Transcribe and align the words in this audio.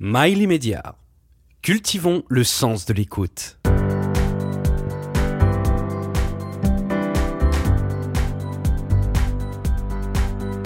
Mail 0.00 0.42
immédiat. 0.42 0.96
Cultivons 1.62 2.24
le 2.28 2.42
sens 2.42 2.84
de 2.84 2.92
l'écoute. 2.92 3.60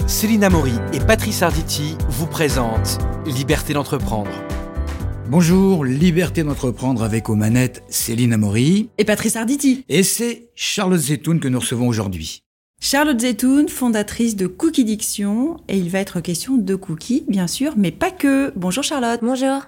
Céline 0.07 0.49
Maury 0.49 0.73
et 0.93 0.99
Patrice 0.99 1.43
Arditi 1.43 1.95
vous 2.09 2.25
présentent 2.25 2.97
Liberté 3.27 3.73
d'entreprendre. 3.73 4.31
Bonjour, 5.27 5.85
Liberté 5.85 6.43
d'entreprendre 6.43 7.03
avec 7.03 7.29
aux 7.29 7.35
manettes 7.35 7.83
Céline 7.87 8.33
Amory. 8.33 8.89
Et 8.97 9.05
Patrice 9.05 9.35
Arditi. 9.35 9.85
Et 9.89 10.01
c'est 10.01 10.49
Charlotte 10.55 10.99
Zetoun 10.99 11.39
que 11.39 11.47
nous 11.47 11.59
recevons 11.59 11.87
aujourd'hui. 11.87 12.41
Charlotte 12.81 13.19
Zetoun, 13.19 13.67
fondatrice 13.67 14.37
de 14.37 14.47
Cookie 14.47 14.85
Diction, 14.85 15.57
et 15.67 15.77
il 15.77 15.89
va 15.89 15.99
être 15.99 16.21
question 16.21 16.57
de 16.57 16.75
cookies, 16.75 17.25
bien 17.27 17.45
sûr, 17.45 17.73
mais 17.75 17.91
pas 17.91 18.09
que. 18.09 18.53
Bonjour 18.55 18.83
Charlotte. 18.83 19.19
Bonjour. 19.21 19.61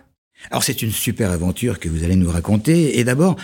Alors 0.50 0.64
c'est 0.64 0.82
une 0.82 0.91
super 0.91 1.29
aventure 1.29 1.79
que 1.79 1.89
vous 1.89 2.04
allez 2.04 2.16
nous 2.16 2.32
raconter. 2.32 2.97
Et 3.00 3.04
d'abord, 3.04 3.36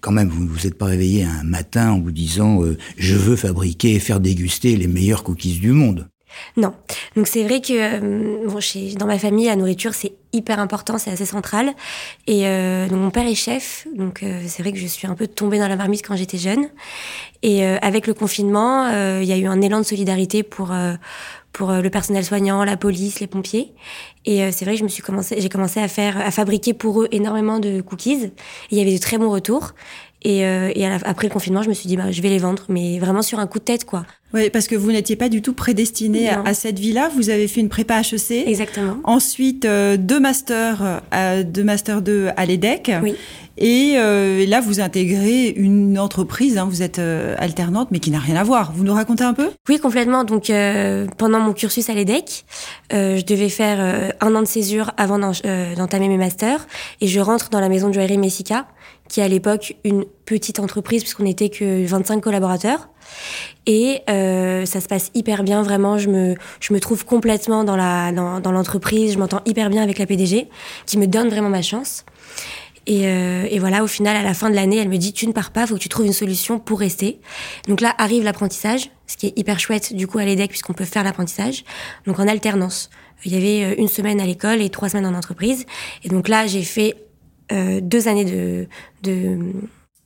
quand 0.00 0.12
même, 0.12 0.28
vous 0.28 0.42
ne 0.42 0.48
vous 0.48 0.66
êtes 0.66 0.78
pas 0.78 0.86
réveillé 0.86 1.24
un 1.24 1.44
matin 1.44 1.92
en 1.92 2.00
vous 2.00 2.10
disant 2.10 2.62
euh, 2.62 2.78
je 2.96 3.14
veux 3.14 3.36
fabriquer 3.36 3.94
et 3.94 4.00
faire 4.00 4.18
déguster 4.18 4.76
les 4.76 4.88
meilleurs 4.88 5.24
cookies 5.24 5.58
du 5.58 5.72
monde. 5.72 6.08
Non. 6.56 6.72
Donc 7.16 7.26
c'est 7.26 7.44
vrai 7.44 7.60
que 7.60 7.72
euh, 7.72 8.46
bon, 8.46 8.60
chez, 8.60 8.94
dans 8.94 9.06
ma 9.06 9.18
famille, 9.18 9.46
la 9.46 9.56
nourriture 9.56 9.94
c'est 9.94 10.12
hyper 10.32 10.58
important, 10.58 10.98
c'est 10.98 11.10
assez 11.10 11.26
central. 11.26 11.72
Et 12.26 12.46
euh, 12.46 12.88
donc 12.88 12.98
mon 12.98 13.10
père 13.10 13.26
est 13.26 13.34
chef, 13.34 13.86
donc 13.94 14.22
euh, 14.22 14.42
c'est 14.46 14.62
vrai 14.62 14.72
que 14.72 14.78
je 14.78 14.86
suis 14.86 15.06
un 15.06 15.14
peu 15.14 15.26
tombée 15.26 15.58
dans 15.58 15.68
la 15.68 15.76
marmite 15.76 16.06
quand 16.06 16.16
j'étais 16.16 16.38
jeune. 16.38 16.68
Et 17.42 17.64
avec 17.64 18.08
le 18.08 18.14
confinement, 18.14 18.88
il 19.20 19.24
y 19.24 19.32
a 19.32 19.36
eu 19.36 19.46
un 19.46 19.60
élan 19.60 19.78
de 19.78 19.84
solidarité 19.84 20.42
pour 20.42 20.74
pour 21.52 21.70
le 21.70 21.90
personnel 21.90 22.24
soignant, 22.24 22.64
la 22.64 22.76
police, 22.76 23.20
les 23.20 23.28
pompiers. 23.28 23.72
Et 24.24 24.50
c'est 24.50 24.64
vrai 24.64 24.76
que 24.76 24.88
je 24.88 25.02
commencé, 25.02 25.40
j'ai 25.40 25.48
commencé 25.48 25.78
à 25.78 25.86
faire, 25.86 26.18
à 26.18 26.32
fabriquer 26.32 26.74
pour 26.74 27.02
eux 27.02 27.08
énormément 27.12 27.60
de 27.60 27.82
cookies. 27.82 28.32
Il 28.72 28.78
y 28.78 28.80
avait 28.80 28.94
de 28.94 29.00
très 29.00 29.16
bons 29.16 29.30
retours. 29.30 29.74
Et, 30.26 30.44
euh, 30.44 30.72
et 30.74 30.80
la, 30.80 30.96
après 31.04 31.28
le 31.28 31.32
confinement, 31.32 31.62
je 31.62 31.68
me 31.68 31.74
suis 31.74 31.86
dit, 31.86 31.96
bah, 31.96 32.10
je 32.10 32.20
vais 32.20 32.28
les 32.28 32.38
vendre, 32.38 32.64
mais 32.68 32.98
vraiment 32.98 33.22
sur 33.22 33.38
un 33.38 33.46
coup 33.46 33.60
de 33.60 33.64
tête, 33.64 33.84
quoi. 33.84 34.04
Oui, 34.34 34.50
parce 34.50 34.66
que 34.66 34.74
vous 34.74 34.90
n'étiez 34.90 35.14
pas 35.14 35.28
du 35.28 35.40
tout 35.40 35.52
prédestiné 35.52 36.28
à, 36.28 36.42
à, 36.44 36.52
cette 36.52 36.80
vie-là. 36.80 37.10
Vous 37.14 37.30
avez 37.30 37.46
fait 37.46 37.60
une 37.60 37.68
prépa 37.68 38.00
HEC. 38.00 38.44
Exactement. 38.44 38.96
Ensuite, 39.04 39.64
euh, 39.66 39.96
deux 39.96 40.18
masters, 40.18 41.00
euh, 41.14 41.44
deux 41.44 41.62
masters 41.62 42.02
2 42.02 42.30
à 42.36 42.44
l'EDEC. 42.44 42.90
Oui. 43.04 43.14
Et 43.58 43.94
euh, 43.96 44.44
là, 44.46 44.60
vous 44.60 44.80
intégrez 44.80 45.48
une 45.48 45.98
entreprise, 45.98 46.58
hein, 46.58 46.66
vous 46.68 46.82
êtes 46.82 46.98
euh, 46.98 47.34
alternante, 47.38 47.88
mais 47.90 48.00
qui 48.00 48.10
n'a 48.10 48.18
rien 48.18 48.36
à 48.36 48.44
voir. 48.44 48.72
Vous 48.74 48.84
nous 48.84 48.92
racontez 48.92 49.24
un 49.24 49.32
peu? 49.32 49.50
Oui, 49.68 49.78
complètement. 49.78 50.24
Donc, 50.24 50.50
euh, 50.50 51.06
pendant 51.16 51.40
mon 51.40 51.54
cursus 51.54 51.88
à 51.88 51.94
l'EDEC, 51.94 52.44
je 52.90 53.24
devais 53.24 53.48
faire 53.48 54.12
un 54.20 54.34
an 54.34 54.40
de 54.40 54.46
césure 54.46 54.92
avant 54.96 55.18
d'entamer 55.18 56.08
mes 56.08 56.18
masters. 56.18 56.66
Et 57.00 57.06
je 57.06 57.20
rentre 57.20 57.48
dans 57.48 57.60
la 57.60 57.68
maison 57.68 57.88
de 57.88 57.94
joaillerie 57.94 58.18
Messica, 58.18 58.66
qui 59.08 59.20
est 59.20 59.22
à 59.22 59.28
l'époque 59.28 59.76
une 59.84 60.04
petite 60.24 60.58
entreprise, 60.58 61.02
puisqu'on 61.02 61.24
n'était 61.24 61.48
que 61.48 61.84
25 61.84 62.20
collaborateurs. 62.20 62.88
Et 63.66 64.02
ça 64.06 64.80
se 64.80 64.88
passe 64.88 65.10
hyper 65.14 65.44
bien, 65.44 65.62
vraiment. 65.62 65.98
Je 65.98 66.08
me, 66.08 66.34
je 66.60 66.72
me 66.72 66.80
trouve 66.80 67.04
complètement 67.04 67.64
dans 67.64 67.76
l'entreprise. 67.76 68.12
La, 68.12 68.12
dans, 68.12 68.40
dans 68.40 68.62
je 69.12 69.18
m'entends 69.18 69.40
hyper 69.46 69.70
bien 69.70 69.82
avec 69.82 69.98
la 69.98 70.06
PDG, 70.06 70.48
qui 70.86 70.98
me 70.98 71.06
donne 71.06 71.28
vraiment 71.28 71.48
ma 71.48 71.62
chance. 71.62 72.04
Et, 72.86 73.08
euh, 73.08 73.46
et, 73.50 73.58
voilà, 73.58 73.82
au 73.82 73.88
final, 73.88 74.16
à 74.16 74.22
la 74.22 74.32
fin 74.32 74.48
de 74.48 74.54
l'année, 74.54 74.76
elle 74.76 74.88
me 74.88 74.96
dit 74.96 75.12
tu 75.12 75.26
ne 75.26 75.32
pars 75.32 75.50
pas, 75.50 75.66
faut 75.66 75.74
que 75.74 75.80
tu 75.80 75.88
trouves 75.88 76.06
une 76.06 76.12
solution 76.12 76.60
pour 76.60 76.78
rester. 76.78 77.20
Donc 77.66 77.80
là 77.80 77.94
arrive 77.98 78.22
l'apprentissage, 78.22 78.90
ce 79.08 79.16
qui 79.16 79.26
est 79.26 79.36
hyper 79.36 79.58
chouette 79.58 79.92
du 79.92 80.06
coup 80.06 80.18
à 80.18 80.24
l'EDEC 80.24 80.50
puisqu'on 80.50 80.72
peut 80.72 80.84
faire 80.84 81.02
l'apprentissage. 81.02 81.64
Donc 82.06 82.20
en 82.20 82.28
alternance, 82.28 82.90
il 83.24 83.34
y 83.34 83.36
avait 83.36 83.74
une 83.76 83.88
semaine 83.88 84.20
à 84.20 84.24
l'école 84.24 84.62
et 84.62 84.70
trois 84.70 84.88
semaines 84.88 85.06
en 85.06 85.14
entreprise. 85.14 85.66
Et 86.04 86.08
donc 86.08 86.28
là, 86.28 86.46
j'ai 86.46 86.62
fait 86.62 86.94
euh, 86.94 87.05
deux 87.50 88.08
années 88.08 88.24
de 89.02 89.38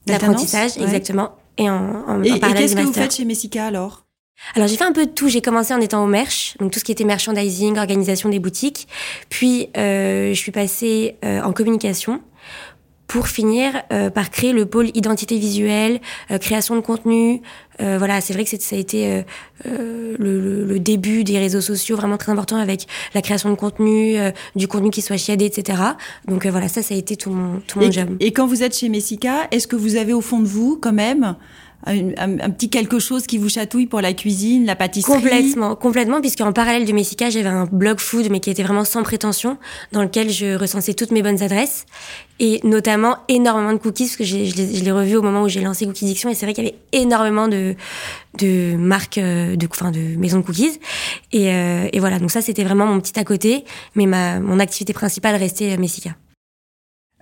d'apprentissage, 0.06 0.76
ouais. 0.76 0.82
exactement, 0.82 1.36
et 1.58 1.68
en, 1.68 1.74
en, 1.76 2.22
et, 2.22 2.32
en 2.32 2.38
parallèle 2.38 2.62
et 2.62 2.66
qu'est-ce 2.66 2.76
que 2.76 2.86
vous 2.86 2.92
faites 2.92 3.14
chez 3.14 3.24
Messica 3.24 3.66
alors? 3.66 4.04
Alors 4.54 4.68
j'ai 4.68 4.76
fait 4.76 4.84
un 4.84 4.92
peu 4.92 5.06
de 5.06 5.10
tout. 5.10 5.28
J'ai 5.28 5.42
commencé 5.42 5.74
en 5.74 5.80
étant 5.80 6.02
au 6.02 6.06
merch, 6.06 6.56
donc 6.58 6.72
tout 6.72 6.78
ce 6.78 6.84
qui 6.84 6.92
était 6.92 7.04
merchandising, 7.04 7.76
organisation 7.78 8.28
des 8.28 8.38
boutiques. 8.38 8.88
Puis 9.28 9.68
euh, 9.76 10.30
je 10.30 10.38
suis 10.38 10.52
passée 10.52 11.16
euh, 11.24 11.42
en 11.42 11.52
communication 11.52 12.22
pour 13.10 13.26
finir 13.26 13.72
euh, 13.92 14.08
par 14.08 14.30
créer 14.30 14.52
le 14.52 14.66
pôle 14.66 14.90
identité 14.94 15.36
visuelle, 15.36 16.00
euh, 16.30 16.38
création 16.38 16.76
de 16.76 16.80
contenu. 16.80 17.42
Euh, 17.80 17.98
voilà, 17.98 18.20
c'est 18.20 18.32
vrai 18.32 18.44
que 18.44 18.50
ça 18.56 18.76
a 18.76 18.78
été 18.78 19.24
le, 19.64 20.16
le, 20.16 20.64
le, 20.64 20.78
début 20.78 21.24
des 21.24 21.36
réseaux 21.40 21.60
sociaux 21.60 21.96
vraiment 21.96 22.18
très 22.18 22.30
important 22.30 22.54
avec 22.54 22.86
la 23.12 23.20
création 23.20 23.50
de 23.50 23.56
contenu, 23.56 24.16
du 24.54 24.68
contenu 24.68 24.90
qui 24.90 25.02
soit 25.02 25.16
chiadé, 25.16 25.46
etc. 25.46 25.82
Donc 26.28 26.46
voilà, 26.46 26.68
ça, 26.68 26.82
ça 26.82 26.94
a 26.94 26.96
été 26.96 27.16
tout 27.16 27.30
mon, 27.30 27.58
tout 27.66 27.80
mon 27.80 27.88
et, 27.88 27.92
job. 27.92 28.16
Et 28.20 28.32
quand 28.32 28.46
vous 28.46 28.62
êtes 28.62 28.76
chez 28.76 28.88
Messica, 28.88 29.48
est-ce 29.50 29.66
que 29.66 29.76
vous 29.76 29.96
avez 29.96 30.12
au 30.12 30.20
fond 30.20 30.38
de 30.38 30.46
vous 30.46 30.78
quand 30.80 30.92
même 30.92 31.34
un, 31.86 32.50
petit 32.50 32.68
quelque 32.68 32.98
chose 32.98 33.26
qui 33.26 33.38
vous 33.38 33.48
chatouille 33.48 33.86
pour 33.86 34.00
la 34.00 34.12
cuisine, 34.12 34.66
la 34.66 34.76
pâtisserie? 34.76 35.12
Complètement, 35.12 35.76
complètement, 35.76 36.20
puisqu'en 36.20 36.52
parallèle 36.52 36.84
de 36.84 36.92
Messica, 36.92 37.30
j'avais 37.30 37.48
un 37.48 37.66
blog 37.66 38.00
food, 38.00 38.28
mais 38.30 38.40
qui 38.40 38.50
était 38.50 38.62
vraiment 38.62 38.84
sans 38.84 39.02
prétention, 39.02 39.56
dans 39.92 40.02
lequel 40.02 40.30
je 40.30 40.56
recensais 40.56 40.94
toutes 40.94 41.10
mes 41.10 41.22
bonnes 41.22 41.42
adresses, 41.42 41.86
et 42.38 42.60
notamment 42.64 43.16
énormément 43.28 43.72
de 43.72 43.78
cookies, 43.78 44.04
parce 44.04 44.16
que 44.16 44.24
je, 44.24 44.44
je 44.44 44.84
l'ai 44.84 44.92
revu 44.92 45.16
au 45.16 45.22
moment 45.22 45.42
où 45.42 45.48
j'ai 45.48 45.60
lancé 45.60 45.86
Cookie 45.86 46.04
Diction, 46.04 46.28
et 46.28 46.34
c'est 46.34 46.46
vrai 46.46 46.54
qu'il 46.54 46.64
y 46.64 46.68
avait 46.68 46.78
énormément 46.92 47.48
de, 47.48 47.74
de 48.38 48.76
marques, 48.76 49.18
de, 49.18 49.68
enfin, 49.70 49.90
de 49.90 50.16
maisons 50.16 50.38
de 50.38 50.44
cookies, 50.44 50.78
et, 51.32 51.52
euh, 51.52 51.88
et 51.92 52.00
voilà, 52.00 52.18
donc 52.18 52.30
ça 52.30 52.42
c'était 52.42 52.64
vraiment 52.64 52.86
mon 52.86 53.00
petit 53.00 53.18
à 53.18 53.24
côté, 53.24 53.64
mais 53.94 54.06
ma, 54.06 54.40
mon 54.40 54.58
activité 54.58 54.92
principale 54.92 55.36
restait 55.36 55.76
Messica. 55.76 56.10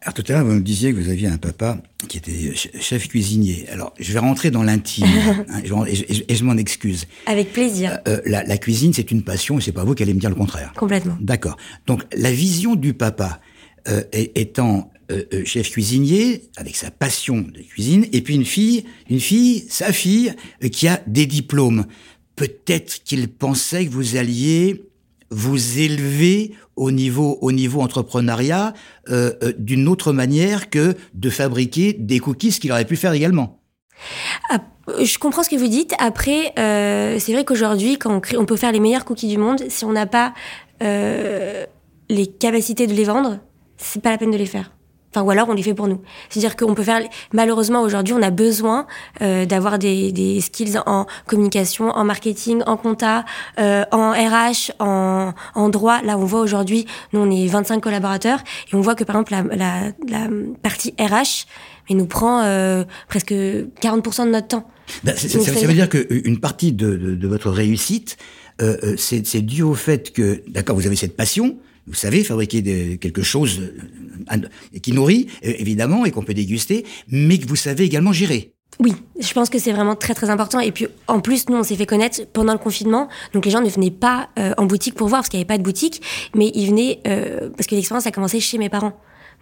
Alors 0.03 0.15
tout 0.15 0.25
à 0.29 0.33
l'heure, 0.33 0.45
vous 0.45 0.53
me 0.53 0.61
disiez 0.61 0.93
que 0.93 0.99
vous 0.99 1.09
aviez 1.09 1.27
un 1.27 1.39
papa 1.39 1.79
qui 2.09 2.19
était 2.19 2.55
chef 2.55 3.09
cuisinier. 3.09 3.67
Alors, 3.73 3.93
je 3.99 4.13
vais 4.13 4.21
rentrer 4.21 4.51
dans 4.51 4.63
l'intime 4.63 5.07
hein, 5.49 5.61
et 5.61 6.35
je, 6.35 6.45
m'en 6.45 6.57
excuse. 6.57 7.07
Avec 7.27 7.53
plaisir. 7.53 7.99
Euh, 8.07 8.21
la, 8.25 8.45
la, 8.45 8.59
cuisine, 8.59 8.93
c'est 8.93 9.11
une 9.11 9.23
passion 9.23 9.59
et 9.59 9.61
c'est 9.61 9.73
pas 9.73 9.85
vous 9.85 9.95
qui 9.95 10.05
allez 10.05 10.15
me 10.15 10.21
dire 10.21 10.31
le 10.31 10.37
contraire. 10.37 10.73
Complètement. 10.77 11.17
D'accord. 11.21 11.57
Donc, 11.87 12.05
la 12.17 12.31
vision 12.31 12.77
du 12.77 12.95
papa 12.95 13.41
euh, 13.89 14.03
étant 14.13 14.91
euh, 15.11 15.23
chef 15.47 15.71
cuisinier 15.71 16.51
avec 16.59 16.77
sa 16.77 16.91
passion 16.91 17.39
de 17.41 17.63
cuisine 17.63 18.05
et 18.13 18.21
puis 18.21 18.35
une 18.35 18.45
fille, 18.45 18.85
une 19.09 19.21
fille, 19.21 19.65
sa 19.71 19.91
fille, 19.91 20.35
euh, 20.63 20.69
qui 20.69 20.87
a 20.87 21.01
des 21.07 21.25
diplômes. 21.25 21.87
Peut-être 22.37 23.03
qu'il 23.05 23.29
pensait 23.29 23.87
que 23.87 23.91
vous 23.91 24.17
alliez 24.17 24.83
vous 25.31 25.79
élever 25.79 26.55
au 26.77 26.91
niveau 26.91 27.39
au 27.41 27.53
niveau 27.53 27.81
entrepreneuriat 27.81 28.73
euh, 29.11 29.33
euh, 29.43 29.53
d'une 29.59 29.89
autre 29.89 30.13
manière 30.13 30.71
que 30.71 30.95
de 31.15 31.31
fabriquer 31.31 31.93
des 31.93 32.19
cookies 32.19 32.59
qu'il 32.59 32.73
aurait 32.73 32.85
pu 32.85 32.97
faire 32.97 33.13
également. 33.13 33.61
Je 35.03 35.19
comprends 35.19 35.43
ce 35.43 35.51
que 35.51 35.57
vous 35.57 35.69
dites. 35.69 35.95
Après, 35.99 36.53
euh, 36.59 37.19
c'est 37.19 37.33
vrai 37.33 37.45
qu'aujourd'hui, 37.45 37.99
quand 37.99 38.23
on, 38.35 38.39
on 38.39 38.47
peut 38.47 38.57
faire 38.57 38.73
les 38.73 38.81
meilleurs 38.81 39.05
cookies 39.05 39.29
du 39.29 39.37
monde, 39.37 39.63
si 39.69 39.85
on 39.85 39.93
n'a 39.93 40.07
pas 40.07 40.33
les 40.81 42.27
capacités 42.27 42.87
de 42.87 42.95
les 42.95 43.05
vendre, 43.05 43.39
c'est 43.77 44.01
pas 44.01 44.11
la 44.11 44.19
peine 44.19 44.31
de 44.31 44.37
les 44.37 44.47
faire. 44.47 44.71
Enfin, 45.15 45.25
ou 45.25 45.31
alors 45.31 45.49
on 45.49 45.55
les 45.55 45.63
fait 45.63 45.75
pour 45.75 45.89
nous. 45.89 46.03
C'est-à-dire 46.29 46.55
qu'on 46.55 46.75
peut 46.75 46.83
faire. 46.83 47.01
Malheureusement, 47.33 47.81
aujourd'hui, 47.81 48.15
on 48.15 48.23
a 48.23 48.31
besoin 48.31 48.87
euh, 49.23 49.47
d'avoir 49.47 49.79
des, 49.79 50.13
des, 50.13 50.41
skills 50.41 50.79
en 50.85 51.07
communication, 51.27 51.89
en 51.91 52.05
marketing, 52.05 52.63
en 52.67 52.77
compta, 52.77 53.25
euh, 53.59 53.85
en 53.91 54.13
RH, 54.13 54.73
en, 54.81 55.33
en, 55.55 55.69
droit. 55.71 56.03
Là, 56.03 56.19
on 56.19 56.25
voit 56.25 56.41
aujourd'hui, 56.41 56.87
nous, 57.13 57.21
on 57.21 57.31
est 57.31 57.47
25 57.47 57.81
collaborateurs 57.81 58.41
et 58.71 58.75
on 58.75 58.83
voit 58.83 58.95
que 58.95 59.05
par 59.05 59.17
exemple 59.17 59.33
la, 59.33 59.57
la, 59.57 59.93
la 60.09 60.29
partie 60.63 60.95
RH, 61.01 61.47
mais 61.89 61.97
nous 61.97 62.07
prend 62.07 62.43
euh, 62.43 62.85
presque 63.09 63.33
40% 63.33 64.27
de 64.27 64.31
notre 64.31 64.49
temps. 64.49 64.71
Ben, 65.05 65.17
ça, 65.17 65.29
ça, 65.29 65.41
ça 65.41 65.67
veut 65.67 65.75
dire 65.75 65.89
qu'une 65.89 66.39
partie 66.39 66.73
de, 66.73 66.97
de, 66.97 67.15
de, 67.15 67.29
votre 67.29 67.51
réussite, 67.51 68.19
euh, 68.61 68.95
c'est 68.97 69.41
dû 69.41 69.63
au 69.63 69.75
fait 69.75 70.13
que, 70.13 70.43
d'accord, 70.49 70.77
vous 70.77 70.87
avez 70.87 70.97
cette 70.97 71.17
passion, 71.17 71.57
vous 71.89 71.95
savez 71.95 72.23
fabriquer 72.23 72.99
quelque 72.99 73.23
chose 73.23 73.73
qui 74.83 74.93
nourrit, 74.93 75.29
évidemment, 75.43 76.05
et 76.05 76.11
qu'on 76.11 76.23
peut 76.23 76.35
déguster, 76.35 76.85
mais 77.09 77.39
que 77.39 77.47
vous 77.47 77.57
savez 77.57 77.85
également 77.85 78.13
gérer. 78.13 78.53
Oui, 78.81 78.95
je 79.19 79.33
pense 79.33 79.51
que 79.51 79.59
c'est 79.59 79.73
vraiment 79.73 79.97
très 79.97 80.15
très 80.15 80.31
important. 80.31 80.61
Et 80.61 80.71
puis 80.71 80.87
en 81.09 81.21
plus, 81.21 81.49
nous, 81.49 81.57
on 81.57 81.63
s'est 81.65 81.75
fait 81.75 81.87
connaître 81.87 82.21
pendant 82.33 82.53
le 82.53 82.59
confinement. 82.59 83.09
Donc 83.33 83.45
les 83.45 83.51
gens 83.51 83.61
ne 83.61 83.69
venaient 83.69 83.91
pas 83.91 84.29
euh, 84.39 84.55
en 84.57 84.67
boutique 84.67 84.95
pour 84.95 85.09
voir, 85.09 85.21
parce 85.21 85.29
qu'il 85.29 85.39
n'y 85.39 85.43
avait 85.43 85.49
pas 85.49 85.59
de 85.59 85.65
boutique, 85.65 86.01
mais 86.35 86.53
ils 86.55 86.69
venaient, 86.69 87.01
euh, 87.07 87.51
parce 87.57 87.67
que 87.67 87.75
l'expérience 87.75 88.07
a 88.07 88.13
commencé 88.13 88.39
chez 88.39 88.59
mes 88.59 88.69
parents. 88.69 88.93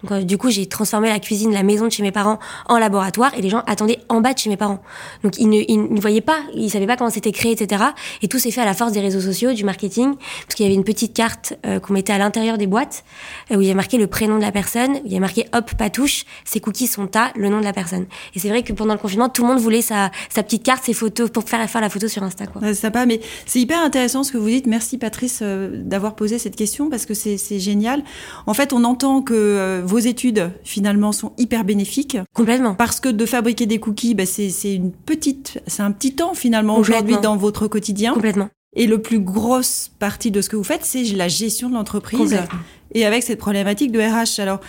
Donc, 0.03 0.11
euh, 0.11 0.23
du 0.23 0.37
coup, 0.37 0.49
j'ai 0.49 0.67
transformé 0.67 1.09
la 1.09 1.19
cuisine, 1.19 1.51
la 1.51 1.63
maison 1.63 1.85
de 1.85 1.91
chez 1.91 2.03
mes 2.03 2.11
parents 2.11 2.39
en 2.67 2.77
laboratoire 2.77 3.33
et 3.35 3.41
les 3.41 3.49
gens 3.49 3.63
attendaient 3.65 3.99
en 4.09 4.21
bas 4.21 4.33
de 4.33 4.37
chez 4.37 4.49
mes 4.49 4.57
parents. 4.57 4.79
Donc, 5.23 5.37
ils 5.39 5.49
ne, 5.49 5.61
ils 5.67 5.91
ne 5.91 5.99
voyaient 5.99 6.21
pas, 6.21 6.39
ils 6.53 6.69
savaient 6.69 6.87
pas 6.87 6.97
comment 6.97 7.09
c'était 7.09 7.31
créé, 7.31 7.51
etc. 7.51 7.83
Et 8.21 8.27
tout 8.27 8.39
s'est 8.39 8.51
fait 8.51 8.61
à 8.61 8.65
la 8.65 8.73
force 8.73 8.91
des 8.91 9.01
réseaux 9.01 9.21
sociaux, 9.21 9.53
du 9.53 9.63
marketing, 9.63 10.15
parce 10.15 10.55
qu'il 10.55 10.65
y 10.65 10.67
avait 10.69 10.75
une 10.75 10.83
petite 10.83 11.13
carte 11.13 11.53
euh, 11.65 11.79
qu'on 11.79 11.93
mettait 11.93 12.13
à 12.13 12.17
l'intérieur 12.17 12.57
des 12.57 12.67
boîtes 12.67 13.03
euh, 13.51 13.55
où 13.55 13.61
il 13.61 13.67
y 13.67 13.71
a 13.71 13.75
marqué 13.75 13.97
le 13.97 14.07
prénom 14.07 14.37
de 14.37 14.41
la 14.43 14.51
personne, 14.51 14.99
il 15.05 15.11
y 15.11 15.17
a 15.17 15.19
marqué 15.19 15.45
hop, 15.53 15.71
patouche, 15.75 16.25
ces 16.45 16.59
cookies 16.59 16.87
sont 16.87 17.09
à 17.15 17.31
le 17.35 17.49
nom 17.49 17.59
de 17.59 17.65
la 17.65 17.73
personne. 17.73 18.05
Et 18.35 18.39
c'est 18.39 18.49
vrai 18.49 18.63
que 18.63 18.73
pendant 18.73 18.93
le 18.93 18.99
confinement, 18.99 19.29
tout 19.29 19.41
le 19.41 19.47
monde 19.47 19.59
voulait 19.59 19.81
sa, 19.81 20.11
sa 20.29 20.43
petite 20.43 20.63
carte, 20.63 20.83
ses 20.83 20.93
photos 20.93 21.29
pour 21.29 21.43
faire, 21.43 21.67
faire 21.69 21.81
la 21.81 21.89
photo 21.89 22.07
sur 22.07 22.23
Insta, 22.23 22.45
quoi. 22.45 22.61
Ouais, 22.61 22.73
C'est 22.73 22.81
sympa, 22.81 23.05
mais 23.05 23.19
c'est 23.45 23.59
hyper 23.59 23.81
intéressant 23.81 24.23
ce 24.23 24.31
que 24.31 24.37
vous 24.37 24.49
dites. 24.49 24.67
Merci 24.67 24.97
Patrice 24.97 25.39
euh, 25.41 25.81
d'avoir 25.83 26.15
posé 26.15 26.37
cette 26.37 26.55
question 26.55 26.89
parce 26.89 27.05
que 27.05 27.13
c'est 27.13 27.37
c'est 27.37 27.59
génial. 27.59 28.03
En 28.45 28.53
fait, 28.53 28.73
on 28.73 28.83
entend 28.83 29.21
que 29.21 29.33
euh, 29.33 29.81
vos 29.87 29.97
études 29.99 30.51
finalement 30.63 31.11
sont 31.11 31.31
hyper 31.37 31.63
bénéfiques 31.63 32.17
Complètement. 32.33 32.75
parce 32.75 32.99
que 32.99 33.09
de 33.09 33.25
fabriquer 33.25 33.65
des 33.65 33.79
cookies, 33.79 34.13
bah, 34.15 34.25
c'est 34.25 34.51
une 34.75 34.91
petite, 34.91 35.59
c'est 35.67 35.81
un 35.81 35.91
petit 35.91 36.13
temps 36.13 36.33
finalement 36.33 36.77
aujourd'hui 36.77 37.15
dans 37.23 37.35
votre 37.37 37.67
quotidien. 37.67 38.13
Complètement. 38.13 38.49
Et 38.75 38.85
le 38.85 39.01
plus 39.01 39.19
grosse 39.19 39.89
partie 39.97 40.29
de 40.29 40.39
ce 40.41 40.49
que 40.49 40.55
vous 40.55 40.63
faites, 40.63 40.83
c'est 40.85 41.03
la 41.15 41.27
gestion 41.27 41.69
de 41.69 41.73
l'entreprise. 41.73 42.19
Complètement. 42.19 42.59
Et 42.93 43.05
avec 43.05 43.23
cette 43.23 43.39
problématique 43.39 43.91
de 43.91 43.99
RH, 43.99 44.39
alors 44.39 44.59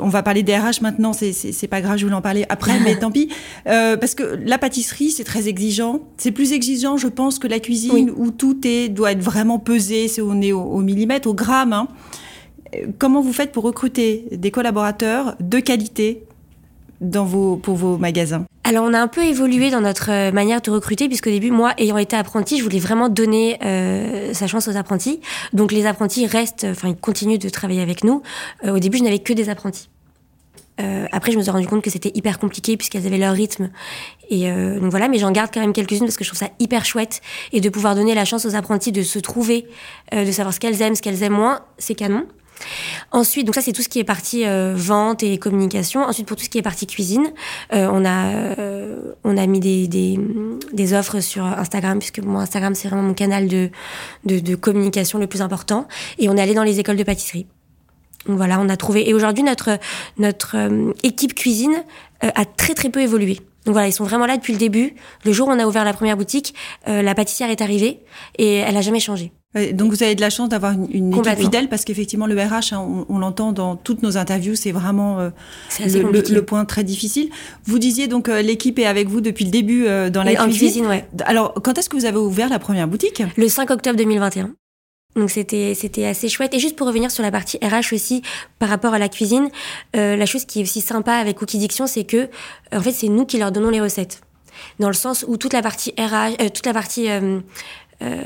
on 0.00 0.08
va 0.08 0.22
parler 0.22 0.42
des 0.42 0.56
RH 0.56 0.80
maintenant, 0.82 1.12
c'est- 1.12 1.66
pas 1.68 1.80
grave, 1.80 1.98
je 1.98 2.04
voulais 2.04 2.16
en 2.16 2.22
parler 2.22 2.44
après, 2.48 2.78
mais 2.84 2.98
tant 2.98 3.10
pis, 3.10 3.28
Euh, 3.66 3.96
parce 3.96 4.14
que 4.14 4.38
la 4.44 4.56
pâtisserie 4.58 5.10
c'est 5.10 5.24
très 5.24 5.46
exigeant, 5.48 6.00
c'est 6.16 6.32
plus 6.32 6.52
exigeant, 6.52 6.96
je 6.96 7.08
pense, 7.08 7.38
que 7.38 7.46
la 7.46 7.60
cuisine 7.60 7.92
Oui. 7.92 8.06
où 8.16 8.30
tout 8.30 8.58
est 8.66 8.88
doit 8.88 9.12
être 9.12 9.20
vraiment 9.22 9.58
pesé, 9.58 10.08
c'est 10.08 10.22
on 10.22 10.40
est 10.40 10.52
au, 10.52 10.62
au 10.62 10.80
millimètre, 10.80 11.28
au 11.28 11.34
gramme. 11.34 11.72
hein. 11.72 11.88
Euh, 12.74 12.86
Comment 12.98 13.20
vous 13.20 13.32
faites 13.32 13.52
pour 13.52 13.64
recruter 13.64 14.24
des 14.32 14.50
collaborateurs 14.50 15.34
de 15.40 15.60
qualité 15.60 16.24
dans 17.00 17.24
vos 17.24 17.56
pour 17.56 17.76
vos 17.76 17.96
magasins 17.96 18.44
Alors 18.64 18.84
on 18.84 18.92
a 18.92 19.00
un 19.00 19.06
peu 19.06 19.24
évolué 19.24 19.70
dans 19.70 19.80
notre 19.80 20.10
euh, 20.10 20.32
manière 20.32 20.60
de 20.60 20.70
recruter 20.70 21.06
puisqu'au 21.06 21.30
début 21.30 21.50
moi 21.52 21.72
ayant 21.78 21.96
été 21.96 22.16
apprenti 22.16 22.58
je 22.58 22.64
voulais 22.64 22.80
vraiment 22.80 23.08
donner 23.08 23.58
euh, 23.64 24.32
sa 24.34 24.46
chance 24.46 24.66
aux 24.68 24.76
apprentis. 24.76 25.20
Donc 25.52 25.70
les 25.72 25.86
apprentis 25.86 26.26
restent 26.26 26.66
enfin 26.68 26.88
ils 26.88 26.96
continuent 26.96 27.38
de 27.38 27.48
travailler 27.48 27.82
avec 27.82 28.02
nous. 28.04 28.22
Euh, 28.64 28.74
au 28.74 28.78
début 28.78 28.98
je 28.98 29.04
n'avais 29.04 29.20
que 29.20 29.32
des 29.32 29.48
apprentis. 29.48 29.88
Euh, 30.80 31.06
après 31.10 31.32
je 31.32 31.38
me 31.38 31.42
suis 31.42 31.50
rendu 31.50 31.66
compte 31.66 31.82
que 31.82 31.90
c'était 31.90 32.12
hyper 32.14 32.38
compliqué 32.38 32.76
puisqu'elles 32.76 33.06
avaient 33.06 33.18
leur 33.18 33.34
rythme. 33.34 33.70
Et 34.30 34.50
euh, 34.50 34.78
donc 34.78 34.90
voilà 34.90 35.08
mais 35.08 35.18
j'en 35.18 35.32
garde 35.32 35.50
quand 35.52 35.60
même 35.60 35.72
quelques-unes 35.72 36.00
parce 36.04 36.16
que 36.16 36.24
je 36.24 36.30
trouve 36.30 36.38
ça 36.38 36.50
hyper 36.58 36.84
chouette. 36.84 37.20
Et 37.52 37.60
de 37.60 37.68
pouvoir 37.68 37.94
donner 37.94 38.14
la 38.14 38.24
chance 38.24 38.44
aux 38.44 38.54
apprentis 38.54 38.92
de 38.92 39.02
se 39.02 39.18
trouver 39.18 39.66
euh, 40.14 40.24
de 40.24 40.32
savoir 40.32 40.54
ce 40.54 40.60
qu'elles 40.60 40.80
aiment 40.82 40.94
ce 40.94 41.02
qu'elles 41.02 41.22
aiment 41.22 41.34
moins 41.34 41.60
c'est 41.78 41.94
canon 41.94 42.26
Ensuite, 43.12 43.46
donc 43.46 43.54
ça 43.54 43.62
c'est 43.62 43.72
tout 43.72 43.82
ce 43.82 43.88
qui 43.88 43.98
est 43.98 44.04
partie 44.04 44.46
euh, 44.46 44.74
vente 44.76 45.22
et 45.22 45.38
communication. 45.38 46.02
Ensuite, 46.02 46.26
pour 46.26 46.36
tout 46.36 46.44
ce 46.44 46.50
qui 46.50 46.58
est 46.58 46.62
partie 46.62 46.86
cuisine, 46.86 47.32
euh, 47.72 47.88
on 47.92 48.04
a 48.04 48.32
euh, 48.58 49.12
on 49.24 49.36
a 49.36 49.46
mis 49.46 49.60
des, 49.60 49.88
des 49.88 50.94
offres 50.94 51.20
sur 51.20 51.44
Instagram 51.44 51.98
puisque 51.98 52.20
moi 52.20 52.42
Instagram 52.42 52.74
c'est 52.74 52.88
vraiment 52.88 53.02
mon 53.02 53.14
canal 53.14 53.48
de, 53.48 53.70
de 54.24 54.38
de 54.40 54.54
communication 54.54 55.18
le 55.18 55.26
plus 55.26 55.42
important. 55.42 55.88
Et 56.18 56.28
on 56.28 56.36
est 56.36 56.40
allé 56.40 56.54
dans 56.54 56.64
les 56.64 56.80
écoles 56.80 56.96
de 56.96 57.04
pâtisserie. 57.04 57.46
Donc 58.26 58.36
voilà, 58.36 58.60
on 58.60 58.68
a 58.68 58.76
trouvé. 58.76 59.08
Et 59.08 59.14
aujourd'hui, 59.14 59.42
notre 59.42 59.78
notre 60.18 60.56
équipe 61.02 61.34
cuisine 61.34 61.82
a 62.20 62.44
très 62.44 62.74
très 62.74 62.90
peu 62.90 63.00
évolué. 63.00 63.36
Donc 63.64 63.74
voilà, 63.74 63.88
ils 63.88 63.92
sont 63.92 64.04
vraiment 64.04 64.26
là 64.26 64.36
depuis 64.36 64.52
le 64.52 64.58
début. 64.58 64.94
Le 65.24 65.32
jour 65.32 65.48
où 65.48 65.50
on 65.50 65.58
a 65.58 65.66
ouvert 65.66 65.84
la 65.84 65.92
première 65.92 66.16
boutique, 66.16 66.54
la 66.86 67.14
pâtissière 67.14 67.50
est 67.50 67.62
arrivée 67.62 68.00
et 68.36 68.56
elle 68.56 68.76
a 68.76 68.80
jamais 68.82 69.00
changé. 69.00 69.32
Donc 69.54 69.90
vous 69.92 70.02
avez 70.02 70.14
de 70.14 70.20
la 70.20 70.28
chance 70.28 70.50
d'avoir 70.50 70.72
une, 70.72 70.86
une 70.90 71.12
équipe 71.14 71.38
fidèle 71.38 71.68
parce 71.70 71.84
qu'effectivement 71.86 72.26
le 72.26 72.34
RH, 72.38 72.72
hein, 72.74 72.80
on, 72.86 73.06
on 73.08 73.18
l'entend 73.18 73.52
dans 73.52 73.76
toutes 73.76 74.02
nos 74.02 74.18
interviews, 74.18 74.54
c'est 74.54 74.72
vraiment 74.72 75.18
euh, 75.20 75.30
le, 75.80 75.86
le- 75.86 76.02
compliqué. 76.02 76.32
le 76.34 76.44
point 76.44 76.64
très 76.66 76.84
difficile. 76.84 77.30
Vous 77.64 77.78
disiez 77.78 78.08
donc 78.08 78.28
euh, 78.28 78.42
l'équipe 78.42 78.78
est 78.78 78.84
avec 78.86 79.08
vous 79.08 79.22
depuis 79.22 79.46
le 79.46 79.50
début 79.50 79.86
euh, 79.86 80.10
dans 80.10 80.22
la 80.22 80.32
Et 80.32 80.38
en 80.38 80.44
cuisine. 80.44 80.60
cuisine, 80.68 80.86
ouais. 80.86 81.06
Alors 81.24 81.54
quand 81.54 81.78
est-ce 81.78 81.88
que 81.88 81.96
vous 81.96 82.04
avez 82.04 82.18
ouvert 82.18 82.50
la 82.50 82.58
première 82.58 82.86
boutique? 82.86 83.22
Le 83.38 83.48
5 83.48 83.70
octobre 83.70 83.96
2021. 83.96 84.50
Donc 85.16 85.30
c'était 85.30 85.72
c'était 85.74 86.04
assez 86.04 86.28
chouette. 86.28 86.52
Et 86.52 86.58
juste 86.58 86.76
pour 86.76 86.86
revenir 86.86 87.10
sur 87.10 87.22
la 87.22 87.30
partie 87.30 87.56
RH 87.62 87.94
aussi 87.94 88.20
par 88.58 88.68
rapport 88.68 88.92
à 88.92 88.98
la 88.98 89.08
cuisine, 89.08 89.48
euh, 89.96 90.14
la 90.14 90.26
chose 90.26 90.44
qui 90.44 90.60
est 90.60 90.62
aussi 90.62 90.82
sympa 90.82 91.14
avec 91.14 91.38
Cookie 91.38 91.58
Diction, 91.58 91.86
c'est 91.86 92.04
que 92.04 92.28
en 92.70 92.82
fait 92.82 92.92
c'est 92.92 93.08
nous 93.08 93.24
qui 93.24 93.38
leur 93.38 93.50
donnons 93.50 93.70
les 93.70 93.80
recettes. 93.80 94.20
Dans 94.78 94.88
le 94.88 94.94
sens 94.94 95.24
où 95.26 95.36
toute 95.38 95.54
la 95.54 95.62
partie 95.62 95.92
RH, 95.98 96.34
euh, 96.42 96.48
toute 96.52 96.66
la 96.66 96.74
partie 96.74 97.08
euh, 97.08 97.40
euh, 98.02 98.22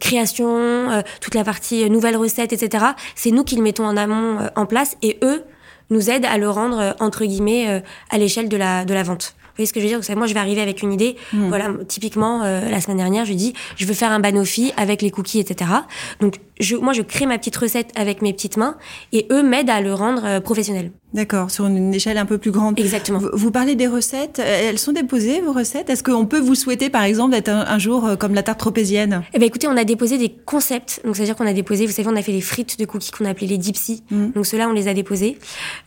création, 0.00 0.90
euh, 0.90 1.02
toute 1.20 1.34
la 1.34 1.44
partie 1.44 1.84
euh, 1.84 1.88
nouvelles 1.88 2.16
recettes, 2.16 2.52
etc. 2.52 2.84
C'est 3.14 3.30
nous 3.30 3.44
qui 3.44 3.56
le 3.56 3.62
mettons 3.62 3.84
en 3.86 3.96
amont 3.96 4.38
euh, 4.40 4.48
en 4.56 4.66
place 4.66 4.96
et 5.02 5.18
eux 5.22 5.42
nous 5.90 6.10
aident 6.10 6.26
à 6.26 6.38
le 6.38 6.48
rendre 6.50 6.78
euh, 6.78 6.92
entre 7.00 7.24
guillemets 7.24 7.68
euh, 7.68 7.80
à 8.10 8.18
l'échelle 8.18 8.48
de 8.48 8.56
la 8.56 8.84
de 8.84 8.94
la 8.94 9.02
vente. 9.02 9.34
Vous 9.40 9.62
voyez 9.62 9.66
ce 9.66 9.72
que 9.72 9.80
je 9.80 9.86
veux 9.86 9.90
dire? 9.90 9.98
Vous 9.98 10.04
savez, 10.04 10.16
Moi, 10.16 10.28
je 10.28 10.34
vais 10.34 10.38
arriver 10.38 10.60
avec 10.60 10.82
une 10.82 10.92
idée. 10.92 11.16
Voilà, 11.32 11.70
typiquement, 11.88 12.44
euh, 12.44 12.68
la 12.68 12.80
semaine 12.80 12.98
dernière, 12.98 13.24
je 13.24 13.32
dis, 13.32 13.54
je 13.76 13.86
veux 13.86 13.92
faire 13.94 14.12
un 14.12 14.20
banoffee 14.20 14.72
avec 14.76 15.02
les 15.02 15.10
cookies, 15.10 15.40
etc. 15.40 15.68
Donc, 16.20 16.36
je, 16.60 16.76
moi, 16.76 16.92
je 16.92 17.02
crée 17.02 17.26
ma 17.26 17.38
petite 17.38 17.56
recette 17.56 17.90
avec 17.96 18.22
mes 18.22 18.32
petites 18.32 18.56
mains 18.56 18.76
et 19.12 19.26
eux 19.30 19.42
m'aident 19.42 19.70
à 19.70 19.80
le 19.80 19.94
rendre 19.94 20.22
euh, 20.24 20.40
professionnel. 20.40 20.90
D'accord, 21.14 21.50
sur 21.50 21.66
une 21.66 21.94
échelle 21.94 22.18
un 22.18 22.26
peu 22.26 22.36
plus 22.36 22.50
grande. 22.50 22.78
Exactement. 22.78 23.18
Vous, 23.18 23.30
vous 23.32 23.50
parlez 23.50 23.74
des 23.76 23.86
recettes, 23.86 24.40
euh, 24.40 24.68
elles 24.68 24.78
sont 24.78 24.92
déposées 24.92 25.40
vos 25.40 25.52
recettes? 25.54 25.88
Est-ce 25.88 26.02
qu'on 26.02 26.26
peut 26.26 26.38
vous 26.38 26.54
souhaiter 26.54 26.90
par 26.90 27.02
exemple 27.02 27.30
d'être 27.32 27.48
un, 27.48 27.64
un 27.66 27.78
jour 27.78 28.04
euh, 28.04 28.16
comme 28.16 28.34
la 28.34 28.42
tarte 28.42 28.58
tropézienne? 28.60 29.22
Eh 29.32 29.38
ben, 29.38 29.46
écoutez, 29.46 29.66
on 29.68 29.76
a 29.78 29.84
déposé 29.84 30.18
des 30.18 30.28
concepts. 30.28 31.00
Donc, 31.06 31.16
c'est-à-dire 31.16 31.34
qu'on 31.34 31.46
a 31.46 31.54
déposé, 31.54 31.86
vous 31.86 31.92
savez, 31.92 32.08
on 32.08 32.16
a 32.16 32.20
fait 32.20 32.32
des 32.32 32.42
frites 32.42 32.78
de 32.78 32.84
cookies 32.84 33.10
qu'on 33.10 33.24
appelait 33.24 33.46
les 33.46 33.56
dipsy. 33.56 34.02
Mm. 34.10 34.32
Donc, 34.34 34.44
ceux-là, 34.44 34.68
on 34.68 34.72
les 34.74 34.86
a 34.86 34.92
déposés. 34.92 35.38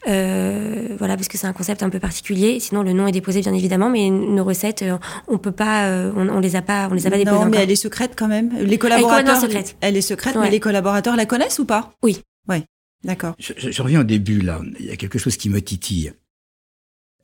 Euh, 0.07 0.87
voilà, 0.97 1.15
parce 1.15 1.27
que 1.27 1.37
c'est 1.37 1.47
un 1.47 1.53
concept 1.53 1.83
un 1.83 1.89
peu 1.89 1.99
particulier. 1.99 2.59
Sinon, 2.59 2.81
le 2.81 2.93
nom 2.93 3.05
est 3.05 3.11
déposé, 3.11 3.41
bien 3.41 3.53
évidemment, 3.53 3.91
mais 3.91 4.09
nos 4.09 4.43
recettes, 4.43 4.83
on 5.27 5.37
peut 5.37 5.51
pas, 5.51 5.87
on, 6.15 6.29
on 6.29 6.39
les 6.39 6.55
a 6.55 6.63
pas, 6.63 6.87
on 6.89 6.95
les 6.95 7.05
a 7.05 7.11
pas 7.11 7.17
déposées 7.17 7.35
Non, 7.37 7.41
mais 7.45 7.49
encore. 7.49 7.61
elle 7.61 7.71
est 7.71 7.75
secrète 7.75 8.13
quand 8.15 8.27
même. 8.27 8.49
Les 8.59 8.79
collaborateurs, 8.79 9.37
secrète. 9.37 9.75
elle 9.81 9.97
est 9.97 10.01
secrète, 10.01 10.35
mais 10.41 10.49
les 10.49 10.59
collaborateurs 10.61 11.17
la 11.17 11.25
connaissent 11.25 11.59
ou 11.59 11.65
pas? 11.65 11.93
Oui. 12.01 12.19
Ouais, 12.47 12.63
d'accord. 13.03 13.35
Je, 13.39 13.51
je- 13.57 13.71
je 13.71 13.81
reviens 13.81 13.99
au 14.01 14.05
début, 14.05 14.39
là. 14.39 14.61
Il 14.79 14.85
y 14.85 14.91
a 14.91 14.95
quelque 14.95 15.19
chose 15.19 15.35
qui 15.35 15.49
me 15.49 15.61
titille. 15.61 16.13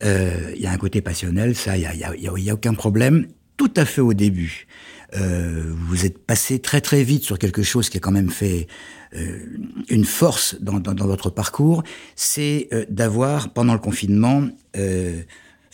Euh, 0.04 0.51
Il 0.56 0.62
y 0.62 0.68
a 0.68 0.72
un 0.72 0.78
côté 0.78 1.01
passionnel, 1.01 1.56
ça, 1.56 1.75
il 1.78 1.81
n'y 1.81 1.86
a, 1.88 1.95
y 1.95 2.04
a- 2.04 2.16
y 2.16 2.28
a- 2.28 2.34
il 2.38 2.44
y 2.44 2.50
a 2.50 2.54
aucun 2.54 2.74
problème. 2.74 3.28
Tout 3.56 3.72
à 3.75 3.86
fait 3.86 4.01
au 4.01 4.13
début. 4.13 4.68
Euh, 5.16 5.74
vous 5.75 6.06
êtes 6.06 6.19
passé 6.19 6.60
très 6.60 6.81
très 6.81 7.04
vite 7.04 7.24
sur 7.24 7.39
quelque 7.39 7.63
chose 7.63 7.89
qui 7.89 7.98
a 7.98 8.00
quand 8.00 8.12
même 8.12 8.30
fait 8.30 8.68
euh, 9.16 9.39
une 9.89 10.04
force 10.06 10.56
dans, 10.62 10.80
dans, 10.80 10.94
dans 10.94 11.07
votre 11.07 11.30
parcours, 11.30 11.81
c'est 12.16 12.68
euh, 12.74 12.86
d'avoir, 12.89 13.54
pendant 13.54 13.74
le 13.74 13.80
confinement, 13.80 14.48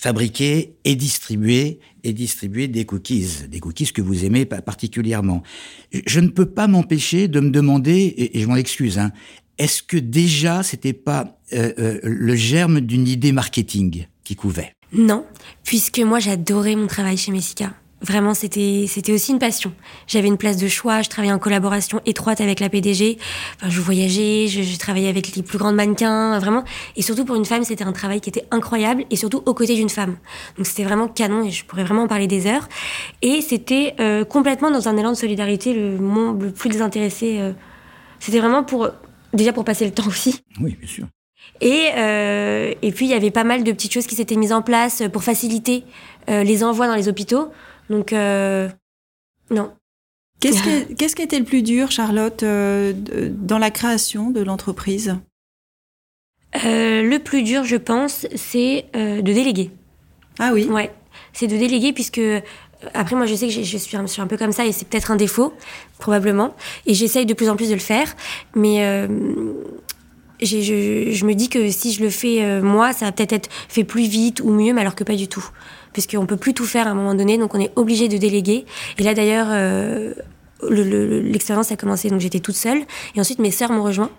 fabriqué 0.03 0.75
et 0.83 0.95
distribué 0.97 1.79
et 2.03 2.11
distribué 2.11 2.67
des 2.67 2.83
cookies, 2.83 3.47
des 3.47 3.61
cookies 3.61 3.93
que 3.93 4.01
vous 4.01 4.25
aimez 4.25 4.43
pa- 4.45 4.61
particulièrement. 4.61 5.43
Je 5.93 6.19
ne 6.19 6.27
peux 6.27 6.45
pas 6.45 6.67
m'empêcher 6.67 7.29
de 7.29 7.39
me 7.39 7.49
demander, 7.49 7.99
et, 8.17 8.37
et 8.37 8.41
je 8.41 8.47
m'en 8.47 8.57
excuse, 8.57 8.99
hein, 8.99 9.13
est-ce 9.57 9.81
que 9.81 9.95
déjà 9.95 10.61
c'était 10.61 10.91
pas 10.91 11.39
euh, 11.53 11.71
euh, 11.79 11.99
le 12.03 12.35
germe 12.35 12.81
d'une 12.81 13.07
idée 13.07 13.31
marketing 13.31 14.07
qui 14.25 14.35
couvait? 14.35 14.73
Non, 14.91 15.25
puisque 15.63 15.99
moi 15.99 16.19
j'adorais 16.19 16.75
mon 16.75 16.87
travail 16.87 17.15
chez 17.15 17.31
Messica. 17.31 17.73
Vraiment, 18.05 18.33
c'était 18.33 19.13
aussi 19.13 19.31
une 19.31 19.39
passion. 19.39 19.71
J'avais 20.07 20.27
une 20.27 20.37
place 20.37 20.57
de 20.57 20.67
choix, 20.67 21.01
je 21.01 21.09
travaillais 21.09 21.33
en 21.33 21.39
collaboration 21.39 22.01
étroite 22.05 22.41
avec 22.41 22.59
la 22.59 22.67
PDG. 22.67 23.17
Enfin, 23.55 23.69
je 23.69 23.79
voyageais, 23.79 24.47
je, 24.49 24.61
je 24.61 24.77
travaillais 24.77 25.07
avec 25.07 25.33
les 25.37 25.41
plus 25.41 25.57
grands 25.57 25.71
mannequins, 25.71 26.37
vraiment. 26.37 26.65
Et 26.97 27.01
surtout 27.01 27.23
pour 27.23 27.37
une 27.37 27.45
femme, 27.45 27.63
c'était 27.63 27.85
un 27.85 27.93
travail 27.93 28.19
qui 28.19 28.29
était 28.29 28.45
incroyable 28.51 29.05
et 29.09 29.15
surtout 29.15 29.41
aux 29.45 29.53
côtés 29.53 29.75
d'une 29.75 29.89
femme. 29.89 30.17
Donc 30.57 30.65
c'était 30.65 30.83
vraiment 30.83 31.07
canon 31.07 31.45
et 31.45 31.51
je 31.51 31.63
pourrais 31.63 31.85
vraiment 31.85 32.03
en 32.03 32.07
parler 32.09 32.27
des 32.27 32.45
heures. 32.45 32.67
Et 33.21 33.39
c'était 33.39 33.95
euh, 34.01 34.25
complètement 34.25 34.69
dans 34.69 34.89
un 34.89 34.97
élan 34.97 35.11
de 35.11 35.17
solidarité, 35.17 35.73
le, 35.73 35.97
mon, 35.97 36.33
le 36.33 36.51
plus 36.51 36.69
désintéressé. 36.69 37.39
euh, 37.39 37.53
c'était 38.19 38.39
vraiment 38.39 38.63
pour 38.65 38.89
déjà 39.33 39.53
pour 39.53 39.63
passer 39.63 39.85
le 39.85 39.91
temps 39.91 40.07
aussi. 40.07 40.41
Oui, 40.59 40.75
bien 40.77 40.89
sûr. 40.89 41.05
Et, 41.61 41.87
euh, 41.95 42.73
et 42.81 42.91
puis, 42.91 43.05
il 43.05 43.11
y 43.11 43.13
avait 43.13 43.31
pas 43.31 43.43
mal 43.45 43.63
de 43.63 43.71
petites 43.71 43.93
choses 43.93 44.07
qui 44.07 44.15
s'étaient 44.15 44.35
mises 44.35 44.51
en 44.53 44.61
place 44.61 45.03
pour 45.13 45.23
faciliter 45.23 45.85
les 46.27 46.63
envois 46.63 46.87
dans 46.87 46.95
les 46.95 47.09
hôpitaux. 47.09 47.49
Donc, 47.93 48.11
euh, 48.11 48.67
non. 49.51 49.71
Qu'est-ce 50.39 51.15
qui, 51.15 51.21
a 51.21 51.25
été 51.25 51.37
le 51.37 51.45
plus 51.45 51.61
dur, 51.61 51.91
Charlotte, 51.91 52.41
euh, 52.41 52.91
dans 53.29 53.59
la 53.59 53.69
création 53.69 54.31
de 54.31 54.41
l'entreprise? 54.41 55.15
Euh, 56.65 57.03
le 57.03 57.19
plus 57.19 57.43
dur, 57.43 57.63
je 57.63 57.77
pense, 57.77 58.27
c'est 58.35 58.85
de 58.93 59.21
déléguer. 59.21 59.69
Ah 60.39 60.51
oui. 60.53 60.65
Ouais, 60.65 60.91
c'est 61.33 61.47
de 61.47 61.55
déléguer 61.55 61.93
puisque 61.93 62.21
après 62.93 63.15
moi 63.15 63.25
je 63.25 63.35
sais 63.35 63.47
que 63.47 63.53
je 63.53 63.77
suis, 63.77 63.95
un, 63.95 64.05
je 64.05 64.11
suis 64.11 64.21
un 64.21 64.27
peu 64.27 64.35
comme 64.35 64.51
ça 64.51 64.65
et 64.65 64.73
c'est 64.73 64.85
peut-être 64.85 65.11
un 65.11 65.15
défaut 65.15 65.53
probablement 65.99 66.53
et 66.85 66.93
j'essaye 66.93 67.25
de 67.25 67.33
plus 67.33 67.47
en 67.47 67.55
plus 67.55 67.69
de 67.69 67.75
le 67.75 67.79
faire 67.79 68.13
mais 68.55 68.83
euh, 68.83 69.07
je, 70.45 71.11
je 71.11 71.25
me 71.25 71.33
dis 71.33 71.49
que 71.49 71.69
si 71.69 71.91
je 71.93 72.01
le 72.03 72.09
fais 72.09 72.43
euh, 72.43 72.61
moi 72.61 72.93
ça 72.93 73.05
va 73.05 73.11
peut-être 73.11 73.33
être 73.33 73.49
fait 73.69 73.83
plus 73.83 74.07
vite 74.07 74.41
ou 74.41 74.49
mieux 74.51 74.73
mais 74.73 74.81
alors 74.81 74.95
que 74.95 75.03
pas 75.03 75.15
du 75.15 75.27
tout 75.27 75.45
puisqu'on 75.93 76.25
peut 76.25 76.37
plus 76.37 76.53
tout 76.53 76.65
faire 76.65 76.87
à 76.87 76.91
un 76.91 76.95
moment 76.95 77.15
donné 77.15 77.37
donc 77.37 77.53
on 77.55 77.59
est 77.59 77.71
obligé 77.75 78.07
de 78.07 78.17
déléguer 78.17 78.65
et 78.97 79.03
là 79.03 79.13
d'ailleurs 79.13 79.47
euh, 79.49 80.13
le- 80.69 80.83
le- 80.83 81.21
l'expérience 81.21 81.71
a 81.71 81.75
commencé 81.75 82.09
donc 82.09 82.19
j'étais 82.19 82.39
toute 82.39 82.55
seule 82.55 82.79
et 83.15 83.19
ensuite 83.19 83.39
mes 83.39 83.51
sœurs 83.51 83.71
m'ont 83.71 83.83
rejoint 83.83 84.09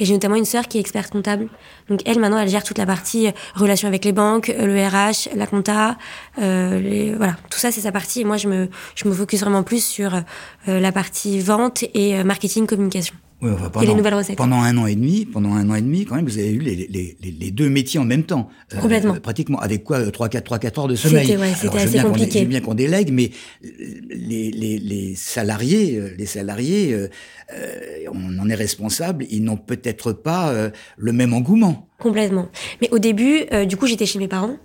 Et 0.00 0.04
j'ai 0.06 0.12
notamment 0.14 0.34
une 0.36 0.44
sœur 0.46 0.66
qui 0.66 0.78
est 0.78 0.80
experte 0.80 1.10
comptable. 1.12 1.46
Donc 1.88 2.00
elle, 2.04 2.18
maintenant, 2.18 2.38
elle 2.40 2.48
gère 2.48 2.64
toute 2.64 2.78
la 2.78 2.86
partie 2.86 3.28
euh, 3.28 3.32
relation 3.54 3.86
avec 3.86 4.04
les 4.04 4.12
banques, 4.12 4.48
euh, 4.50 4.66
le 4.66 4.74
RH, 4.86 5.28
la 5.36 5.46
compta. 5.46 5.96
Euh, 6.42 7.14
voilà, 7.16 7.36
tout 7.50 7.58
ça, 7.60 7.70
c'est 7.70 7.82
sa 7.82 7.92
partie. 7.92 8.22
Et 8.22 8.24
moi, 8.24 8.38
je 8.38 8.48
me, 8.48 8.68
je 8.96 9.06
me 9.08 9.12
focus 9.14 9.40
vraiment 9.40 9.62
plus 9.62 9.84
sur 9.84 10.14
euh, 10.14 10.80
la 10.80 10.90
partie 10.90 11.38
vente 11.38 11.84
et 11.94 12.24
marketing, 12.24 12.66
communication. 12.66 13.14
Oui, 13.40 13.50
enfin, 13.52 13.70
pendant, 13.70 13.84
et 13.84 13.88
les 13.88 13.94
nouvelles 13.94 14.14
recettes. 14.14 14.36
Pendant 14.36 14.60
un 14.60 14.76
an 14.78 14.86
et 14.86 14.96
demi, 14.96 15.24
pendant 15.24 15.52
un 15.54 15.70
an 15.70 15.74
et 15.76 15.80
demi, 15.80 16.04
quand 16.04 16.16
même, 16.16 16.24
vous 16.24 16.38
avez 16.38 16.50
eu 16.50 16.58
les, 16.58 16.74
les, 16.74 17.16
les, 17.22 17.30
les 17.30 17.50
deux 17.52 17.68
métiers 17.68 18.00
en 18.00 18.04
même 18.04 18.24
temps. 18.24 18.48
Euh, 18.74 18.80
Complètement. 18.80 19.14
pratiquement. 19.14 19.60
Avec 19.60 19.84
quoi 19.84 20.10
3 20.10 20.28
4 20.28 20.44
3 20.44 20.58
4 20.58 20.78
heures 20.80 20.88
de 20.88 20.96
sommeil. 20.96 21.26
C'était 21.26 21.38
ouais, 21.40 21.52
c'était 21.54 21.78
assez 21.78 22.00
compliqué. 22.00 22.40
Je 22.40 22.44
bien 22.46 22.60
qu'on 22.60 22.74
délègue, 22.74 23.10
mais 23.12 23.30
les, 23.62 24.50
les, 24.50 24.78
les 24.78 25.14
salariés, 25.14 26.02
les 26.18 26.26
salariés, 26.26 27.08
euh, 27.52 28.06
on 28.12 28.38
en 28.38 28.48
est 28.48 28.54
responsable. 28.54 29.24
Ils 29.30 29.42
n'ont 29.42 29.56
peut-être 29.56 30.12
pas 30.12 30.50
euh, 30.50 30.70
le 30.96 31.12
même 31.12 31.32
engouement. 31.32 31.88
Complètement. 31.98 32.48
Mais 32.80 32.88
au 32.90 32.98
début, 32.98 33.44
euh, 33.52 33.64
du 33.64 33.76
coup, 33.76 33.86
j'étais 33.86 34.06
chez 34.06 34.18
mes 34.18 34.28
parents 34.28 34.56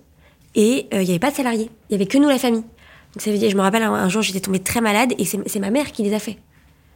et 0.56 0.88
il 0.92 1.00
n'y 1.00 1.10
avait 1.10 1.20
pas 1.20 1.32
de 1.32 1.36
salariés. 1.36 1.70
Il 1.90 1.94
y 1.94 1.96
avait 1.96 2.06
que 2.06 2.18
nous, 2.18 2.30
la 2.30 2.38
famille. 2.40 2.62
Donc 2.62 3.22
ça 3.22 3.32
veut 3.32 3.38
dire, 3.38 3.50
je 3.50 3.56
me 3.56 3.62
rappelle 3.62 3.84
un, 3.84 3.94
un 3.94 4.10
jour, 4.10 4.22
j'étais 4.22 4.40
tombée 4.40 4.60
très 4.60 4.82
malade 4.82 5.14
et 5.18 5.26
c'est 5.26 5.60
ma 5.60 5.70
mère 5.70 5.92
qui 5.92 6.04
les 6.04 6.14
a 6.14 6.20
fait. 6.20 6.38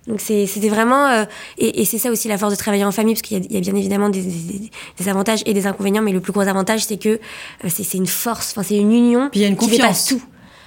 Donc 0.07 0.21
c'était 0.21 0.69
vraiment 0.69 1.07
euh, 1.07 1.25
et, 1.57 1.81
et 1.81 1.85
c'est 1.85 1.97
ça 1.97 2.09
aussi 2.09 2.27
la 2.27 2.37
force 2.37 2.53
de 2.53 2.57
travailler 2.57 2.85
en 2.85 2.91
famille 2.91 3.13
parce 3.13 3.21
qu'il 3.21 3.43
y, 3.43 3.53
y, 3.53 3.57
a 3.57 3.59
bien 3.59 3.75
évidemment 3.75 4.09
des, 4.09 4.21
des, 4.21 4.71
des, 4.97 5.09
avantages 5.09 5.43
et 5.45 5.53
des 5.53 5.67
inconvénients, 5.67 6.01
mais 6.01 6.13
le 6.13 6.21
plus 6.21 6.31
gros 6.31 6.41
avantage 6.47 6.85
c'est 6.85 6.97
que 6.97 7.09
euh, 7.09 7.67
c'est 7.67 7.93
une 7.93 8.07
force, 8.07 8.51
enfin 8.51 8.63
c'est 8.63 8.77
une 8.77 8.93
union 8.93 9.29
Puis 9.29 9.41
il 9.41 9.43
y 9.43 9.45
a 9.45 9.49
une 9.49 9.57
qui 9.57 9.69
confiance. 9.69 10.05
tout. 10.05 10.21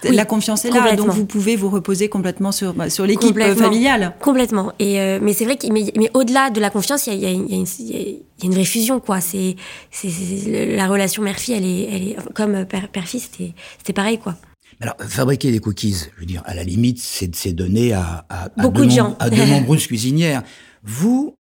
Oui, 0.04 0.16
la 0.16 0.24
confiance 0.24 0.64
est 0.64 0.70
là, 0.70 0.96
donc 0.96 1.08
vous 1.08 1.26
pouvez 1.26 1.56
vous 1.56 1.68
reposer 1.68 2.08
complètement 2.08 2.52
sur 2.52 2.72
bah, 2.72 2.88
sur 2.88 3.04
l'équipe 3.06 3.38
familiale. 3.38 4.14
Complètement. 4.20 4.72
Et 4.78 5.00
euh, 5.00 5.18
mais 5.20 5.32
c'est 5.32 5.44
vrai 5.44 5.56
que 5.56 5.66
mais, 5.70 5.92
mais 5.96 6.10
au-delà 6.14 6.50
de 6.50 6.60
la 6.60 6.70
confiance, 6.70 7.06
il 7.06 7.14
y 7.14 7.26
a, 7.26 7.30
y, 7.30 7.34
a 7.34 7.56
y, 7.56 7.64
y 7.80 8.16
a, 8.42 8.46
une 8.46 8.54
vraie 8.54 8.64
fusion 8.64 9.00
quoi. 9.00 9.20
C'est 9.20 9.56
c'est 9.90 10.74
la 10.74 10.86
relation 10.86 11.22
mère-fille, 11.22 11.54
elle 11.54 11.66
est 11.66 11.88
elle 11.92 12.08
est 12.08 12.32
comme 12.34 12.64
père-fils, 12.64 13.28
c'était 13.30 13.52
c'était 13.78 13.92
pareil 13.92 14.18
quoi. 14.18 14.36
Alors, 14.80 14.96
fabriquer 14.98 15.52
des 15.52 15.58
cookies, 15.58 16.06
je 16.14 16.20
veux 16.20 16.26
dire, 16.26 16.42
à 16.46 16.54
la 16.54 16.64
limite, 16.64 16.98
c'est 16.98 17.52
donné 17.52 17.92
à, 17.92 18.24
à, 18.28 18.44
à, 18.44 18.48
Beaucoup 18.62 18.80
de, 18.80 18.86
de 18.86 18.90
gens. 18.90 19.16
à 19.18 19.28
de 19.28 19.36
nombreuses 19.50 19.86
cuisinières. 19.86 20.42
Vous, 20.82 21.34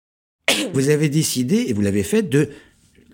vous 0.75 0.89
avez 0.89 1.09
décidé, 1.09 1.67
et 1.69 1.73
vous 1.73 1.81
l'avez 1.83 2.03
fait, 2.03 2.23
de 2.23 2.51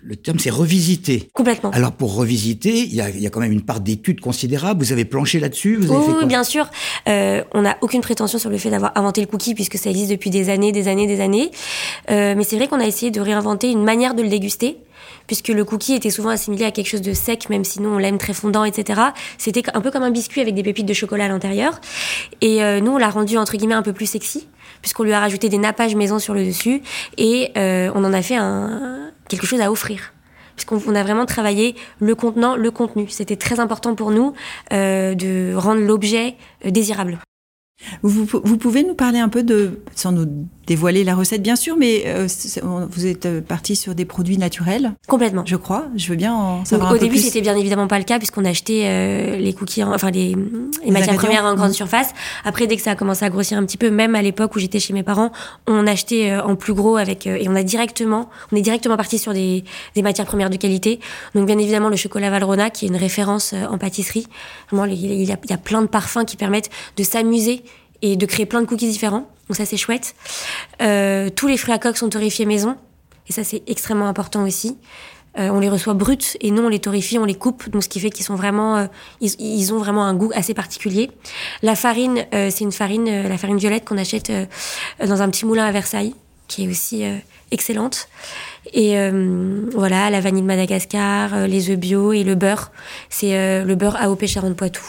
le 0.05 0.15
terme 0.15 0.37
c'est 0.37 0.51
revisiter. 0.51 1.29
Complètement. 1.33 1.71
Alors 1.71 1.91
pour 1.91 2.15
revisiter, 2.15 2.77
il 2.77 2.93
y 2.93 3.01
a, 3.01 3.09
il 3.09 3.19
y 3.19 3.25
a 3.25 3.31
quand 3.31 3.39
même 3.39 3.51
une 3.51 3.63
part 3.63 3.79
d'études 3.79 4.21
considérable. 4.21 4.83
Vous 4.83 4.91
avez 4.91 5.03
planché 5.03 5.39
là-dessus 5.39 5.79
Oui, 5.81 5.87
oui 5.89 6.25
bien 6.27 6.43
sûr. 6.43 6.69
Euh, 7.09 7.43
on 7.53 7.63
n'a 7.63 7.75
aucune 7.81 8.01
prétention 8.01 8.37
sur 8.37 8.51
le 8.51 8.57
fait 8.59 8.69
d'avoir 8.69 8.91
inventé 8.95 9.21
le 9.21 9.27
cookie 9.27 9.55
puisque 9.55 9.77
ça 9.77 9.89
existe 9.89 10.11
depuis 10.11 10.29
des 10.29 10.49
années, 10.49 10.71
des 10.71 10.87
années, 10.87 11.07
des 11.07 11.21
années. 11.21 11.49
Euh, 12.11 12.35
mais 12.37 12.43
c'est 12.43 12.55
vrai 12.55 12.67
qu'on 12.67 12.79
a 12.79 12.85
essayé 12.85 13.09
de 13.09 13.19
réinventer 13.19 13.71
une 13.71 13.83
manière 13.83 14.13
de 14.13 14.21
le 14.21 14.29
déguster 14.29 14.77
puisque 15.27 15.49
le 15.49 15.63
cookie 15.65 15.93
était 15.93 16.09
souvent 16.09 16.29
assimilé 16.29 16.65
à 16.65 16.71
quelque 16.71 16.87
chose 16.87 17.01
de 17.01 17.13
sec, 17.13 17.49
même 17.49 17.63
si 17.63 17.81
nous 17.81 17.89
on 17.89 17.97
l'aime 17.97 18.17
très 18.17 18.33
fondant, 18.33 18.63
etc. 18.63 19.01
C'était 19.37 19.63
un 19.73 19.81
peu 19.81 19.91
comme 19.91 20.03
un 20.03 20.11
biscuit 20.11 20.41
avec 20.41 20.55
des 20.55 20.63
pépites 20.63 20.85
de 20.85 20.93
chocolat 20.93 21.25
à 21.25 21.27
l'intérieur. 21.27 21.79
Et 22.41 22.63
euh, 22.63 22.79
nous 22.79 22.91
on 22.91 22.97
l'a 22.97 23.09
rendu 23.09 23.37
entre 23.37 23.57
guillemets 23.57 23.75
un 23.75 23.83
peu 23.83 23.93
plus 23.93 24.05
sexy, 24.05 24.47
puisqu'on 24.81 25.03
lui 25.03 25.13
a 25.13 25.19
rajouté 25.19 25.49
des 25.49 25.57
nappages 25.57 25.95
maison 25.95 26.19
sur 26.19 26.33
le 26.33 26.45
dessus 26.45 26.81
et 27.17 27.51
euh, 27.57 27.91
on 27.95 28.03
en 28.03 28.13
a 28.13 28.21
fait 28.21 28.37
quelque 29.27 29.45
chose 29.45 29.61
à 29.61 29.71
offrir 29.71 30.13
puisqu'on 30.55 30.95
a 30.95 31.03
vraiment 31.03 31.25
travaillé 31.25 31.75
le 31.99 32.15
contenant, 32.15 32.55
le 32.55 32.71
contenu. 32.71 33.07
C'était 33.09 33.35
très 33.35 33.59
important 33.59 33.95
pour 33.95 34.11
nous 34.11 34.33
euh, 34.71 35.13
de 35.13 35.53
rendre 35.53 35.81
l'objet 35.81 36.35
désirable. 36.63 37.19
Vous, 38.01 38.25
vous, 38.25 38.57
pouvez 38.57 38.83
nous 38.83 38.95
parler 38.95 39.19
un 39.19 39.27
peu 39.27 39.43
de, 39.43 39.81
sans 39.95 40.13
dévoiler 40.67 41.03
la 41.03 41.15
recette 41.15 41.41
bien 41.41 41.55
sûr, 41.55 41.77
mais 41.77 42.03
euh, 42.07 42.27
vous 42.89 43.05
êtes 43.05 43.41
parti 43.41 43.75
sur 43.75 43.95
des 43.95 44.05
produits 44.05 44.37
naturels 44.37 44.93
Complètement. 45.07 45.43
Je 45.45 45.55
crois. 45.55 45.85
Je 45.95 46.09
veux 46.09 46.15
bien 46.15 46.33
en 46.33 46.65
savoir 46.65 46.89
Donc, 46.89 46.97
un 46.97 46.99
Au 46.99 47.03
début, 47.03 47.15
plus. 47.17 47.25
c'était 47.25 47.41
bien 47.41 47.55
évidemment 47.55 47.87
pas 47.87 47.97
le 47.97 48.03
cas 48.03 48.17
puisqu'on 48.17 48.45
achetait 48.45 48.83
euh, 48.85 49.37
les 49.37 49.53
cookies, 49.53 49.83
en, 49.83 49.93
enfin 49.93 50.11
les, 50.11 50.35
les 50.83 50.91
matières 50.91 51.15
premières 51.15 51.45
en 51.45 51.55
grande 51.55 51.71
mmh. 51.71 51.73
surface. 51.73 52.09
Après, 52.43 52.67
dès 52.67 52.75
que 52.75 52.81
ça 52.81 52.91
a 52.91 52.95
commencé 52.95 53.23
à 53.25 53.29
grossir 53.29 53.57
un 53.57 53.65
petit 53.65 53.77
peu, 53.77 53.89
même 53.89 54.15
à 54.15 54.21
l'époque 54.21 54.55
où 54.55 54.59
j'étais 54.59 54.79
chez 54.79 54.93
mes 54.93 55.03
parents, 55.03 55.31
on 55.67 55.85
achetait 55.87 56.31
euh, 56.31 56.43
en 56.43 56.55
plus 56.55 56.73
gros 56.73 56.97
avec 56.97 57.27
et 57.27 57.47
on 57.47 57.55
a 57.55 57.63
directement, 57.63 58.29
on 58.51 58.55
est 58.55 58.61
directement 58.61 58.97
parti 58.97 59.19
sur 59.19 59.33
des, 59.33 59.63
des 59.95 60.01
matières 60.01 60.25
premières 60.25 60.49
de 60.49 60.57
qualité. 60.57 60.99
Donc 61.33 61.45
bien 61.45 61.57
évidemment 61.57 61.89
le 61.89 61.95
chocolat 61.95 62.29
Valrhona 62.29 62.69
qui 62.69 62.85
est 62.85 62.89
une 62.89 62.95
référence 62.95 63.53
en 63.53 63.77
pâtisserie. 63.77 64.27
Vraiment, 64.71 64.85
il 64.85 65.23
y 65.23 65.31
a, 65.31 65.37
il 65.43 65.49
y 65.49 65.53
a 65.53 65.57
plein 65.57 65.81
de 65.81 65.87
parfums 65.87 66.25
qui 66.25 66.37
permettent 66.37 66.69
de 66.97 67.03
s'amuser 67.03 67.63
et 68.01 68.15
de 68.15 68.25
créer 68.25 68.45
plein 68.45 68.61
de 68.61 68.67
cookies 68.67 68.89
différents. 68.89 69.27
Donc 69.47 69.57
ça 69.57 69.65
c'est 69.65 69.77
chouette. 69.77 70.15
Euh, 70.81 71.29
tous 71.29 71.47
les 71.47 71.57
fruits 71.57 71.73
à 71.73 71.79
coque 71.79 71.97
sont 71.97 72.09
torréfiés 72.09 72.45
maison 72.45 72.77
et 73.27 73.33
ça 73.33 73.43
c'est 73.43 73.63
extrêmement 73.67 74.07
important 74.07 74.43
aussi. 74.43 74.77
Euh, 75.37 75.49
on 75.49 75.59
les 75.59 75.69
reçoit 75.69 75.93
bruts 75.93 76.37
et 76.39 76.51
non 76.51 76.65
on 76.65 76.69
les 76.69 76.79
torréfie, 76.79 77.19
on 77.19 77.25
les 77.25 77.35
coupe, 77.35 77.69
donc 77.69 77.83
ce 77.83 77.89
qui 77.89 77.99
fait 77.99 78.09
qu'ils 78.09 78.25
sont 78.25 78.35
vraiment, 78.35 78.77
euh, 78.77 78.85
ils, 79.19 79.73
ont 79.73 79.77
vraiment 79.77 80.05
un 80.05 80.13
goût 80.13 80.31
assez 80.33 80.53
particulier. 80.53 81.11
La 81.61 81.75
farine, 81.75 82.25
euh, 82.33 82.49
c'est 82.49 82.63
une 82.63 82.71
farine, 82.71 83.27
la 83.27 83.37
farine 83.37 83.57
violette 83.57 83.85
qu'on 83.85 83.97
achète 83.97 84.31
dans 85.05 85.21
un 85.21 85.29
petit 85.29 85.45
moulin 85.45 85.65
à 85.65 85.71
Versailles, 85.71 86.15
qui 86.47 86.63
est 86.63 86.67
aussi 86.69 87.03
excellente. 87.51 88.07
Et 88.73 88.95
voilà, 89.73 90.09
la 90.09 90.21
vanille 90.21 90.41
de 90.41 90.47
Madagascar, 90.47 91.47
les 91.47 91.69
œufs 91.69 91.77
bio 91.77 92.13
et 92.13 92.23
le 92.23 92.35
beurre, 92.35 92.71
c'est 93.09 93.63
le 93.63 93.75
beurre 93.75 93.97
AOP 94.01 94.25
Charente-Poitou. 94.25 94.83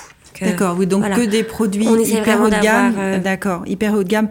D'accord, 0.44 0.76
oui, 0.78 0.86
donc 0.86 1.00
voilà. 1.00 1.16
que 1.16 1.22
des 1.22 1.42
produits 1.42 1.86
On 1.88 1.98
hyper 1.98 2.40
haut 2.42 2.50
de 2.50 2.62
gamme. 2.62 2.94
Euh... 2.98 3.18
D'accord, 3.18 3.62
hyper 3.66 3.94
haut 3.94 4.02
de 4.02 4.08
gamme. 4.08 4.28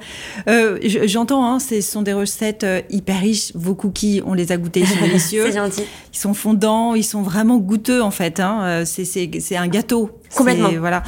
Euh, 0.47 0.77
J'entends, 0.83 1.45
hein, 1.45 1.59
ce 1.59 1.81
sont 1.81 2.01
des 2.01 2.13
recettes 2.13 2.63
euh, 2.63 2.81
hyper 2.89 3.19
riches. 3.19 3.51
Vos 3.55 3.75
cookies, 3.75 4.21
on 4.25 4.33
les 4.33 4.51
a 4.51 4.57
goûtés, 4.57 4.81
ils 4.81 4.87
sont 4.87 4.99
délicieux. 5.01 5.45
C'est 5.47 5.57
gentil. 5.57 5.83
Ils 6.13 6.19
sont 6.19 6.33
fondants, 6.33 6.95
ils 6.95 7.03
sont 7.03 7.21
vraiment 7.21 7.57
goûteux 7.57 8.01
en 8.01 8.11
fait. 8.11 8.39
Hein. 8.39 8.83
C'est 8.85 9.55
un 9.55 9.67
gâteau. 9.67 10.11
Complètement. 10.35 10.69
Voilà. 10.79 11.03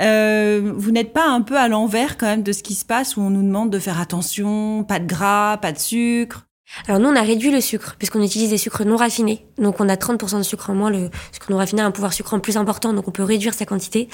Euh, 0.00 0.72
vous 0.74 0.90
n'êtes 0.90 1.12
pas 1.12 1.28
un 1.28 1.40
peu 1.40 1.56
à 1.56 1.68
l'envers 1.68 2.16
quand 2.18 2.26
même 2.26 2.42
de 2.42 2.52
ce 2.52 2.62
qui 2.62 2.74
se 2.74 2.84
passe 2.84 3.16
où 3.16 3.20
on 3.20 3.30
nous 3.30 3.42
demande 3.42 3.70
de 3.70 3.78
faire 3.78 4.00
attention, 4.00 4.84
pas 4.84 4.98
de 4.98 5.06
gras, 5.06 5.56
pas 5.58 5.72
de 5.72 5.78
sucre? 5.78 6.46
Alors 6.88 7.00
nous, 7.00 7.08
on 7.08 7.16
a 7.16 7.22
réduit 7.22 7.50
le 7.50 7.60
sucre, 7.60 7.96
puisqu'on 7.98 8.22
utilise 8.22 8.50
des 8.50 8.58
sucres 8.58 8.84
non 8.84 8.96
raffinés. 8.96 9.44
Donc 9.58 9.80
on 9.80 9.88
a 9.88 9.96
30% 9.96 10.38
de 10.38 10.42
sucre 10.42 10.70
en 10.70 10.74
moins. 10.74 10.90
Le 10.90 11.10
sucre 11.32 11.50
non 11.50 11.58
raffiné 11.58 11.82
a 11.82 11.86
un 11.86 11.90
pouvoir 11.90 12.12
sucrant 12.12 12.40
plus 12.40 12.56
important, 12.56 12.92
donc 12.92 13.08
on 13.08 13.10
peut 13.12 13.22
réduire 13.22 13.54
sa 13.54 13.64
quantité. 13.64 14.08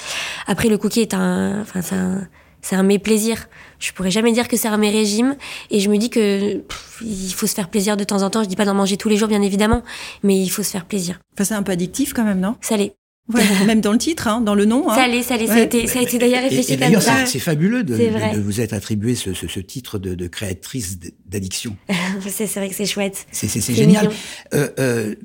Après, 0.47 0.69
le 0.69 0.77
cookie 0.77 1.01
est 1.01 1.13
un... 1.13 1.61
Enfin, 1.61 1.81
c'est 1.81 1.95
un... 1.95 2.27
C'est 2.61 2.75
un 2.75 2.83
mes 2.83 2.99
plaisirs. 2.99 3.47
Je 3.79 3.93
pourrais 3.93 4.11
jamais 4.11 4.33
dire 4.33 4.49
que 4.49 4.57
c'est 4.57 4.67
un 4.67 4.75
mes 4.75 4.89
régimes. 4.89 5.37
Et 5.71 5.79
je 5.79 5.89
me 5.89 5.97
dis 5.97 6.09
que 6.09 6.57
pff, 6.57 7.01
il 7.01 7.31
faut 7.31 7.47
se 7.47 7.53
faire 7.53 7.69
plaisir 7.69 7.95
de 7.95 8.03
temps 8.03 8.21
en 8.21 8.29
temps. 8.29 8.43
Je 8.43 8.49
dis 8.49 8.57
pas 8.57 8.65
d'en 8.65 8.73
manger 8.73 8.97
tous 8.97 9.07
les 9.07 9.15
jours, 9.15 9.29
bien 9.29 9.41
évidemment, 9.41 9.81
mais 10.23 10.37
il 10.37 10.49
faut 10.49 10.61
se 10.61 10.71
faire 10.71 10.83
plaisir. 10.83 11.21
Enfin, 11.35 11.45
c'est 11.45 11.53
un 11.53 11.63
peu 11.63 11.71
addictif 11.71 12.11
quand 12.11 12.25
même, 12.25 12.41
non? 12.41 12.57
Salé. 12.59 12.98
Ouais, 13.33 13.43
même 13.65 13.81
dans 13.81 13.91
le 13.91 13.97
titre, 13.97 14.27
hein, 14.27 14.41
dans 14.41 14.55
le 14.55 14.65
nom. 14.65 14.89
Hein. 14.89 14.95
Salé, 14.95 15.23
salé, 15.23 15.43
ouais. 15.43 15.47
ça 15.47 15.55
a 15.55 15.61
été, 15.61 15.87
ça 15.87 15.99
a 15.99 16.01
été 16.01 16.17
d'ailleurs 16.17 16.43
réfléchi 16.43 16.77
comme 16.77 16.99
ça. 16.99 17.25
C'est 17.25 17.39
fabuleux 17.39 17.83
de, 17.83 17.95
de, 17.95 18.35
de, 18.35 18.41
vous 18.41 18.61
être 18.61 18.73
attribué 18.73 19.15
ce, 19.15 19.33
ce, 19.33 19.47
ce 19.47 19.59
titre 19.59 19.99
de, 19.99 20.15
de 20.15 20.27
créatrice 20.27 20.97
d'addiction. 21.27 21.77
c'est 22.27 22.45
vrai 22.55 22.69
que 22.69 22.75
c'est 22.75 22.85
chouette. 22.85 23.25
C'est 23.31 23.73
génial. 23.73 24.09
Euh, 24.53 24.69
euh, 24.79 25.15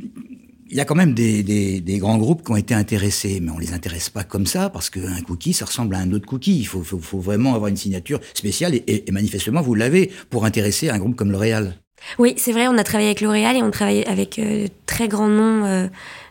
il 0.71 0.77
y 0.77 0.81
a 0.81 0.85
quand 0.85 0.95
même 0.97 1.15
des, 1.15 1.43
des, 1.43 1.81
des, 1.81 1.99
grands 1.99 2.19
groupes 2.19 2.45
qui 2.45 2.51
ont 2.51 2.57
été 2.57 2.75
intéressés, 2.75 3.39
mais 3.41 3.53
on 3.53 3.59
les 3.59 3.73
intéresse 3.73 4.11
pas 4.11 4.25
comme 4.25 4.47
ça 4.47 4.71
parce 4.71 4.91
qu'un 4.91 5.21
cookie, 5.21 5.53
ça 5.53 5.67
ressemble 5.67 5.95
à 5.95 5.99
un 5.99 6.11
autre 6.13 6.27
cookie. 6.27 6.59
Il 6.59 6.65
faut, 6.67 6.83
faut, 6.83 6.99
faut 6.99 7.21
vraiment 7.21 7.55
avoir 7.55 7.69
une 7.69 7.77
signature 7.77 8.19
spéciale 8.35 8.75
et, 8.75 8.83
et, 8.89 9.09
et 9.09 9.13
manifestement 9.13 9.63
vous 9.63 9.75
l'avez 9.75 10.11
pour 10.31 10.45
intéresser 10.45 10.91
un 10.91 10.99
groupe 10.99 11.15
comme 11.15 11.31
L'Oréal. 11.31 11.77
Oui, 12.19 12.35
c'est 12.37 12.53
vrai, 12.53 12.69
on 12.69 12.77
a 12.79 12.85
travaillé 12.85 13.09
avec 13.09 13.21
L'Oréal 13.21 13.57
et 13.57 13.63
on 13.63 13.71
travaille 13.71 14.05
avec 14.05 14.39
euh, 14.39 14.69
très 14.87 15.09
grands 15.09 15.29
noms 15.29 15.65
euh, 15.65 15.87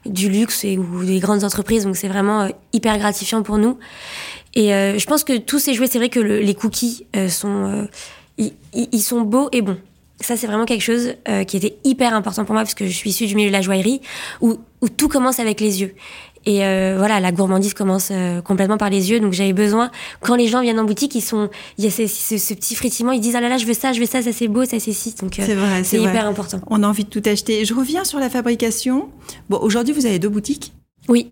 du 0.05 0.29
luxe 0.29 0.63
et, 0.63 0.77
ou 0.77 1.03
des 1.03 1.19
grandes 1.19 1.43
entreprises, 1.43 1.83
donc 1.83 1.97
c'est 1.97 2.07
vraiment 2.07 2.41
euh, 2.41 2.49
hyper 2.73 2.97
gratifiant 2.97 3.43
pour 3.43 3.57
nous. 3.57 3.77
Et 4.55 4.69
je 4.69 5.05
pense 5.07 5.23
que 5.23 5.35
tous 5.35 5.57
ces 5.57 5.73
jouets, 5.73 5.87
c'est 5.87 5.97
vrai 5.97 6.09
que 6.09 6.19
le, 6.19 6.37
les 6.37 6.53
cookies 6.53 7.07
sont, 7.27 7.87
ils, 8.37 8.53
ils 8.71 9.01
sont 9.01 9.21
beaux 9.21 9.49
et 9.51 9.63
bons. 9.63 9.79
Ça, 10.19 10.37
c'est 10.37 10.45
vraiment 10.45 10.65
quelque 10.65 10.83
chose 10.83 11.15
qui 11.47 11.57
était 11.57 11.75
hyper 11.83 12.13
important 12.13 12.45
pour 12.45 12.53
moi 12.53 12.61
parce 12.61 12.75
que 12.75 12.85
je 12.85 12.91
suis 12.91 13.09
issue 13.09 13.25
du 13.25 13.33
milieu 13.33 13.47
de 13.47 13.51
la 13.53 13.63
joaillerie 13.63 14.01
où, 14.41 14.59
où 14.81 14.89
tout 14.89 15.07
commence 15.07 15.39
avec 15.39 15.59
les 15.59 15.81
yeux. 15.81 15.95
Et 16.45 16.65
euh, 16.65 16.95
voilà, 16.97 17.19
la 17.19 17.31
gourmandise 17.31 17.73
commence 17.73 18.09
euh, 18.11 18.41
complètement 18.41 18.77
par 18.77 18.89
les 18.89 19.11
yeux. 19.11 19.19
Donc 19.19 19.33
j'avais 19.33 19.53
besoin, 19.53 19.91
quand 20.19 20.35
les 20.35 20.47
gens 20.47 20.61
viennent 20.61 20.79
en 20.79 20.83
boutique, 20.83 21.15
ils 21.15 21.21
sont, 21.21 21.49
il 21.77 21.85
y 21.85 21.87
a 21.87 21.91
ce, 21.91 22.07
ce, 22.07 22.37
ce 22.37 22.53
petit 22.53 22.75
frétillement, 22.75 23.11
ils 23.13 23.21
disent 23.21 23.35
ah 23.35 23.41
là 23.41 23.49
là, 23.49 23.57
je 23.57 23.65
veux 23.65 23.73
ça, 23.73 23.93
je 23.93 23.99
veux 23.99 24.05
ça, 24.05 24.21
ça 24.21 24.31
c'est 24.33 24.47
beau, 24.47 24.65
ça 24.65 24.79
c'est 24.79 24.91
ci. 24.91 25.15
Donc 25.21 25.39
euh, 25.39 25.81
c'est 25.83 25.97
hyper 25.97 26.11
vrai. 26.11 26.19
important. 26.19 26.59
On 26.67 26.83
a 26.83 26.87
envie 26.87 27.05
de 27.05 27.09
tout 27.09 27.23
acheter. 27.25 27.65
Je 27.65 27.73
reviens 27.73 28.03
sur 28.03 28.19
la 28.19 28.29
fabrication. 28.29 29.09
Bon, 29.49 29.57
aujourd'hui 29.57 29.93
vous 29.93 30.05
avez 30.05 30.19
deux 30.19 30.29
boutiques. 30.29 30.73
Oui. 31.07 31.31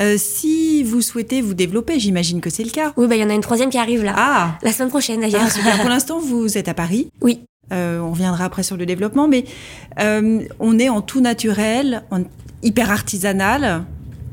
Euh, 0.00 0.16
si 0.16 0.82
vous 0.84 1.02
souhaitez 1.02 1.40
vous 1.40 1.54
développer, 1.54 1.98
j'imagine 1.98 2.40
que 2.40 2.50
c'est 2.50 2.62
le 2.62 2.70
cas. 2.70 2.92
Oui, 2.96 3.08
bah 3.08 3.16
il 3.16 3.20
y 3.20 3.24
en 3.24 3.30
a 3.30 3.34
une 3.34 3.40
troisième 3.40 3.70
qui 3.70 3.78
arrive 3.78 4.04
là. 4.04 4.14
Ah. 4.16 4.58
La 4.62 4.72
semaine 4.72 4.90
prochaine 4.90 5.20
d'ailleurs. 5.20 5.42
Ah, 5.44 5.78
pour 5.78 5.88
l'instant, 5.88 6.20
vous 6.20 6.56
êtes 6.56 6.68
à 6.68 6.74
Paris. 6.74 7.10
Oui. 7.20 7.40
Euh, 7.72 7.98
on 7.98 8.12
reviendra 8.12 8.44
après 8.44 8.62
sur 8.62 8.76
le 8.76 8.86
développement, 8.86 9.28
mais 9.28 9.44
euh, 10.00 10.40
on 10.58 10.78
est 10.78 10.88
en 10.88 11.02
tout 11.02 11.20
naturel, 11.20 12.04
en 12.10 12.22
hyper 12.62 12.90
artisanal. 12.90 13.84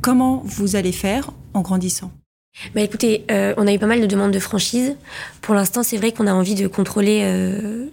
Comment 0.06 0.44
vous 0.46 0.76
allez 0.76 0.92
faire 0.92 1.32
en 1.56 1.62
grandissant? 1.62 2.12
Bah 2.76 2.82
écoutez, 2.82 3.26
euh, 3.32 3.56
on 3.58 3.66
a 3.66 3.74
eu 3.74 3.80
pas 3.80 3.88
mal 3.88 4.00
de 4.00 4.06
demandes 4.06 4.30
de 4.30 4.38
franchise. 4.38 4.96
Pour 5.42 5.56
l'instant, 5.56 5.82
c'est 5.82 5.98
vrai 5.98 6.12
qu'on 6.12 6.28
a 6.28 6.32
envie 6.32 6.54
de 6.54 6.68
contrôler 6.68 7.22
euh, 7.24 7.88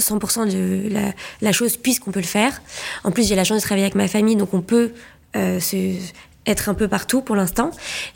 100% 0.00 0.50
de 0.50 0.92
la, 1.40 1.52
chose 1.52 1.76
puisqu'on 1.76 2.10
peut 2.10 2.18
le 2.18 2.26
faire. 2.26 2.60
En 3.04 3.12
plus, 3.12 3.28
j'ai 3.28 3.36
la 3.36 3.44
chance 3.44 3.58
de 3.58 3.62
travailler 3.62 3.84
avec 3.84 3.94
ma 3.94 4.08
famille, 4.08 4.34
donc 4.34 4.52
on 4.52 4.62
peut 4.62 4.90
euh, 5.36 5.60
être 6.44 6.68
un 6.70 6.74
peu 6.74 6.88
partout 6.88 7.22
pour 7.22 7.36
l'instant. 7.36 7.70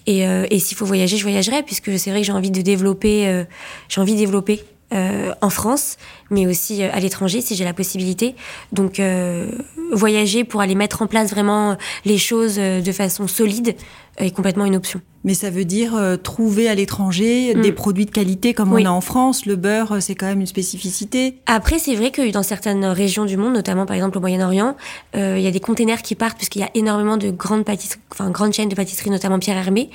Et, 0.07 0.27
euh, 0.27 0.45
et 0.51 0.59
s'il 0.59 0.77
faut 0.77 0.85
voyager, 0.85 1.17
je 1.17 1.23
voyagerai, 1.23 1.63
puisque 1.63 1.97
c'est 2.01 2.11
vrai 2.11 2.23
que 2.23 2.27
j'ai 2.27 2.33
envie 2.33 2.51
de 2.51 2.61
développer, 2.61 3.29
euh, 3.29 3.45
j'ai 3.89 4.01
envie 4.01 4.15
de 4.15 4.19
développer 4.19 4.65
euh, 4.93 5.33
en 5.41 5.49
France, 5.49 5.97
mais 6.31 6.47
aussi 6.47 6.83
euh, 6.83 6.91
à 6.93 7.01
l'étranger 7.01 7.41
si 7.41 7.57
j'ai 7.57 7.65
la 7.65 7.73
possibilité. 7.73 8.35
Donc 8.73 9.01
euh, 9.01 9.51
voyager 9.93 10.45
pour 10.45 10.61
aller 10.61 10.75
mettre 10.75 11.03
en 11.03 11.07
place 11.07 11.31
vraiment 11.31 11.77
les 12.05 12.19
choses 12.19 12.57
de 12.57 12.93
façon 12.93 13.27
solide 13.27 13.75
est 14.19 14.31
complètement 14.31 14.65
une 14.65 14.77
option. 14.77 15.01
Mais 15.25 15.35
ça 15.35 15.51
veut 15.51 15.65
dire 15.65 15.95
euh, 15.95 16.17
trouver 16.17 16.69
à 16.69 16.75
l'étranger 16.75 17.55
Mm. 17.55 17.61
des 17.61 17.71
produits 17.73 18.07
de 18.07 18.11
qualité 18.11 18.55
comme 18.55 18.73
Oui. 18.73 18.83
on 18.85 18.87
a 18.87 18.91
en 18.91 19.01
France. 19.01 19.47
Le 19.47 19.55
beurre, 19.55 19.93
euh, 19.93 20.01
c'est 20.01 20.17
quand 20.17 20.27
même 20.27 20.41
une 20.41 20.47
spécificité. 20.49 21.39
Après, 21.47 21.79
c'est 21.79 21.95
vrai 21.95 22.11
que 22.11 22.29
dans 22.33 22.43
certaines 22.43 22.85
régions 22.87 23.25
du 23.25 23.37
monde, 23.37 23.55
notamment 23.55 23.87
par 23.87 23.95
exemple 23.95 24.19
au 24.19 24.21
Moyen-Orient, 24.21 24.77
euh, 25.15 25.37
il 25.39 25.45
y 25.45 25.47
a 25.47 25.53
des 25.53 25.61
containers 25.61 26.03
qui 26.03 26.17
partent 26.17 26.37
puisqu'il 26.37 26.59
y 26.59 26.65
a 26.65 26.71
énormément 26.75 27.17
de 27.17 27.31
grandes 27.31 27.65
pâtisseries, 27.65 28.01
enfin 28.11 28.31
grandes 28.31 28.53
chaînes 28.53 28.69
de 28.69 28.75
pâtisseries, 28.75 29.11
notamment 29.11 29.39
Pierre 29.39 29.57
Hermé, 29.59 29.91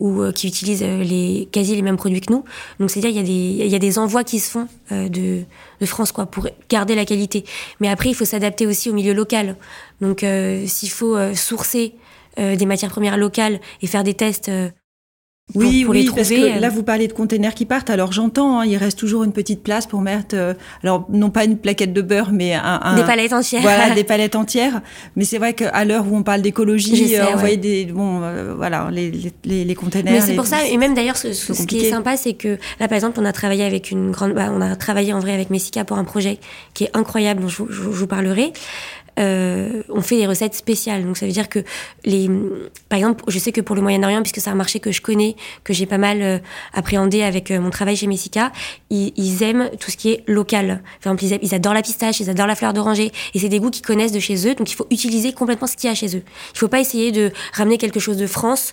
ou 0.00 0.20
euh, 0.20 0.32
qui 0.32 0.48
utilisent 0.48 0.82
les 0.82 1.48
quasi 1.52 1.76
les 1.76 1.82
mêmes 1.82 1.96
produits 1.96 2.20
que 2.20 2.32
nous. 2.32 2.44
Donc 2.80 2.90
c'est-à-dire 2.90 3.10
il 3.10 3.16
y 3.16 3.20
a 3.20 3.22
des 3.22 3.64
il 3.64 3.70
y 3.70 3.76
a 3.76 3.78
des 3.78 3.98
envois 4.00 4.24
qui 4.24 4.40
se 4.40 4.50
font 4.50 4.66
de 4.90 5.42
de 5.80 5.86
France 5.86 6.10
quoi 6.12 6.26
pour 6.26 6.48
garder 6.68 6.94
la 6.96 7.04
qualité. 7.04 7.44
Mais 7.80 7.88
après, 7.88 8.08
il 8.10 8.14
faut 8.14 8.24
s'adapter 8.24 8.66
aussi 8.66 8.90
au 8.90 8.92
milieu 8.94 9.14
local. 9.14 9.56
Donc 10.00 10.24
s'il 10.66 10.90
faut 10.90 11.16
sourcer 11.34 11.94
des 12.36 12.66
matières 12.66 12.90
premières 12.90 13.16
locales 13.16 13.60
et 13.82 13.86
faire 13.86 14.04
des 14.04 14.14
tests 14.14 14.48
euh, 14.48 14.68
pour, 15.52 15.60
Oui, 15.62 15.84
pour 15.84 15.92
oui, 15.94 16.04
les 16.04 16.10
parce 16.10 16.28
que 16.30 16.56
euh, 16.56 16.60
là, 16.60 16.70
vous 16.70 16.82
parlez 16.84 17.08
de 17.08 17.12
containers 17.12 17.52
qui 17.52 17.66
partent. 17.66 17.90
Alors 17.90 18.12
j'entends, 18.12 18.60
hein, 18.60 18.64
il 18.64 18.76
reste 18.76 18.96
toujours 18.98 19.24
une 19.24 19.32
petite 19.32 19.62
place 19.62 19.86
pour 19.86 20.00
mettre, 20.00 20.34
euh, 20.36 20.54
alors 20.82 21.04
non 21.10 21.30
pas 21.30 21.44
une 21.44 21.58
plaquette 21.58 21.92
de 21.92 22.00
beurre, 22.00 22.30
mais 22.32 22.54
un, 22.54 22.80
un- 22.82 22.94
des 22.96 23.02
palettes 23.02 23.32
entières. 23.34 23.60
Voilà, 23.60 23.90
des 23.94 24.04
palettes 24.04 24.36
entières. 24.36 24.80
Mais 25.16 25.24
c'est 25.24 25.38
vrai 25.38 25.52
qu'à 25.52 25.84
l'heure 25.84 26.06
où 26.10 26.16
on 26.16 26.22
parle 26.22 26.40
d'écologie, 26.42 27.16
euh, 27.16 27.26
ouais. 27.26 27.34
envoyer 27.34 27.56
des, 27.58 27.84
bon, 27.86 28.22
euh, 28.22 28.54
voilà, 28.56 28.88
les, 28.92 29.10
les, 29.10 29.32
les, 29.44 29.64
les 29.64 29.74
containers. 29.74 30.12
Mais 30.12 30.20
c'est 30.20 30.36
pour 30.36 30.46
ça, 30.46 30.64
et 30.66 30.76
même 30.78 30.94
d'ailleurs, 30.94 31.16
ce, 31.18 31.32
ce- 31.34 31.52
c'est 31.52 31.62
ce 31.62 31.66
qui 31.66 31.84
est 31.84 31.90
sympa, 31.90 32.16
c'est 32.16 32.34
que 32.34 32.56
là, 32.80 32.86
par 32.88 32.94
exemple, 32.94 33.18
on 33.20 33.24
a 33.26 33.32
travaillé 33.32 33.64
avec 33.64 33.90
une 33.90 34.10
grande, 34.12 34.32
bah, 34.34 34.48
on 34.54 34.60
a 34.62 34.74
travaillé 34.76 35.12
en 35.12 35.18
vrai 35.20 35.34
avec 35.34 35.50
Messica 35.50 35.84
pour 35.84 35.98
un 35.98 36.04
projet 36.04 36.38
qui 36.72 36.84
est 36.84 36.90
incroyable, 36.96 37.42
dont 37.42 37.48
je 37.48 37.62
vous 37.64 38.06
parlerai. 38.06 38.52
Euh, 39.18 39.82
on 39.88 40.00
fait 40.00 40.16
des 40.16 40.26
recettes 40.26 40.54
spéciales, 40.54 41.04
donc 41.04 41.16
ça 41.16 41.26
veut 41.26 41.32
dire 41.32 41.48
que 41.48 41.58
les, 42.04 42.30
par 42.88 42.98
exemple, 42.98 43.24
je 43.28 43.38
sais 43.38 43.52
que 43.52 43.60
pour 43.60 43.76
le 43.76 43.82
Moyen-Orient, 43.82 44.22
puisque 44.22 44.40
c'est 44.40 44.50
un 44.50 44.54
marché 44.54 44.80
que 44.80 44.90
je 44.90 45.02
connais, 45.02 45.36
que 45.64 45.72
j'ai 45.72 45.86
pas 45.86 45.98
mal 45.98 46.22
euh, 46.22 46.38
appréhendé 46.72 47.22
avec 47.22 47.50
euh, 47.50 47.60
mon 47.60 47.70
travail 47.70 47.96
chez 47.96 48.06
Messica, 48.06 48.52
ils, 48.90 49.42
aiment 49.42 49.70
tout 49.78 49.90
ce 49.90 49.96
qui 49.96 50.10
est 50.10 50.24
local. 50.28 50.82
Par 51.02 51.12
exemple, 51.12 51.38
ils, 51.42 51.54
adorent 51.54 51.74
la 51.74 51.82
pistache, 51.82 52.20
ils 52.20 52.30
adorent 52.30 52.46
la 52.46 52.54
fleur 52.54 52.72
d'oranger, 52.72 53.12
et 53.34 53.38
c'est 53.38 53.48
des 53.48 53.60
goûts 53.60 53.70
qu'ils 53.70 53.84
connaissent 53.84 54.12
de 54.12 54.20
chez 54.20 54.48
eux, 54.48 54.54
donc 54.54 54.70
il 54.70 54.74
faut 54.74 54.86
utiliser 54.90 55.32
complètement 55.32 55.66
ce 55.66 55.76
qu'il 55.76 55.88
y 55.88 55.92
a 55.92 55.94
chez 55.94 56.16
eux. 56.16 56.22
Il 56.54 56.58
faut 56.58 56.68
pas 56.68 56.80
essayer 56.80 57.12
de 57.12 57.32
ramener 57.52 57.78
quelque 57.78 58.00
chose 58.00 58.16
de 58.16 58.26
France 58.26 58.72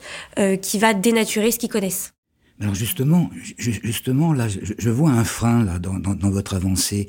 qui 0.62 0.80
va 0.80 0.94
dénaturer 0.94 1.52
ce 1.52 1.60
qu'ils 1.60 1.70
connaissent. 1.70 2.14
Alors 2.62 2.76
justement, 2.76 3.30
ju- 3.58 3.80
justement 3.84 4.34
là, 4.34 4.48
je, 4.48 4.90
vois 4.90 5.12
un 5.12 5.24
frein 5.24 5.64
là 5.64 5.80
dans, 5.80 5.94
dans 5.98 6.30
votre 6.30 6.56
avancée. 6.56 7.08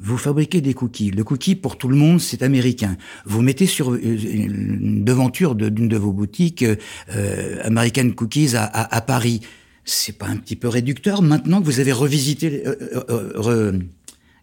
Vous 0.00 0.16
fabriquez 0.16 0.60
des 0.60 0.74
cookies. 0.74 1.10
Le 1.10 1.24
cookie 1.24 1.56
pour 1.56 1.76
tout 1.76 1.88
le 1.88 1.96
monde, 1.96 2.20
c'est 2.20 2.42
américain. 2.42 2.96
Vous 3.26 3.42
mettez 3.42 3.66
sur 3.66 3.92
euh, 3.92 3.98
une 4.02 5.04
devanture 5.04 5.54
de- 5.54 5.68
d'une 5.68 5.88
de, 5.88 5.96
vos 5.96 6.12
boutiques 6.12 6.64
euh, 6.64 7.60
American 7.64 8.10
Cookies 8.10 8.54
à, 8.54 8.64
à, 8.64 8.94
à 8.96 9.00
Paris. 9.00 9.40
C'est 9.84 10.16
pas 10.18 10.26
un 10.26 10.36
petit 10.36 10.54
peu 10.56 10.68
réducteur 10.68 11.22
maintenant 11.22 11.60
que 11.60 11.66
vous 11.66 11.80
avez 11.80 11.92
revisité, 11.92 12.62
euh, 12.66 12.74
euh, 12.92 13.04
euh, 13.10 13.32
re- 13.72 13.80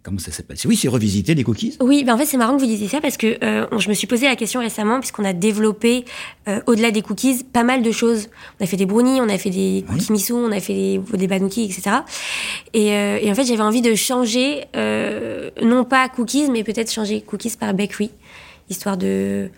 comment 0.06 0.20
ça 0.20 0.32
s'appelle 0.32 0.58
Oui, 0.66 0.78
c'est 0.78 0.88
revisiter 0.88 1.34
les 1.34 1.44
cookies. 1.44 1.76
Oui, 1.82 2.04
ben 2.04 2.14
en 2.14 2.18
fait 2.18 2.26
c'est 2.26 2.38
marrant 2.38 2.56
que 2.56 2.62
vous 2.62 2.68
disiez 2.68 2.88
ça 2.88 3.02
parce 3.02 3.18
que 3.18 3.44
euh, 3.44 3.66
je 3.80 3.90
me 3.90 3.96
suis 3.96 4.06
posé 4.06 4.28
la 4.28 4.36
question 4.36 4.60
récemment 4.60 5.00
puisqu'on 5.00 5.26
a 5.26 5.34
développé 5.34 6.06
euh, 6.48 6.62
au-delà 6.68 6.92
des 6.92 7.02
cookies 7.02 7.44
pas 7.44 7.64
mal 7.64 7.82
de 7.82 7.92
choses. 7.92 8.30
On 8.60 8.64
a 8.64 8.68
fait 8.68 8.78
des 8.78 8.86
brownies, 8.86 9.20
on 9.20 9.30
a 9.30 9.38
fait 9.40 9.50
des 9.50 9.84
cookies 9.88 10.32
on 10.32 10.52
a 10.52 10.60
fait 10.60 10.74
des, 10.74 11.02
des 11.18 11.28
banouki, 11.28 11.64
etc. 11.66 11.98
Et, 12.74 12.94
euh, 12.94 13.18
et 13.20 13.32
en 13.32 13.36
fait 13.36 13.46
j'avais 13.46 13.64
envie 13.64 13.82
de 13.82 13.96
changer, 13.96 14.66
euh, 14.76 15.50
non 15.64 15.84
pas 15.84 16.08
cookies, 16.08 16.52
mais 16.52 16.64
peut-être 16.64 16.92
changer 16.92 17.22
cookies 17.22 17.58
par 17.60 17.74
bakery, 17.74 18.12
histoire 18.70 18.98
de 18.98 19.50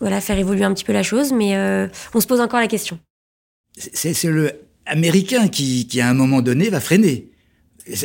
voilà 0.00 0.20
faire 0.22 0.38
évoluer 0.38 0.64
un 0.64 0.72
petit 0.72 0.84
peu 0.84 0.94
la 0.94 1.02
chose. 1.02 1.32
Mais 1.32 1.56
euh, 1.56 1.88
on 2.14 2.20
se 2.20 2.26
pose 2.26 2.40
encore 2.40 2.58
la 2.58 2.68
question. 2.68 2.98
C'est 3.76 4.14
c'est 4.14 4.28
le 4.28 4.52
américain 4.86 5.48
qui, 5.48 5.86
qui 5.86 6.00
à 6.00 6.08
un 6.08 6.14
moment 6.14 6.40
donné 6.40 6.70
va 6.70 6.80
freiner. 6.80 7.31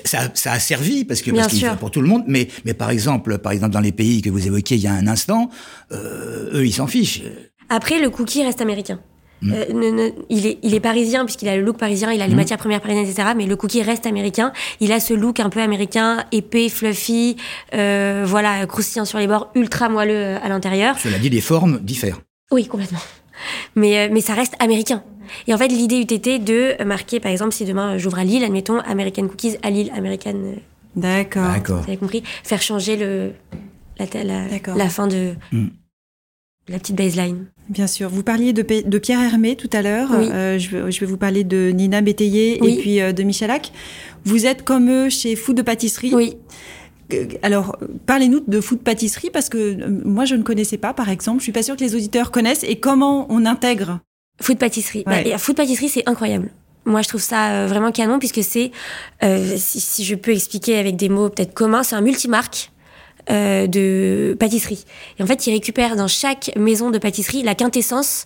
Ça, 0.06 0.30
ça 0.34 0.52
a 0.54 0.60
servi 0.60 1.06
parce 1.06 1.22
que 1.22 1.32
parce 1.32 1.48
qu'il 1.50 1.60
fait 1.60 1.76
pour 1.78 1.92
tout 1.92 2.02
le 2.02 2.08
monde, 2.08 2.24
mais 2.28 2.48
mais 2.66 2.74
par 2.74 2.90
exemple, 2.90 3.38
par 3.38 3.52
exemple 3.52 3.74
dans 3.74 3.80
les 3.80 3.92
pays 3.92 4.22
que 4.22 4.30
vous 4.30 4.48
évoquiez 4.48 4.78
il 4.78 4.84
y 4.84 4.88
a 4.88 4.94
un 4.94 5.08
instant, 5.08 5.50
euh, 5.92 6.50
eux 6.54 6.66
ils 6.66 6.74
s'en 6.74 6.88
fichent. 6.88 7.22
Après, 7.70 8.00
le 8.00 8.10
cookie 8.10 8.44
reste 8.44 8.62
américain. 8.62 9.00
Mm. 9.42 9.54
Euh, 9.54 9.66
ne- 9.74 9.92
ne- 9.92 10.12
il, 10.30 10.48
est, 10.48 10.58
il 10.64 10.74
est 10.74 10.80
parisien 10.80 11.24
puisqu'il 11.26 11.48
a 11.48 11.56
le 11.56 11.62
look 11.62 11.78
parisien, 11.78 12.12
il 12.12 12.22
a 12.24 12.28
les 12.28 12.34
Mm. 12.34 12.38
matières 12.38 12.58
premières 12.58 12.82
parisiennes, 12.82 13.06
etc. 13.08 13.30
Mais 13.38 13.46
le 13.46 13.56
cookie 13.56 13.84
reste 13.84 14.08
américain. 14.08 14.52
Il 14.80 14.92
a 14.92 15.00
ce 15.00 15.14
look 15.14 15.40
un 15.40 15.50
peu 15.50 15.62
américain, 15.62 16.26
épais, 16.32 16.70
fluffy, 16.70 17.36
euh, 17.76 18.24
voilà, 18.26 18.66
croustillant 18.66 19.06
sur 19.06 19.20
les 19.20 19.28
bords, 19.28 19.52
ultra 19.54 19.90
moelleux 19.90 20.38
à 20.44 20.50
l'intérieur. 20.50 20.98
Cela 20.98 21.20
dit, 21.20 21.30
les 21.30 21.42
formes 21.42 21.80
diffèrent. 21.82 22.20
Oui, 22.52 22.66
complètement. 22.66 23.00
Mais, 23.76 23.98
euh, 24.08 24.10
mais 24.12 24.22
ça 24.22 24.34
reste 24.34 24.56
américain. 24.60 25.04
Et 25.48 25.54
en 25.54 25.58
fait, 25.58 25.68
l'idée 25.68 25.98
eût 25.98 26.02
été 26.14 26.40
de 26.40 26.82
marquer, 26.86 27.20
par 27.20 27.32
exemple, 27.32 27.54
si 27.54 27.66
demain 27.66 27.96
euh, 27.96 27.98
j'ouvre 27.98 28.20
à 28.20 28.24
Lille, 28.24 28.44
admettons, 28.44 28.80
American 28.80 29.28
Cookies 29.28 29.58
à 29.64 29.70
Lille, 29.70 29.92
American, 29.96 30.34
euh, 30.36 30.54
D'accord. 30.96 31.52
D'accord. 31.52 31.78
vous 31.82 31.88
avez 31.90 31.98
compris, 31.98 32.24
faire 32.44 32.62
changer 32.62 32.96
le, 32.98 33.32
la, 34.00 34.06
la, 34.76 34.90
fin 34.90 35.08
de 35.08 35.34
Mm. 35.52 35.68
la 36.70 36.80
petite 36.80 36.96
baseline. 36.96 37.46
Bien 37.70 37.88
sûr. 37.88 38.10
Vous 38.10 38.24
parliez 38.24 38.54
de, 38.54 38.62
de 38.64 38.98
Pierre 38.98 39.22
Hermé 39.22 39.56
tout 39.58 39.70
à 39.74 39.82
l'heure. 39.82 40.10
Oui. 40.18 40.30
Euh, 40.32 40.58
je, 40.58 40.70
vais, 40.76 40.92
je 40.92 41.00
vais 41.02 41.06
vous 41.06 41.18
parler 41.18 41.44
de 41.44 41.72
Nina 41.74 42.02
Bétayer 42.02 42.58
Oui. 42.62 42.76
et 42.76 42.78
puis 42.82 43.02
euh, 43.02 43.12
de 43.12 43.24
Michalak. 43.24 43.72
Vous 44.24 44.46
êtes 44.46 44.64
comme 44.64 44.90
eux 44.90 45.10
chez 45.10 45.36
Food 45.36 45.58
de 45.58 45.62
Pâtisserie. 45.62 46.16
Oui. 46.16 46.36
Alors, 47.42 47.78
parlez-nous 48.06 48.42
de 48.48 48.62
food 48.62 48.80
pâtisserie 48.80 49.30
parce 49.32 49.50
que 49.50 49.58
euh, 49.58 50.02
moi, 50.06 50.26
je 50.26 50.36
ne 50.36 50.44
connaissais 50.44 50.78
pas, 50.78 50.94
par 50.94 51.10
exemple. 51.10 51.40
Je 51.40 51.44
suis 51.44 51.52
pas 51.52 51.64
sûre 51.64 51.76
que 51.76 51.84
les 51.84 51.96
auditeurs 51.96 52.32
connaissent 52.32 52.64
et 52.64 52.80
comment 52.80 53.26
on 53.30 53.46
intègre. 53.46 54.00
Food 54.42 54.58
pâtisserie. 54.58 55.04
Bah, 55.06 55.14
Ouais. 55.14 55.30
et 55.30 55.38
food 55.38 55.56
pâtisserie, 55.56 55.90
c'est 55.90 56.08
incroyable. 56.08 56.50
Moi, 56.86 57.02
je 57.02 57.08
trouve 57.10 57.22
ça 57.22 57.52
euh, 57.52 57.68
vraiment 57.68 57.92
canon 57.92 58.20
puisque 58.20 58.44
c'est, 58.44 58.72
euh, 59.24 59.56
si, 59.58 59.80
si 59.80 60.06
je 60.06 60.16
peux 60.16 60.32
expliquer 60.32 60.78
avec 60.78 60.96
des 60.96 61.10
mots 61.10 61.30
peut-être 61.30 61.54
communs, 61.54 61.84
c'est 61.84 61.96
un 61.96 62.02
multimarque 62.02 62.72
euh, 63.30 63.68
de 63.68 64.38
pâtisserie. 64.40 64.86
Et 65.20 65.24
en 65.24 65.26
fait, 65.26 65.48
il 65.48 65.52
récupère 65.52 65.98
dans 65.98 66.08
chaque 66.08 66.52
maison 66.56 66.90
de 66.92 66.98
pâtisserie 66.98 67.44
la 67.44 67.56
quintessence 67.56 68.26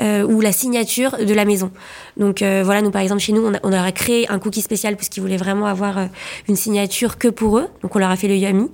euh, 0.00 0.24
ou 0.24 0.40
la 0.40 0.52
signature 0.52 1.16
de 1.18 1.34
la 1.34 1.44
maison. 1.44 1.70
Donc 2.16 2.42
euh, 2.42 2.62
voilà, 2.64 2.80
nous 2.82 2.90
par 2.90 3.02
exemple 3.02 3.20
chez 3.20 3.32
nous, 3.32 3.44
on 3.44 3.54
a, 3.54 3.58
on 3.62 3.70
leur 3.70 3.84
a 3.84 3.92
créé 3.92 4.30
un 4.30 4.38
cookie 4.38 4.62
spécial 4.62 4.96
parce 4.96 5.08
qu'ils 5.08 5.22
voulaient 5.22 5.36
vraiment 5.36 5.66
avoir 5.66 5.98
euh, 5.98 6.06
une 6.48 6.56
signature 6.56 7.18
que 7.18 7.28
pour 7.28 7.58
eux. 7.58 7.68
Donc 7.82 7.94
on 7.94 7.98
leur 7.98 8.10
a 8.10 8.16
fait 8.16 8.28
le 8.28 8.36
yummy. 8.36 8.70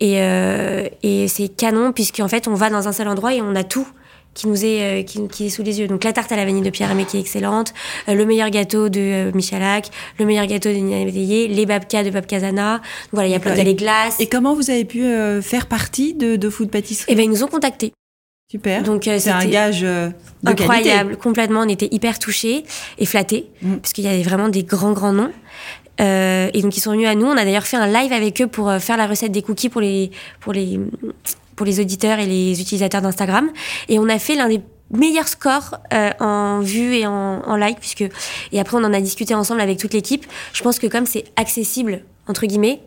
Et, 0.00 0.20
euh, 0.20 0.88
et 1.02 1.28
c'est 1.28 1.48
canon 1.48 1.92
puisqu'en 1.92 2.28
fait, 2.28 2.48
on 2.48 2.54
va 2.54 2.70
dans 2.70 2.88
un 2.88 2.92
seul 2.92 3.08
endroit 3.08 3.34
et 3.34 3.40
on 3.40 3.54
a 3.54 3.64
tout 3.64 3.86
qui 4.34 4.48
nous 4.48 4.64
est 4.64 4.80
euh, 4.80 5.02
qui, 5.02 5.28
qui 5.28 5.46
est 5.46 5.50
sous 5.50 5.62
les 5.62 5.78
yeux. 5.80 5.88
Donc 5.88 6.04
la 6.04 6.12
tarte 6.12 6.32
à 6.32 6.36
la 6.36 6.44
vanille 6.44 6.62
de 6.62 6.70
Pierre 6.70 6.88
Hermé 6.88 7.04
qui 7.04 7.18
est 7.18 7.20
excellente, 7.20 7.74
le 8.08 8.24
meilleur 8.24 8.48
gâteau 8.48 8.88
de 8.88 9.30
Michalak, 9.34 9.90
le 10.18 10.24
meilleur 10.24 10.46
gâteau 10.46 10.70
de 10.70 10.76
Nina 10.76 11.04
Métayer, 11.04 11.48
les 11.48 11.66
babkas 11.66 12.02
de 12.02 12.10
Babkazana. 12.10 12.78
Donc 12.78 12.82
voilà, 13.12 13.28
il 13.28 13.32
y 13.32 13.34
a 13.34 13.40
plein 13.40 13.54
les 13.54 13.74
glaces. 13.74 14.18
Et 14.20 14.28
comment 14.28 14.54
vous 14.54 14.70
avez 14.70 14.86
pu 14.86 15.04
euh, 15.04 15.42
faire 15.42 15.66
partie 15.66 16.14
de, 16.14 16.36
de 16.36 16.48
food 16.48 16.70
pâtisserie? 16.70 17.12
Et 17.12 17.14
ben 17.14 17.24
ils 17.24 17.30
nous 17.30 17.44
ont 17.44 17.48
contactés. 17.48 17.92
Super. 18.52 18.82
Donc 18.82 19.08
euh, 19.08 19.18
c'est 19.18 19.30
un 19.30 19.46
gage 19.46 19.80
euh, 19.82 20.10
de 20.42 20.50
incroyable, 20.50 21.16
complètement. 21.16 21.60
On 21.60 21.68
était 21.70 21.88
hyper 21.90 22.18
touchés 22.18 22.64
et 22.98 23.06
flattés 23.06 23.46
Mm. 23.62 23.76
parce 23.76 23.94
qu'il 23.94 24.04
y 24.04 24.08
avait 24.08 24.22
vraiment 24.22 24.50
des 24.50 24.62
grands 24.62 24.92
grands 24.92 25.14
noms. 25.14 25.30
Euh, 26.02 26.50
et 26.52 26.60
donc 26.60 26.76
ils 26.76 26.82
sont 26.82 26.90
venus 26.90 27.08
à 27.08 27.14
nous. 27.14 27.24
On 27.24 27.36
a 27.38 27.44
d'ailleurs 27.44 27.66
fait 27.66 27.78
un 27.78 27.86
live 27.86 28.12
avec 28.12 28.42
eux 28.42 28.46
pour 28.48 28.70
faire 28.74 28.98
la 28.98 29.06
recette 29.06 29.32
des 29.32 29.40
cookies 29.40 29.70
pour 29.70 29.80
les 29.80 30.10
pour 30.40 30.52
les 30.52 30.78
pour 31.56 31.64
les 31.64 31.80
auditeurs 31.80 32.18
et 32.18 32.26
les 32.26 32.60
utilisateurs 32.60 33.00
d'Instagram. 33.00 33.48
Et 33.88 33.98
on 33.98 34.06
a 34.10 34.18
fait 34.18 34.34
l'un 34.34 34.50
des 34.50 34.60
meilleurs 34.90 35.28
scores 35.28 35.78
en 36.20 36.60
vues 36.60 36.96
et 36.96 37.06
en, 37.06 37.40
en 37.46 37.56
likes 37.56 37.80
puisque 37.80 38.04
et 38.52 38.60
après 38.60 38.76
on 38.76 38.84
en 38.84 38.92
a 38.92 39.00
discuté 39.00 39.34
ensemble 39.34 39.62
avec 39.62 39.78
toute 39.78 39.94
l'équipe. 39.94 40.26
Je 40.52 40.62
pense 40.62 40.78
que 40.78 40.88
comme 40.88 41.06
c'est 41.06 41.24
accessible 41.36 42.04
entre 42.28 42.44
guillemets, 42.44 42.82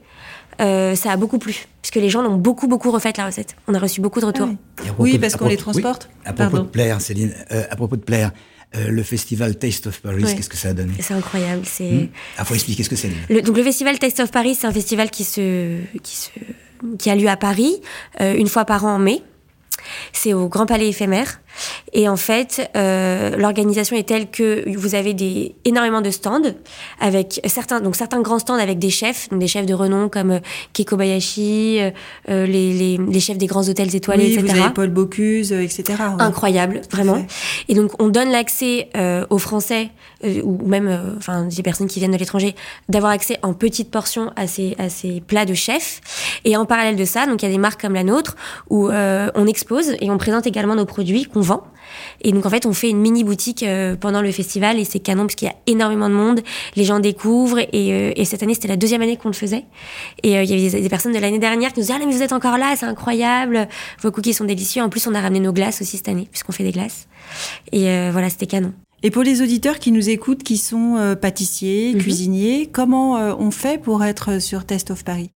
euh, 0.61 0.95
ça 0.95 1.11
a 1.11 1.17
beaucoup 1.17 1.37
plu 1.39 1.65
puisque 1.81 1.95
les 1.95 2.09
gens 2.09 2.21
l'ont 2.21 2.35
beaucoup 2.37 2.67
beaucoup 2.67 2.91
refait 2.91 3.13
la 3.17 3.25
recette. 3.27 3.55
On 3.67 3.73
a 3.73 3.79
reçu 3.79 4.01
beaucoup 4.01 4.19
de 4.21 4.25
retours. 4.25 4.47
oui. 4.47 4.57
Propos 4.87 5.03
Oui, 5.03 5.17
parce 5.19 5.35
qu'on 5.35 5.47
les 5.47 5.57
transporte. 5.57 6.09
oui, 6.11 6.21
à 6.25 6.33
propos 6.33 6.49
Pardon. 6.51 6.63
de 6.65 6.69
plaire, 6.69 7.01
Céline, 7.01 7.33
euh, 7.51 7.63
à 7.69 7.75
propos 7.75 7.95
de 7.95 8.01
plaire, 8.03 8.31
euh, 8.75 8.87
le 8.89 9.03
festival 9.03 9.57
Taste 9.57 9.87
of 9.87 10.01
Paris, 10.01 10.23
Ouais. 10.23 10.35
qu'est-ce 10.35 10.49
que 10.49 10.57
ça 10.57 10.69
a 10.69 10.73
donné 10.73 10.93
C'est 10.99 11.13
incroyable. 11.13 11.61
C'est 11.65 11.89
Hmm 11.91 12.07
Ah, 12.37 12.45
faut 12.45 12.55
expliquer 12.55 12.83
ce 12.83 12.89
que 12.89 12.95
c'est. 12.95 13.11
Le, 13.29 13.41
donc 13.41 13.55
le 13.55 13.63
festival 13.63 13.99
Taste 13.99 14.19
of 14.19 14.31
Paris, 14.31 14.55
c'est 14.55 14.67
un 14.67 14.71
festival 14.73 15.09
qui 15.11 15.23
se, 15.23 15.77
qui 16.03 16.15
se, 16.17 16.29
qui 16.97 17.09
a 17.09 17.15
lieu 17.15 17.27
à 17.29 17.37
Paris 17.37 17.75
euh, 18.21 18.35
une 18.35 18.47
fois 18.47 18.65
par 18.65 18.85
an 18.85 18.95
en 18.95 18.99
mai. 18.99 19.21
C'est 20.13 20.33
au 20.33 20.47
Grand 20.49 20.65
Palais 20.65 20.89
éphémère. 20.89 21.41
Et 21.93 22.09
en 22.09 22.17
fait, 22.17 22.69
euh, 22.75 23.35
l'organisation 23.37 23.95
est 23.95 24.07
telle 24.07 24.29
que 24.29 24.63
vous 24.77 24.95
avez 24.95 25.13
des, 25.13 25.55
énormément 25.65 26.01
de 26.01 26.09
stands 26.09 26.53
avec 26.99 27.39
certains, 27.45 27.81
donc 27.81 27.95
certains 27.95 28.21
grands 28.21 28.39
stands 28.39 28.55
avec 28.55 28.79
des 28.79 28.89
chefs, 28.89 29.29
donc 29.29 29.39
des 29.39 29.47
chefs 29.47 29.65
de 29.65 29.73
renom 29.73 30.09
comme 30.09 30.31
euh, 30.31 30.39
Keiko 30.73 30.97
Bayashi, 30.97 31.79
euh, 31.79 31.91
euh, 32.29 32.45
les, 32.45 32.73
les, 32.73 32.97
les, 32.97 33.19
chefs 33.19 33.37
des 33.37 33.47
grands 33.47 33.67
hôtels 33.67 33.95
étoilés, 33.95 34.25
oui, 34.25 34.33
etc. 34.33 34.53
Vous 34.53 34.61
avez 34.61 34.73
Paul 34.73 34.89
Bocuse, 34.89 35.51
etc. 35.51 35.83
Ouais. 35.89 36.23
Incroyable, 36.23 36.81
vraiment. 36.91 37.25
Et 37.67 37.75
donc, 37.75 37.91
on 37.99 38.09
donne 38.09 38.29
l'accès 38.29 38.89
euh, 38.95 39.25
aux 39.29 39.37
Français 39.37 39.89
euh, 40.23 40.41
ou 40.43 40.65
même, 40.65 40.87
euh, 40.87 41.15
enfin, 41.17 41.45
des 41.45 41.63
personnes 41.63 41.87
qui 41.87 41.99
viennent 41.99 42.11
de 42.11 42.17
l'étranger, 42.17 42.55
d'avoir 42.89 43.11
accès 43.11 43.37
en 43.41 43.53
petites 43.53 43.91
portions 43.91 44.31
à 44.35 44.47
ces, 44.47 44.75
à 44.77 44.89
ces 44.89 45.21
plats 45.21 45.45
de 45.45 45.53
chefs. 45.53 46.01
Et 46.43 46.57
en 46.57 46.65
parallèle 46.65 46.95
de 46.95 47.05
ça, 47.05 47.25
donc 47.25 47.41
il 47.41 47.45
y 47.45 47.49
a 47.49 47.51
des 47.51 47.57
marques 47.57 47.81
comme 47.81 47.93
la 47.93 48.03
nôtre 48.03 48.35
où 48.69 48.89
on 48.89 49.47
expose 49.47 49.95
et 49.99 50.09
on 50.09 50.17
présente 50.17 50.47
également 50.47 50.75
nos 50.75 50.85
produits 50.85 51.25
qu'on 51.25 51.41
vend. 51.45 51.63
Et 52.21 52.31
donc 52.31 52.45
en 52.45 52.49
fait, 52.49 52.65
on 52.65 52.73
fait 52.73 52.89
une 52.89 52.99
mini 52.99 53.23
boutique 53.23 53.63
euh, 53.63 53.95
pendant 53.95 54.21
le 54.21 54.31
festival 54.31 54.79
et 54.79 54.85
c'est 54.85 54.99
canon 54.99 55.23
parce 55.23 55.35
qu'il 55.35 55.47
y 55.47 55.51
a 55.51 55.55
énormément 55.67 56.09
de 56.09 56.13
monde, 56.15 56.41
les 56.75 56.83
gens 56.83 56.99
découvrent 56.99 57.59
et, 57.59 57.93
euh, 57.93 58.11
et 58.15 58.25
cette 58.25 58.43
année 58.43 58.53
c'était 58.53 58.67
la 58.67 58.75
deuxième 58.75 59.01
année 59.01 59.15
qu'on 59.17 59.29
le 59.29 59.33
faisait. 59.35 59.65
Et 60.23 60.37
euh, 60.37 60.43
il 60.43 60.49
y 60.49 60.53
avait 60.53 60.69
des, 60.77 60.81
des 60.81 60.89
personnes 60.89 61.13
de 61.13 61.19
l'année 61.19 61.39
dernière 61.39 61.71
qui 61.71 61.79
nous 61.79 61.85
disaient 61.85 61.97
ah 61.97 62.03
mais 62.05 62.11
vous 62.11 62.21
êtes 62.23 62.33
encore 62.33 62.57
là, 62.57 62.73
c'est 62.75 62.85
incroyable, 62.85 63.67
vos 64.01 64.11
cookies 64.11 64.33
sont 64.33 64.45
délicieux. 64.45 64.81
En 64.83 64.89
plus 64.89 65.07
on 65.07 65.13
a 65.15 65.21
ramené 65.21 65.39
nos 65.39 65.53
glaces 65.53 65.81
aussi 65.81 65.97
cette 65.97 66.09
année 66.09 66.27
puisqu'on 66.29 66.51
fait 66.51 66.63
des 66.63 66.71
glaces. 66.71 67.07
Et 67.71 67.85
voilà, 68.11 68.29
c'était 68.29 68.47
canon. 68.47 68.73
Et 69.03 69.11
pour 69.11 69.23
les 69.23 69.41
auditeurs 69.41 69.77
qui 69.79 69.91
nous 69.91 70.09
écoutent, 70.09 70.43
qui 70.43 70.57
sont 70.57 71.15
pâtissiers, 71.21 71.93
Mhm. 71.93 72.01
cuisiniers, 72.01 72.69
comment 72.71 73.13
on 73.39 73.51
fait 73.51 73.79
pour 73.81 74.03
être 74.03 74.41
sur 74.41 74.65
Test 74.65 74.89
of 74.91 75.03
Paris? 75.03 75.29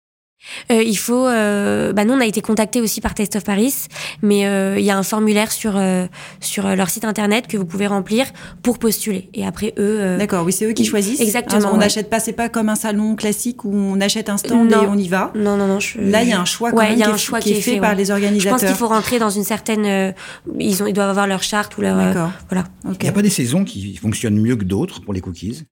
Euh, 0.72 0.82
il 0.82 0.98
faut. 0.98 1.28
Euh, 1.28 1.94
bah 1.94 2.06
nous, 2.06 2.14
on 2.14 2.20
a 2.22 2.26
été 2.26 2.42
contacté 2.42 2.82
aussi 2.82 3.02
par 3.02 3.14
Taste 3.14 3.36
of 3.36 3.44
Paris, 3.44 3.74
mais 4.22 4.46
euh, 4.46 4.80
il 4.80 4.86
y 4.86 4.92
a 4.92 4.98
un 4.98 5.04
formulaire 5.04 5.52
sur 5.52 5.74
euh, 5.76 6.06
sur 6.40 6.68
leur 6.76 6.90
site 6.90 7.06
internet 7.06 7.48
que 7.48 7.58
vous 7.58 7.66
pouvez 7.66 7.88
remplir 7.88 8.26
pour 8.64 8.80
postuler. 8.80 9.30
Et 9.34 9.46
après 9.46 9.74
eux. 9.78 10.00
euh, 10.00 10.18
D'accord, 10.18 10.46
oui, 10.46 10.54
c'est 10.54 10.66
eux 10.66 10.72
qui 10.74 10.86
choisissent. 10.86 11.20
Exactement, 11.22 11.60
Hein, 11.60 11.70
on 11.72 11.74
ouais. 11.74 11.80
n'achète 11.80 12.10
pas, 12.10 12.20
c'est 12.20 12.34
pas 12.34 12.48
comme 12.50 12.70
un 12.70 12.76
salon 12.76 13.16
classique 13.16 13.66
où 13.66 13.74
on 13.74 14.00
achète 14.00 14.30
un 14.30 14.38
stand 14.38 14.70
Non. 14.72 14.84
et 14.84 14.88
on 14.88 14.96
y 14.98 15.08
va. 15.08 15.32
Non, 15.36 15.58
non, 15.58 15.68
non. 15.68 15.80
Je, 15.80 16.00
Là, 16.00 16.24
il 16.24 16.30
y 16.30 16.34
a 16.34 16.40
un 16.40 16.46
choix 16.46 16.72
Ouais, 16.74 16.96
y 16.96 17.02
a 17.04 17.06
qui, 17.06 17.12
un 17.12 17.16
est, 17.16 17.18
choix 17.18 17.40
qui 17.40 17.52
est 17.52 17.62
fait, 17.62 17.80
par 17.80 17.92
ouais. 17.92 17.96
les 17.98 18.06
Je 18.06 18.12
organisateurs. 18.14 18.58
pense 18.60 18.68
qu'il 18.68 18.78
faut 18.78 18.88
rentrer 18.88 19.20
dans 19.20 19.30
une 19.30 19.44
certaine. 19.44 19.86
euh, 19.86 20.12
ils 20.60 20.82
ont, 20.82 20.88
ils 20.88 20.94
doivent 20.94 21.10
avoir 21.10 21.28
leur 21.28 21.44
charte 21.44 21.78
ou 21.78 21.82
leur. 21.82 21.98
euh, 21.98 22.06
D'accord. 22.14 22.32
voilà. 22.50 22.64
Il 22.86 23.04
n'y 23.04 23.10
a 23.10 23.12
pas 23.12 23.22
des 23.22 23.30
saisons 23.30 23.66
qui 23.66 23.96
fonctionnent 23.98 24.40
mieux 24.40 24.56
que 24.56 24.64
d'autres 24.64 25.02
pour 25.02 25.14
les 25.14 25.22
cookies? 25.22 25.64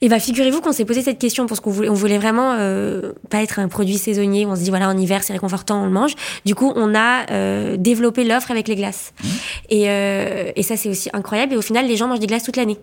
Et 0.00 0.08
bah 0.08 0.20
figurez-vous 0.20 0.60
qu'on 0.60 0.72
s'est 0.72 0.84
posé 0.84 1.02
cette 1.02 1.18
question 1.18 1.46
parce 1.46 1.60
qu'on 1.60 1.70
voulait, 1.70 1.88
on 1.88 1.94
voulait 1.94 2.18
vraiment 2.18 2.54
euh, 2.58 3.12
pas 3.30 3.42
être 3.42 3.58
un 3.58 3.68
produit 3.68 3.98
saisonnier 3.98 4.46
où 4.46 4.50
on 4.50 4.56
se 4.56 4.62
dit 4.62 4.70
voilà 4.70 4.88
en 4.88 4.96
hiver 4.96 5.24
c'est 5.24 5.32
réconfortant 5.32 5.82
on 5.82 5.86
le 5.86 5.90
mange. 5.90 6.14
Du 6.44 6.54
coup 6.54 6.72
on 6.76 6.94
a 6.94 7.30
euh, 7.30 7.76
développé 7.76 8.24
l'offre 8.24 8.50
avec 8.52 8.68
les 8.68 8.76
glaces 8.76 9.12
et, 9.70 9.90
euh, 9.90 10.52
et 10.54 10.62
ça 10.62 10.76
c'est 10.76 10.88
aussi 10.88 11.10
incroyable 11.12 11.54
et 11.54 11.56
au 11.56 11.62
final 11.62 11.86
les 11.86 11.96
gens 11.96 12.06
mangent 12.06 12.20
des 12.20 12.26
glaces 12.28 12.44
toute 12.44 12.56
l'année. 12.56 12.78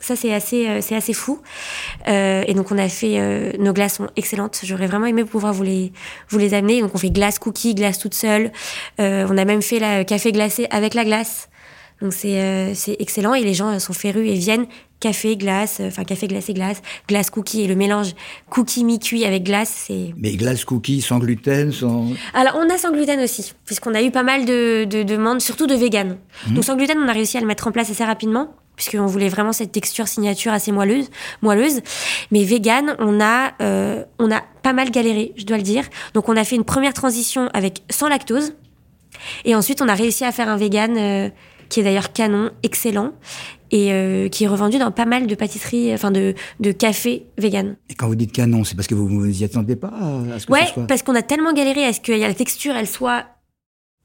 Ça 0.00 0.16
c'est 0.16 0.34
assez 0.34 0.68
euh, 0.68 0.80
c'est 0.80 0.96
assez 0.96 1.12
fou 1.14 1.40
Euh, 2.08 2.42
et 2.46 2.52
donc 2.54 2.72
on 2.72 2.78
a 2.78 2.88
fait 2.88 3.20
euh, 3.20 3.52
nos 3.58 3.72
glaces 3.72 3.94
sont 3.94 4.08
excellentes. 4.16 4.60
J'aurais 4.64 4.88
vraiment 4.88 5.06
aimé 5.06 5.24
pouvoir 5.24 5.52
vous 5.54 5.62
les 5.62 5.92
vous 6.30 6.38
les 6.38 6.52
amener. 6.52 6.80
Donc 6.80 6.94
on 6.94 6.98
fait 6.98 7.10
glace 7.10 7.38
cookie 7.38 7.74
glace 7.76 7.98
toute 8.00 8.14
seule. 8.14 8.50
Euh, 9.00 9.26
on 9.30 9.38
a 9.38 9.44
même 9.44 9.62
fait 9.62 9.78
la 9.78 10.04
café 10.04 10.32
glacé 10.32 10.66
avec 10.70 10.94
la 10.94 11.04
glace. 11.04 11.48
Donc 12.02 12.12
c'est 12.12 12.40
euh, 12.40 12.74
c'est 12.74 12.96
excellent 12.98 13.34
et 13.34 13.42
les 13.44 13.54
gens 13.54 13.68
euh, 13.72 13.78
sont 13.78 13.92
férus 13.94 14.28
et 14.28 14.34
viennent 14.34 14.66
café, 15.04 15.36
glace, 15.36 15.80
euh, 15.80 15.88
enfin 15.88 16.04
café 16.04 16.26
glacé, 16.28 16.54
glace, 16.54 16.80
glace 17.06 17.28
cookie 17.28 17.60
et 17.60 17.66
le 17.66 17.74
mélange 17.74 18.14
cookie 18.48 18.84
mi-cuit 18.84 19.26
avec 19.26 19.42
glace, 19.42 19.84
c'est... 19.86 20.14
Mais 20.16 20.34
glace 20.36 20.64
cookies 20.64 21.02
sans 21.02 21.18
gluten, 21.18 21.72
sans... 21.72 22.06
Alors 22.32 22.54
on 22.56 22.74
a 22.74 22.78
sans 22.78 22.90
gluten 22.90 23.20
aussi, 23.20 23.52
puisqu'on 23.66 23.94
a 23.94 24.02
eu 24.02 24.10
pas 24.10 24.22
mal 24.22 24.46
de, 24.46 24.84
de 24.84 25.02
demandes, 25.02 25.42
surtout 25.42 25.66
de 25.66 25.74
vegan. 25.74 26.16
Donc 26.52 26.64
sans 26.64 26.74
gluten, 26.74 26.96
on 26.98 27.06
a 27.06 27.12
réussi 27.12 27.36
à 27.36 27.40
le 27.42 27.46
mettre 27.46 27.66
en 27.66 27.72
place 27.72 27.90
assez 27.90 28.04
rapidement, 28.04 28.54
puisqu'on 28.76 29.04
voulait 29.04 29.28
vraiment 29.28 29.52
cette 29.52 29.72
texture 29.72 30.08
signature 30.08 30.54
assez 30.54 30.72
moelleuse. 30.72 31.10
moelleuse. 31.42 31.82
Mais 32.30 32.44
vegan, 32.44 32.96
on 32.98 33.20
a, 33.20 33.52
euh, 33.60 34.04
on 34.18 34.32
a 34.32 34.42
pas 34.62 34.72
mal 34.72 34.90
galéré, 34.90 35.34
je 35.36 35.44
dois 35.44 35.58
le 35.58 35.62
dire. 35.62 35.84
Donc 36.14 36.30
on 36.30 36.36
a 36.36 36.44
fait 36.44 36.56
une 36.56 36.64
première 36.64 36.94
transition 36.94 37.50
avec 37.52 37.82
sans 37.90 38.08
lactose, 38.08 38.54
et 39.44 39.54
ensuite 39.54 39.82
on 39.82 39.88
a 39.88 39.94
réussi 39.94 40.24
à 40.24 40.32
faire 40.32 40.48
un 40.48 40.56
vegan 40.56 40.96
euh, 40.96 41.28
qui 41.74 41.80
est 41.80 41.82
d'ailleurs 41.82 42.12
canon, 42.12 42.50
excellent, 42.62 43.10
et 43.72 43.92
euh, 43.92 44.28
qui 44.28 44.44
est 44.44 44.46
revendu 44.46 44.78
dans 44.78 44.92
pas 44.92 45.06
mal 45.06 45.26
de 45.26 45.34
pâtisseries, 45.34 45.92
enfin 45.92 46.12
de, 46.12 46.34
de 46.60 46.70
cafés 46.70 47.26
vegan. 47.36 47.74
Et 47.90 47.94
quand 47.94 48.06
vous 48.06 48.14
dites 48.14 48.30
canon, 48.30 48.62
c'est 48.62 48.76
parce 48.76 48.86
que 48.86 48.94
vous 48.94 49.08
vous 49.08 49.42
y 49.42 49.42
attendez 49.42 49.74
pas 49.74 49.88
à 49.88 50.38
ce 50.38 50.46
que 50.46 50.52
Ouais, 50.52 50.66
ce 50.66 50.72
soit... 50.74 50.86
parce 50.86 51.02
qu'on 51.02 51.16
a 51.16 51.22
tellement 51.22 51.52
galéré 51.52 51.84
à 51.84 51.92
ce 51.92 51.98
que 52.00 52.12
la 52.12 52.32
texture, 52.32 52.76
elle 52.76 52.86
soit 52.86 53.24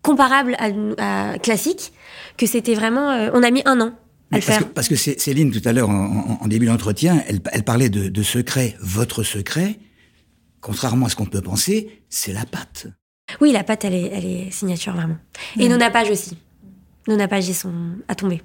comparable 0.02 0.56
à, 0.58 1.34
à 1.34 1.38
classique, 1.38 1.94
que 2.38 2.48
c'était 2.48 2.74
vraiment... 2.74 3.12
euh, 3.12 3.30
on 3.36 3.44
a 3.44 3.52
mis 3.52 3.62
un 3.66 3.80
an 3.82 3.90
à 3.90 3.92
Mais 4.32 4.40
le 4.40 4.46
parce, 4.46 4.58
faire. 4.58 4.68
que, 4.68 4.74
parce 4.74 4.88
que 4.88 4.96
Céline, 4.96 5.52
tout 5.52 5.62
à 5.64 5.72
l'heure, 5.72 5.90
en, 5.90 6.48
début 6.48 6.66
d'entretien, 6.66 7.24
elle, 7.28 7.40
elle 7.52 7.64
parlait 7.64 7.90
de, 7.90 8.10
de 8.10 8.24
secret. 8.24 8.76
Votre 8.82 9.22
secret, 9.22 9.78
contrairement 10.60 11.06
à 11.06 11.10
ce 11.10 11.16
qu'on 11.16 11.28
peut 11.28 11.42
penser, 11.42 12.02
c'est 12.10 12.34
la 12.34 12.46
pâte. 12.46 12.88
Oui, 13.42 13.52
la 13.52 13.64
pâte, 13.64 13.86
elle 13.86 13.94
est, 13.94 14.10
elle 14.12 14.26
est 14.26 14.50
signature, 14.50 14.94
vraiment. 14.96 15.18
Et 15.60 15.70
nos 15.70 15.78
napages 15.78 16.10
aussi. 16.10 16.36
Nos 17.10 17.16
napages, 17.16 17.48
ils 17.50 17.56
sont 17.56 17.74
à 18.08 18.16
tomber. 18.16 18.42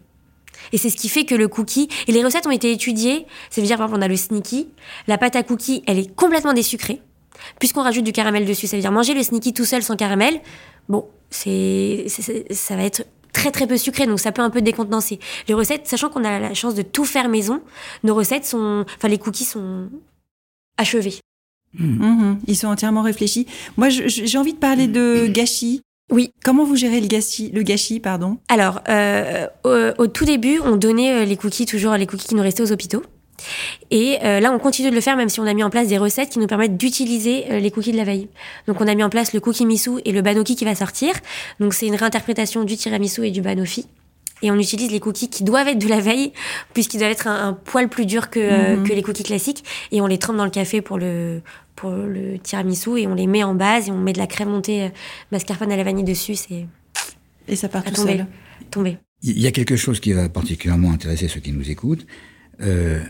Et 0.73 0.79
c'est 0.79 0.89
ce 0.89 0.97
qui 0.97 1.09
fait 1.09 1.25
que 1.25 1.35
le 1.35 1.49
cookie... 1.49 1.89
Et 2.09 2.13
les 2.13 2.25
recettes 2.25 2.47
ont 2.47 2.51
été 2.51 2.73
étudiées. 2.73 3.27
Ça 3.51 3.61
veut 3.61 3.67
dire, 3.67 3.77
par 3.77 3.87
exemple, 3.87 4.01
on 4.01 4.03
a 4.03 4.09
le 4.09 4.17
sneaky. 4.17 4.69
La 5.07 5.19
pâte 5.19 5.37
à 5.37 5.43
cookie, 5.43 5.83
elle 5.87 5.99
est 5.99 6.15
complètement 6.15 6.55
désucrée. 6.55 7.03
Puisqu'on 7.59 7.83
rajoute 7.83 8.05
du 8.05 8.13
caramel 8.13 8.47
dessus. 8.47 8.67
Ça 8.67 8.77
veut 8.77 8.81
dire 8.81 8.91
manger 8.93 9.13
le 9.15 9.23
sneaky 9.23 9.53
tout 9.53 9.67
seul 9.67 9.83
sans 9.83 9.97
caramel. 9.97 10.41
Bon, 10.89 11.07
c'est, 11.29 12.07
ça 12.09 12.77
va 12.77 12.85
être 12.85 13.05
très 13.33 13.51
très 13.51 13.67
peu 13.67 13.77
sucré, 13.77 14.07
donc 14.07 14.21
ça 14.21 14.33
peut 14.33 14.43
un 14.43 14.51
peu 14.51 14.63
décontenancer. 14.63 15.19
Les 15.49 15.55
recettes, 15.55 15.87
sachant 15.87 16.09
qu'on 16.09 16.25
a 16.25 16.39
la 16.39 16.55
chance 16.55 16.75
de 16.75 16.83
tout 16.83 17.05
faire 17.05 17.29
maison, 17.29 17.61
nos 18.03 18.15
recettes 18.15 18.47
sont... 18.47 18.87
Enfin, 18.97 19.09
les 19.09 19.19
cookies 19.19 19.45
sont 19.45 19.91
achevés. 20.79 21.19
Mhm, 21.75 22.39
Ils 22.47 22.57
sont 22.57 22.69
entièrement 22.69 23.03
réfléchis. 23.03 23.47
Moi, 23.77 23.89
j'ai 23.91 24.39
envie 24.39 24.55
de 24.55 24.59
parler 24.59 24.87
de 24.87 25.27
gâchis. 25.27 25.83
Oui. 26.11 26.33
Comment 26.45 26.65
vous 26.65 26.77
gérez 26.77 27.01
le 27.01 27.07
gâchis, 27.07 27.51
le 27.53 27.63
gâchis, 27.63 28.01
pardon? 28.01 28.39
Alors, 28.49 28.81
euh, 28.89 29.47
au, 29.65 30.03
au 30.03 30.07
tout 30.07 30.25
début, 30.25 30.61
on 30.65 30.77
donnait 30.77 31.13
euh, 31.13 31.25
les 31.25 31.37
cookies, 31.37 31.67
toujours 31.67 31.95
les 31.95 32.07
cookies 32.07 32.29
qui 32.29 32.35
nous 32.35 32.43
restaient 32.43 32.63
aux 32.63 32.73
hôpitaux. 32.73 33.03
Et 33.91 34.19
euh, 34.23 34.41
là, 34.41 34.53
on 34.53 34.59
continue 34.59 34.91
de 34.91 34.95
le 34.95 35.01
faire, 35.01 35.17
même 35.17 35.29
si 35.29 35.41
on 35.41 35.47
a 35.47 35.55
mis 35.55 35.65
en 35.65 35.71
place 35.71 35.89
des 35.89 35.99
recettes 35.99 36.31
qui 36.31 36.39
nous 36.39 36.47
permettent 36.47 36.77
d'utiliser 36.77 37.47
euh, 37.51 37.59
les 37.59 37.71
cookies 37.71 37.93
de 37.93 37.97
la 37.97 38.05
veille. 38.05 38.29
Donc, 38.67 38.81
on 38.81 38.87
a 38.87 38.95
mis 38.95 39.03
en 39.03 39.11
place 39.11 39.33
le 39.33 39.41
cookie 39.41 39.67
miso 39.67 39.99
et 40.05 40.13
le 40.13 40.23
banoki 40.23 40.57
qui 40.57 40.65
va 40.65 40.75
sortir. 40.75 41.15
Donc, 41.61 41.75
c'est 41.75 41.87
une 41.87 41.97
réinterprétation 41.97 42.65
du 42.65 42.77
tiramisu 42.77 43.27
et 43.27 43.31
du 43.31 43.41
banoffee. 43.41 43.87
Et 44.45 44.51
on 44.51 44.59
utilise 44.59 44.91
les 44.93 45.01
cookies 45.01 45.29
qui 45.31 45.43
doivent 45.43 45.69
être 45.69 45.79
de 45.79 45.89
la 45.89 46.01
veille, 46.01 46.33
puisqu'ils 46.75 46.99
doivent 46.99 47.11
être 47.13 47.27
un, 47.27 47.49
un 47.49 47.53
poil 47.55 47.89
plus 47.89 48.05
durs 48.07 48.29
que, 48.29 48.39
euh, 48.39 48.77
Mhm. 48.77 48.87
que 48.87 48.93
les 48.93 49.03
cookies 49.03 49.23
classiques. 49.25 49.65
Et 49.91 50.01
on 50.01 50.07
les 50.07 50.19
trempe 50.19 50.37
dans 50.37 50.45
le 50.45 50.51
café 50.51 50.83
pour 50.83 50.99
le, 50.99 51.41
pour 51.77 51.91
le 51.91 52.39
tiramisu 52.39 52.99
et 53.01 53.07
on 53.07 53.15
les 53.15 53.27
met 53.27 53.43
en 53.43 53.55
base 53.55 53.89
et 53.89 53.91
on 53.91 53.99
met 53.99 54.13
de 54.13 54.19
la 54.19 54.27
crème 54.27 54.51
montée 54.51 54.83
euh, 54.85 54.89
mascarpone 55.33 55.73
à 55.73 55.77
la 55.77 55.83
vanille 55.83 56.05
dessus. 56.05 56.35
C'est 56.35 56.67
Et 57.49 57.57
ça 57.57 57.69
part 57.69 57.83
à 57.87 57.91
tout 57.91 57.97
tomber. 58.03 58.19
seul. 58.19 58.27
Tombé. 58.71 58.99
Il 59.23 59.39
y 59.41 59.47
a 59.47 59.51
quelque 59.53 59.77
chose 59.77 59.99
qui 60.01 60.13
va 60.13 60.29
particulièrement 60.29 60.93
intéresser 60.93 61.27
ceux 61.29 61.41
qui 61.41 61.51
nous 61.53 61.71
écoutent. 61.71 62.07
Euh, 62.61 63.01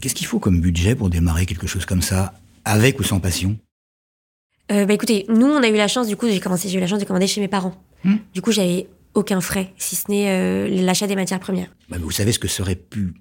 Qu'est-ce 0.00 0.14
qu'il 0.16 0.26
faut 0.26 0.40
comme 0.40 0.60
budget 0.60 0.94
pour 0.96 1.08
démarrer 1.08 1.46
quelque 1.46 1.66
chose 1.68 1.86
comme 1.86 2.02
ça, 2.02 2.34
avec 2.64 2.98
ou 3.00 3.04
sans 3.04 3.20
passion? 3.20 3.56
Euh, 4.72 4.84
bah 4.86 4.94
écoutez, 4.94 5.24
nous 5.28 5.46
on 5.46 5.62
a 5.62 5.68
eu 5.68 5.76
la 5.76 5.88
chance, 5.88 6.08
du 6.08 6.16
coup 6.16 6.26
j'ai 6.28 6.40
commencé, 6.40 6.68
j'ai 6.68 6.76
eu 6.78 6.80
la 6.80 6.86
chance 6.86 6.98
de 6.98 7.04
commander 7.04 7.26
chez 7.26 7.40
mes 7.40 7.48
parents. 7.48 7.74
Hmm? 8.02 8.16
Du 8.34 8.42
coup 8.42 8.50
j'avais 8.52 8.86
aucun 9.14 9.40
frais, 9.40 9.72
si 9.78 9.96
ce 9.96 10.10
n'est 10.10 10.28
euh, 10.28 10.68
l'achat 10.84 11.06
des 11.06 11.16
matières 11.16 11.40
premières. 11.40 11.68
Bah, 11.88 11.96
Vous 12.00 12.10
savez 12.10 12.32
ce 12.32 12.38
que 12.38 12.48
ça 12.48 12.62
aurait 12.62 12.74
pu, 12.74 13.14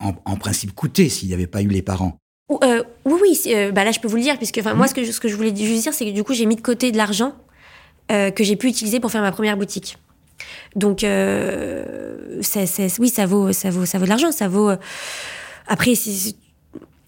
en, 0.00 0.12
en 0.24 0.36
principe, 0.36 0.74
coûter 0.74 1.08
s'il 1.08 1.28
n'y 1.28 1.34
avait 1.34 1.46
pas 1.46 1.62
eu 1.62 1.68
les 1.68 1.82
parents. 1.82 2.16
Ou, 2.50 2.58
euh, 2.62 2.82
oui, 3.06 3.18
oui, 3.22 3.40
euh, 3.54 3.72
bah 3.72 3.84
là 3.84 3.90
je 3.92 4.00
peux 4.00 4.08
vous 4.08 4.16
le 4.16 4.22
dire, 4.22 4.36
puisque 4.36 4.58
moi 4.76 4.86
ce 4.86 4.94
que, 4.94 5.02
je- 5.02 5.12
ce 5.12 5.20
que 5.20 5.28
je 5.28 5.34
voulais 5.36 5.54
juste 5.56 5.82
dire, 5.82 5.94
c'est 5.94 6.04
que 6.04 6.10
du 6.10 6.22
coup 6.24 6.34
j'ai 6.34 6.44
mis 6.46 6.56
de 6.56 6.60
côté 6.60 6.92
de 6.92 6.96
l'argent 6.98 7.34
que 8.08 8.44
j'ai 8.44 8.56
pu 8.56 8.68
utiliser 8.68 9.00
pour 9.00 9.10
faire 9.10 9.22
ma 9.22 9.32
première 9.32 9.56
boutique. 9.56 9.96
Donc 10.76 11.02
oui, 12.98 13.08
ça 13.08 13.26
vaut, 13.26 13.52
ça 13.52 13.70
vaut, 13.70 13.86
ça 13.86 13.98
vaut 13.98 14.04
de 14.04 14.08
l'argent, 14.10 14.30
ça 14.32 14.48
vaut. 14.48 14.70
Après, 15.66 15.94
si, 15.94 16.36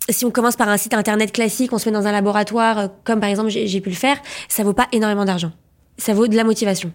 si 0.09 0.25
on 0.25 0.31
commence 0.31 0.57
par 0.57 0.69
un 0.69 0.77
site 0.77 0.95
internet 0.95 1.33
classique, 1.33 1.73
on 1.73 1.79
se 1.79 1.89
met 1.89 1.93
dans 1.93 2.07
un 2.07 2.13
laboratoire, 2.13 2.89
comme 3.05 3.21
par 3.21 3.29
exemple 3.29 3.51
j'ai 3.51 3.67
j'ai 3.67 3.81
pu 3.81 3.91
le 3.91 3.95
faire, 3.97 4.17
ça 4.49 4.63
vaut 4.65 4.73
pas 4.73 4.89
énormément 4.93 5.25
d'argent. 5.25 5.53
Ça 5.99 6.15
vaut 6.15 6.29
de 6.29 6.37
la 6.37 6.45
motivation. 6.45 6.93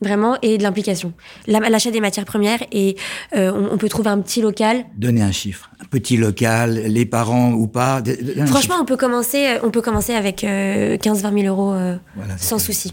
Vraiment, 0.00 0.36
et 0.42 0.58
de 0.58 0.62
l'implication. 0.62 1.12
La- 1.46 1.60
L'achat 1.60 1.90
des 1.90 2.00
matières 2.00 2.24
premières, 2.26 2.58
et 2.72 2.96
euh, 3.34 3.50
on, 3.52 3.74
on 3.74 3.78
peut 3.78 3.88
trouver 3.88 4.10
un 4.10 4.20
petit 4.20 4.42
local. 4.42 4.84
Donnez 4.98 5.22
un 5.22 5.32
chiffre. 5.32 5.70
Un 5.80 5.86
petit 5.86 6.16
local, 6.16 6.74
les 6.74 7.06
parents 7.06 7.52
ou 7.52 7.66
pas. 7.66 8.02
Franchement, 8.46 8.74
on 8.80 8.84
peut 8.84 8.96
commencer, 8.98 9.46
euh, 9.46 9.58
on 9.62 9.70
peut 9.70 9.80
commencer 9.80 10.12
avec 10.14 10.42
15-20 10.42 11.42
000 11.42 11.46
euros 11.46 11.72
euh, 11.72 11.96
Voilà, 12.16 12.36
sans 12.36 12.58
ça. 12.58 12.66
souci. 12.66 12.92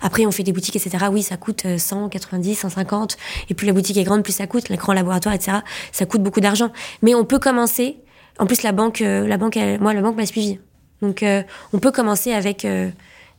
Après, 0.00 0.24
on 0.24 0.30
fait 0.30 0.44
des 0.44 0.52
boutiques, 0.52 0.76
etc. 0.76 1.06
Oui, 1.10 1.22
ça 1.22 1.36
coûte 1.36 1.64
euh, 1.66 1.76
100, 1.76 2.08
90, 2.08 2.54
150. 2.54 3.16
Et 3.50 3.54
plus 3.54 3.66
la 3.66 3.72
boutique 3.72 3.96
est 3.96 4.04
grande, 4.04 4.22
plus 4.22 4.32
ça 4.32 4.46
coûte. 4.46 4.68
L'écran 4.68 4.92
laboratoire, 4.92 5.34
etc. 5.34 5.58
Ça 5.90 6.06
coûte 6.06 6.22
beaucoup 6.22 6.40
d'argent. 6.40 6.70
Mais 7.02 7.14
on 7.14 7.24
peut 7.24 7.40
commencer. 7.40 7.96
En 8.38 8.46
plus, 8.46 8.62
la 8.62 8.72
banque, 8.72 9.02
euh, 9.02 9.26
la 9.26 9.36
banque, 9.36 9.56
elle- 9.56 9.80
moi, 9.80 9.92
la 9.92 10.00
banque 10.00 10.16
m'a 10.16 10.24
suivi. 10.24 10.60
Donc, 11.02 11.22
euh, 11.24 11.42
on 11.72 11.78
peut 11.78 11.90
commencer 11.90 12.32
avec 12.32 12.64
euh, 12.64 12.88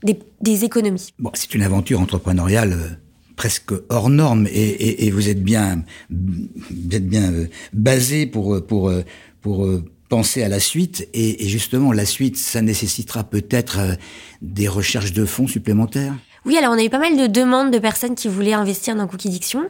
des, 0.03 0.19
des 0.41 0.65
économies. 0.65 1.09
Bon, 1.19 1.31
c'est 1.33 1.53
une 1.53 1.63
aventure 1.63 1.99
entrepreneuriale 1.99 2.73
euh, 2.73 2.89
presque 3.35 3.73
hors 3.89 4.09
norme 4.09 4.47
et, 4.47 5.05
et, 5.05 5.11
vous 5.11 5.29
êtes 5.29 5.43
bien, 5.43 5.83
vous 6.09 6.95
êtes 6.95 7.07
bien 7.07 7.31
euh, 7.33 7.47
basé 7.73 8.25
pour 8.25 8.65
pour 8.65 8.89
euh, 8.89 9.03
pour 9.41 9.65
euh, 9.65 9.83
penser 10.09 10.43
à 10.43 10.49
la 10.49 10.59
suite 10.59 11.07
et, 11.13 11.43
et 11.43 11.47
justement 11.47 11.91
la 11.91 12.05
suite, 12.05 12.37
ça 12.37 12.61
nécessitera 12.61 13.23
peut-être 13.23 13.97
des 14.41 14.67
recherches 14.67 15.13
de 15.13 15.25
fonds 15.25 15.47
supplémentaires? 15.47 16.13
Oui, 16.45 16.57
alors 16.57 16.73
on 16.73 16.77
a 16.77 16.83
eu 16.83 16.89
pas 16.89 16.99
mal 16.99 17.17
de 17.17 17.27
demandes 17.27 17.71
de 17.71 17.79
personnes 17.79 18.15
qui 18.15 18.27
voulaient 18.27 18.53
investir 18.53 18.95
dans 18.95 19.07
Cookie 19.07 19.29
Diction. 19.29 19.63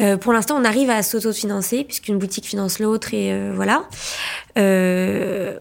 Euh, 0.00 0.16
pour 0.16 0.32
l'instant, 0.32 0.56
on 0.56 0.64
arrive 0.64 0.88
à 0.88 1.02
s'auto-financer 1.02 1.84
puisqu'une 1.84 2.16
boutique 2.18 2.46
finance 2.46 2.78
l'autre 2.78 3.12
et 3.12 3.32
euh, 3.32 3.52
voilà. 3.54 3.88
Euh, 4.56 5.58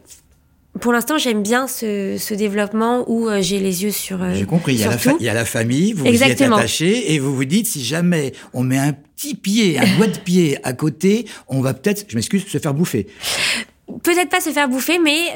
pour 0.80 0.94
l'instant, 0.94 1.18
j'aime 1.18 1.44
bien 1.44 1.68
ce, 1.68 2.18
ce, 2.18 2.34
développement 2.34 3.04
où 3.08 3.28
euh, 3.28 3.42
j'ai 3.42 3.60
les 3.60 3.84
yeux 3.84 3.92
sur. 3.92 4.20
j'ai 4.34 4.46
compris. 4.46 4.76
Il 4.76 4.80
y, 4.80 4.84
a 4.84 4.90
la 4.90 4.98
il 5.20 5.26
y 5.26 5.30
a 5.30 5.34
la 5.34 5.46
famille, 5.46 5.94
vous 5.94 6.06
Exactement. 6.06 6.50
vous 6.50 6.54
y 6.54 6.56
êtes 6.56 6.60
attaché 6.60 7.14
et 7.14 7.20
vous 7.20 7.36
vous 7.36 7.46
dites 7.46 7.68
si 7.68 7.84
jamais 7.84 8.34
on 8.54 8.64
met 8.64 8.78
un 8.78 8.94
petit 8.94 9.36
pied, 9.36 9.78
un 9.80 9.98
doigt 9.98 10.08
de 10.08 10.18
pied 10.18 10.58
à 10.64 10.74
côté, 10.74 11.26
on 11.48 11.62
va 11.62 11.74
peut-être, 11.74 12.06
je 12.08 12.16
m'excuse, 12.16 12.46
se 12.48 12.58
faire 12.58 12.74
bouffer. 12.74 13.08
Peut-être 14.04 14.30
pas 14.30 14.40
se 14.40 14.52
faire 14.52 14.70
bouffer, 14.70 15.00
mais 15.00 15.34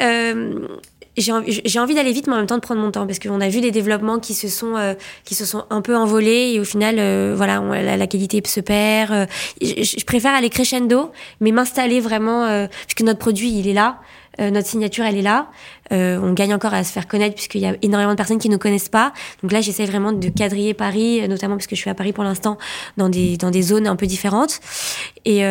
j'ai 1.17 1.31
envie, 1.31 1.61
j'ai 1.63 1.79
envie 1.79 1.95
d'aller 1.95 2.11
vite, 2.11 2.27
mais 2.27 2.33
en 2.33 2.37
même 2.37 2.45
temps 2.45 2.55
de 2.55 2.61
prendre 2.61 2.81
mon 2.81 2.91
temps, 2.91 3.05
parce 3.05 3.19
qu'on 3.19 3.39
a 3.39 3.49
vu 3.49 3.61
des 3.61 3.71
développements 3.71 4.19
qui 4.19 4.33
se 4.33 4.47
sont, 4.47 4.75
euh, 4.75 4.93
qui 5.23 5.35
se 5.35 5.45
sont 5.45 5.63
un 5.69 5.81
peu 5.81 5.95
envolés, 5.95 6.53
et 6.53 6.59
au 6.59 6.63
final, 6.63 6.95
euh, 6.99 7.33
voilà, 7.35 7.61
la, 7.95 8.07
qualité 8.07 8.41
se 8.45 8.59
perd. 8.59 9.11
Euh, 9.11 9.25
je, 9.61 10.03
préfère 10.05 10.33
aller 10.33 10.49
crescendo, 10.49 11.11
mais 11.39 11.51
m'installer 11.51 11.99
vraiment, 11.99 12.67
puisque 12.87 13.01
notre 13.01 13.19
produit, 13.19 13.57
il 13.57 13.67
est 13.67 13.73
là, 13.73 13.99
notre 14.39 14.67
signature, 14.67 15.05
elle 15.05 15.17
est 15.17 15.21
là. 15.21 15.47
on 15.91 16.33
gagne 16.33 16.53
encore 16.53 16.73
à 16.73 16.83
se 16.83 16.91
faire 16.91 17.07
connaître, 17.07 17.35
puisqu'il 17.35 17.61
y 17.61 17.65
a 17.65 17.75
énormément 17.81 18.11
de 18.11 18.17
personnes 18.17 18.39
qui 18.39 18.49
ne 18.49 18.57
connaissent 18.57 18.89
pas. 18.89 19.13
Donc 19.41 19.51
là, 19.51 19.61
j'essaie 19.61 19.85
vraiment 19.85 20.11
de 20.11 20.29
quadriller 20.29 20.73
Paris, 20.73 21.27
notamment 21.27 21.55
parce 21.55 21.67
que 21.67 21.75
je 21.75 21.81
suis 21.81 21.89
à 21.89 21.95
Paris 21.95 22.13
pour 22.13 22.23
l'instant, 22.23 22.57
dans 22.97 23.09
des, 23.09 23.37
dans 23.37 23.51
des 23.51 23.61
zones 23.61 23.87
un 23.87 23.95
peu 23.95 24.07
différentes. 24.07 24.59
Et 25.25 25.41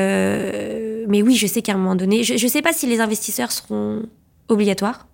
mais 1.08 1.22
oui, 1.22 1.36
je 1.36 1.46
sais 1.46 1.62
qu'à 1.62 1.72
un 1.72 1.76
moment 1.76 1.96
donné, 1.96 2.22
je 2.24 2.42
ne 2.42 2.50
sais 2.50 2.62
pas 2.62 2.72
si 2.72 2.86
les 2.86 3.00
investisseurs 3.00 3.52
seront 3.52 4.02
obligatoires 4.48 5.06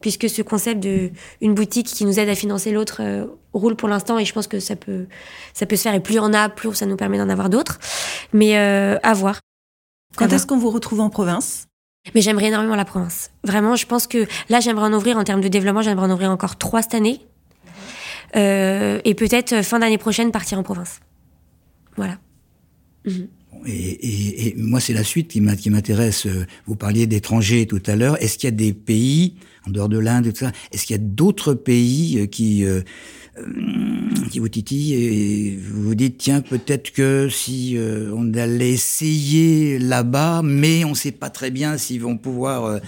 puisque 0.00 0.28
ce 0.28 0.42
concept 0.42 0.82
de 0.82 1.10
une 1.40 1.54
boutique 1.54 1.86
qui 1.86 2.04
nous 2.04 2.18
aide 2.18 2.28
à 2.28 2.34
financer 2.34 2.70
l'autre 2.70 2.98
euh, 3.00 3.26
roule 3.52 3.76
pour 3.76 3.88
l'instant 3.88 4.18
et 4.18 4.24
je 4.24 4.32
pense 4.32 4.46
que 4.46 4.60
ça 4.60 4.76
peut 4.76 5.06
ça 5.54 5.66
peut 5.66 5.76
se 5.76 5.82
faire 5.82 5.94
et 5.94 6.00
plus 6.00 6.18
en 6.18 6.32
a 6.32 6.48
plus 6.48 6.74
ça 6.74 6.86
nous 6.86 6.96
permet 6.96 7.18
d'en 7.18 7.28
avoir 7.28 7.48
d'autres 7.50 7.78
mais 8.32 8.58
euh, 8.58 8.98
à 9.02 9.14
voir 9.14 9.40
quand 10.16 10.32
est-ce 10.32 10.46
qu'on 10.46 10.58
vous 10.58 10.70
retrouve 10.70 11.00
en 11.00 11.10
province? 11.10 11.66
Mais 12.14 12.20
j'aimerais 12.20 12.46
énormément 12.46 12.76
la 12.76 12.84
province 12.84 13.30
vraiment 13.44 13.76
je 13.76 13.86
pense 13.86 14.06
que 14.06 14.26
là 14.48 14.60
j'aimerais 14.60 14.86
en 14.86 14.92
ouvrir 14.92 15.16
en 15.16 15.24
termes 15.24 15.40
de 15.40 15.48
développement 15.48 15.82
j'aimerais 15.82 16.06
en 16.06 16.10
ouvrir 16.10 16.30
encore 16.30 16.56
trois 16.56 16.82
cette 16.82 16.94
année 16.94 17.20
euh, 18.36 19.00
et 19.04 19.14
peut-être 19.14 19.62
fin 19.62 19.78
d'année 19.78 19.98
prochaine 19.98 20.30
partir 20.30 20.58
en 20.58 20.62
province 20.62 21.00
voilà. 21.96 22.18
Et, 23.66 24.54
moi, 24.58 24.80
c'est 24.80 24.92
la 24.92 25.02
suite 25.02 25.28
qui 25.28 25.40
m'intéresse. 25.40 26.26
Vous 26.66 26.76
parliez 26.76 27.06
d'étrangers 27.06 27.66
tout 27.66 27.82
à 27.86 27.96
l'heure. 27.96 28.22
Est-ce 28.22 28.36
qu'il 28.36 28.48
y 28.48 28.52
a 28.52 28.56
des 28.56 28.74
pays 28.74 29.36
en 29.66 29.70
dehors 29.70 29.88
de 29.88 29.98
l'Inde 29.98 30.26
et 30.26 30.32
tout 30.32 30.44
ça. 30.44 30.52
Est-ce 30.72 30.86
qu'il 30.86 30.96
y 30.96 30.98
a 30.98 31.02
d'autres 31.02 31.54
pays 31.54 32.18
euh, 32.18 32.26
qui 32.26 32.64
euh, 32.64 32.80
euh, 32.80 32.82
qui 34.30 34.38
vous 34.38 34.48
titillent 34.48 34.94
et 34.94 35.56
vous 35.56 35.82
vous 35.82 35.94
dites 35.94 36.18
tiens 36.18 36.40
peut-être 36.40 36.92
que 36.92 37.28
si 37.28 37.78
on 38.14 38.32
allait 38.34 38.70
essayer 38.70 39.78
là-bas, 39.78 40.42
mais 40.42 40.84
on 40.84 40.90
ne 40.90 40.94
sait 40.94 41.12
pas 41.12 41.30
très 41.30 41.50
bien 41.50 41.76
s'ils 41.76 42.00
vont 42.00 42.16
pouvoir 42.16 42.80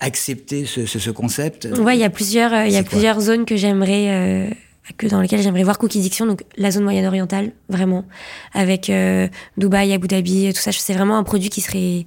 accepter 0.00 0.66
ce, 0.66 0.86
ce, 0.86 1.10
concept. 1.10 1.66
Ouais, 1.78 1.96
il 1.96 2.00
y 2.00 2.04
a 2.04 2.10
plusieurs 2.10 2.66
il 2.66 2.72
y 2.72 2.76
a 2.76 2.82
plusieurs 2.82 3.20
zones 3.20 3.46
que 3.46 3.56
j'aimerais 3.56 4.54
que 4.98 5.06
dans 5.06 5.22
lesquelles 5.22 5.40
j'aimerais 5.40 5.62
voir 5.62 5.78
Cookie 5.78 6.00
Diction, 6.00 6.26
donc 6.26 6.42
la 6.58 6.70
zone 6.70 6.84
moyenne 6.84 7.06
orientale, 7.06 7.52
vraiment, 7.70 8.04
avec 8.52 8.92
Dubaï, 9.56 9.92
Abu 9.94 10.08
Dhabi, 10.08 10.52
tout 10.52 10.60
ça. 10.60 10.72
C'est 10.72 10.92
vraiment 10.92 11.16
un 11.16 11.24
produit 11.24 11.48
qui 11.48 11.62
serait 11.62 12.06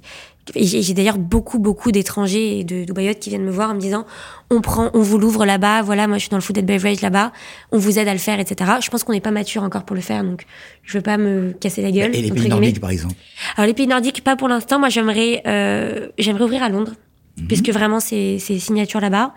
j'ai 0.54 0.94
d'ailleurs 0.94 1.18
beaucoup, 1.18 1.58
beaucoup 1.58 1.92
d'étrangers 1.92 2.60
et 2.60 2.64
de 2.64 2.84
Dubaïotes 2.84 3.18
qui 3.18 3.30
viennent 3.30 3.44
me 3.44 3.50
voir 3.50 3.70
en 3.70 3.74
me 3.74 3.80
disant 3.80 4.06
on 4.50 4.60
prend, 4.60 4.90
on 4.94 5.00
vous 5.00 5.18
l'ouvre 5.18 5.44
là-bas, 5.44 5.82
voilà, 5.82 6.06
moi 6.06 6.16
je 6.16 6.22
suis 6.22 6.30
dans 6.30 6.36
le 6.36 6.42
food 6.42 6.58
and 6.58 6.62
beverage 6.62 7.00
là-bas, 7.00 7.32
on 7.72 7.78
vous 7.78 7.98
aide 7.98 8.08
à 8.08 8.12
le 8.12 8.18
faire, 8.18 8.40
etc. 8.40 8.72
Je 8.82 8.88
pense 8.90 9.04
qu'on 9.04 9.12
n'est 9.12 9.20
pas 9.20 9.30
mature 9.30 9.62
encore 9.62 9.84
pour 9.84 9.96
le 9.96 10.02
faire, 10.02 10.24
donc 10.24 10.44
je 10.82 10.96
veux 10.96 11.02
pas 11.02 11.18
me 11.18 11.52
casser 11.52 11.82
la 11.82 11.90
gueule. 11.90 12.14
Et 12.14 12.22
les 12.22 12.30
pays 12.30 12.48
nordiques, 12.48 12.80
par 12.80 12.90
exemple 12.90 13.14
Alors 13.56 13.66
les 13.66 13.74
pays 13.74 13.86
nordiques, 13.86 14.24
pas 14.24 14.36
pour 14.36 14.48
l'instant. 14.48 14.78
Moi, 14.78 14.88
j'aimerais, 14.88 15.42
euh, 15.46 16.08
j'aimerais 16.18 16.44
ouvrir 16.44 16.62
à 16.62 16.68
Londres. 16.68 16.92
Mhm. 17.38 17.46
Puisque 17.46 17.70
vraiment 17.70 18.00
c'est 18.00 18.38
signature 18.38 19.00
là-bas, 19.00 19.32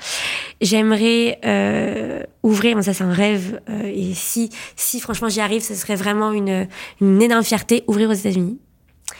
j'aimerais 0.59 1.39
euh, 1.45 2.23
ouvrir. 2.41 2.81
ça 2.83 2.93
c'est 2.93 3.03
un 3.03 3.13
rêve. 3.13 3.61
Euh, 3.69 3.91
et 3.93 4.13
si 4.15 4.49
si 4.75 4.99
franchement 4.99 5.29
j'y 5.29 5.39
arrive, 5.39 5.61
ce 5.61 5.75
serait 5.75 5.95
vraiment 5.95 6.31
une 6.31 6.67
une 6.99 7.21
énorme 7.21 7.43
fierté 7.43 7.83
ouvrir 7.87 8.09
aux 8.09 8.13
États-Unis 8.13 8.57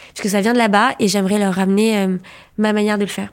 parce 0.08 0.22
que 0.22 0.28
ça 0.28 0.40
vient 0.40 0.52
de 0.52 0.58
là-bas 0.58 0.94
et 0.98 1.08
j'aimerais 1.08 1.38
leur 1.38 1.54
ramener 1.54 1.98
euh, 1.98 2.18
ma 2.58 2.72
manière 2.72 2.98
de 2.98 3.04
le 3.04 3.10
faire. 3.10 3.32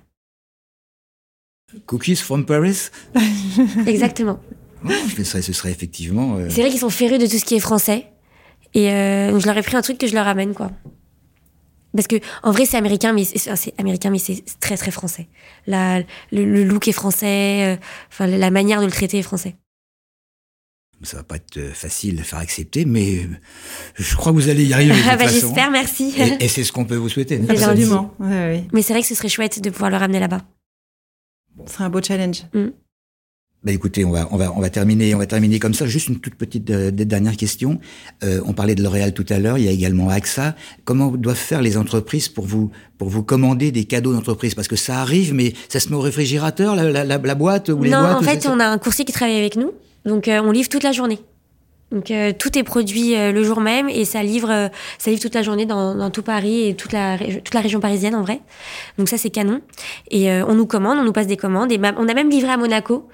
Cookies 1.85 2.15
from 2.15 2.45
Paris? 2.45 2.89
Exactement. 3.87 4.39
ce, 5.15 5.23
serait, 5.23 5.41
ce 5.41 5.53
serait 5.53 5.71
effectivement. 5.71 6.37
Euh, 6.37 6.47
c'est 6.49 6.61
vrai 6.61 6.69
qu'ils 6.69 6.79
sont 6.79 6.89
férus 6.89 7.19
de 7.19 7.27
tout 7.27 7.37
ce 7.37 7.45
qui 7.45 7.55
est 7.55 7.59
français. 7.59 8.07
Et 8.73 8.91
euh, 8.91 9.39
je 9.39 9.45
leur 9.45 9.57
ai 9.57 9.63
pris 9.63 9.75
un 9.75 9.81
truc 9.81 9.97
que 9.97 10.07
je 10.07 10.13
leur 10.13 10.25
ramène, 10.25 10.53
quoi. 10.53 10.71
Parce 11.95 12.05
que 12.05 12.17
en 12.43 12.51
vrai 12.51 12.65
c'est 12.65 12.77
américain 12.77 13.13
mais 13.13 13.23
c'est 13.23 13.73
américain 13.79 14.11
mais 14.11 14.19
c'est 14.19 14.43
très 14.59 14.77
très 14.77 14.91
français. 14.91 15.27
La, 15.65 16.01
le, 16.31 16.63
look 16.63 16.87
est 16.87 16.91
français, 16.91 17.79
enfin 18.11 18.27
la 18.27 18.51
manière 18.51 18.79
de 18.79 18.85
le 18.85 18.91
traiter 18.91 19.17
est 19.17 19.23
français. 19.23 19.55
Ça 21.03 21.17
va 21.17 21.23
pas 21.23 21.37
être 21.37 21.57
euh, 21.57 21.71
facile 21.73 22.19
à 22.19 22.23
faire 22.23 22.39
accepter, 22.39 22.83
mais 22.83 23.19
euh, 23.19 23.27
je 23.95 24.15
crois 24.17 24.33
que 24.33 24.37
vous 24.37 24.49
allez 24.49 24.65
y 24.65 24.73
arriver. 24.73 24.93
Ah 25.07 25.15
bah, 25.19 25.27
J'espère, 25.27 25.71
merci. 25.71 26.13
Et, 26.41 26.49
c'est 26.49 26.63
ce 26.63 26.73
qu'on 26.73 26.83
peut 26.83 26.97
vous 26.97 27.09
souhaiter. 27.09 27.41
Absolument. 27.47 28.13
Mais 28.19 28.81
c'est 28.81 28.93
vrai 28.93 29.01
que 29.01 29.07
ce 29.07 29.15
serait 29.15 29.29
chouette 29.29 29.61
de 29.61 29.69
pouvoir 29.69 29.91
le 29.91 29.97
ramener 29.97 30.19
là-bas. 30.19 30.41
Ce 31.65 31.73
serait 31.73 31.85
un 31.85 31.89
beau 31.89 32.01
challenge. 32.01 32.43
Mm. 32.53 32.67
Bah 33.61 33.73
écoutez, 33.73 34.05
on 34.05 34.11
va 34.11 34.29
on 34.31 34.37
va 34.37 34.53
on 34.55 34.61
va 34.61 34.69
terminer 34.69 35.13
on 35.13 35.17
va 35.17 35.25
terminer 35.25 35.59
comme 35.59 35.73
ça. 35.73 35.85
Juste 35.85 36.07
une 36.07 36.21
toute 36.21 36.35
petite 36.35 36.69
euh, 36.69 36.91
dernière 36.91 37.35
question. 37.35 37.81
on 38.21 38.53
parlait 38.53 38.73
de 38.73 38.81
L'Oréal 38.81 39.13
tout 39.13 39.25
à 39.27 39.37
l'heure. 39.37 39.57
Il 39.57 39.65
y 39.65 39.67
a 39.67 39.71
également 39.71 40.09
AXA. 40.09 40.55
Comment 40.85 41.11
doivent 41.11 41.35
faire 41.35 41.61
les 41.61 41.75
entreprises 41.75 42.29
pour 42.29 42.45
vous 42.45 42.71
pour 42.97 43.09
vous 43.09 43.21
commander 43.21 43.71
des 43.71 43.83
cadeaux 43.83 44.13
d'entreprise? 44.13 44.55
Parce 44.55 44.69
que 44.69 44.77
ça 44.77 45.01
arrive, 45.01 45.33
mais 45.33 45.53
ça 45.67 45.81
se 45.81 45.89
met 45.89 45.95
au 45.95 46.01
réfrigérateur 46.01 46.73
la, 46.75 47.03
la, 47.03 47.17
la, 47.17 47.35
boîte 47.35 47.67
ou 47.67 47.83
les 47.83 47.89
non, 47.89 47.99
boîtes. 47.99 48.17
en 48.17 48.21
fait, 48.21 48.47
on 48.47 48.61
a 48.61 48.65
un 48.65 48.77
coursier 48.77 49.03
qui 49.03 49.11
travaille 49.11 49.37
avec 49.37 49.57
nous 49.57 49.73
donc 50.09 50.27
euh, 50.27 50.41
on 50.43 50.51
livre 50.51 50.67
toute 50.67 50.83
la 50.83 50.91
journée. 50.91 51.19
Donc 51.91 52.11
euh, 52.11 52.33
tout 52.37 52.57
est 52.57 52.63
produit 52.63 53.15
euh, 53.15 53.31
le 53.31 53.43
jour 53.43 53.61
même 53.61 53.89
et 53.89 54.05
ça 54.05 54.21
livre, 54.21 54.69
ça 54.97 55.09
livre 55.09 55.21
toute 55.21 55.33
la 55.33 55.41
journée 55.41 55.65
dans, 55.65 56.11
tout 56.11 56.21
Paris 56.21 56.67
et 56.67 56.75
toute 56.75 56.91
la, 56.91 57.17
toute 57.17 57.53
la 57.53 57.61
région 57.61 57.79
parisienne 57.79 58.15
en 58.15 58.21
vrai. 58.21 58.41
Donc 58.97 59.07
ça 59.09 59.17
c'est 59.17 59.29
canon. 59.29 59.61
Et 60.11 60.31
on 60.31 60.53
nous 60.53 60.65
commande, 60.65 60.97
on 60.99 61.03
nous 61.03 61.13
passe 61.13 61.27
des 61.27 61.37
commandes 61.37 61.71
et 61.71 61.79
on 61.79 62.07
a 62.07 62.13
même 62.13 62.29
livré 62.29 62.51
à 62.51 62.57
Monaco 62.57 63.07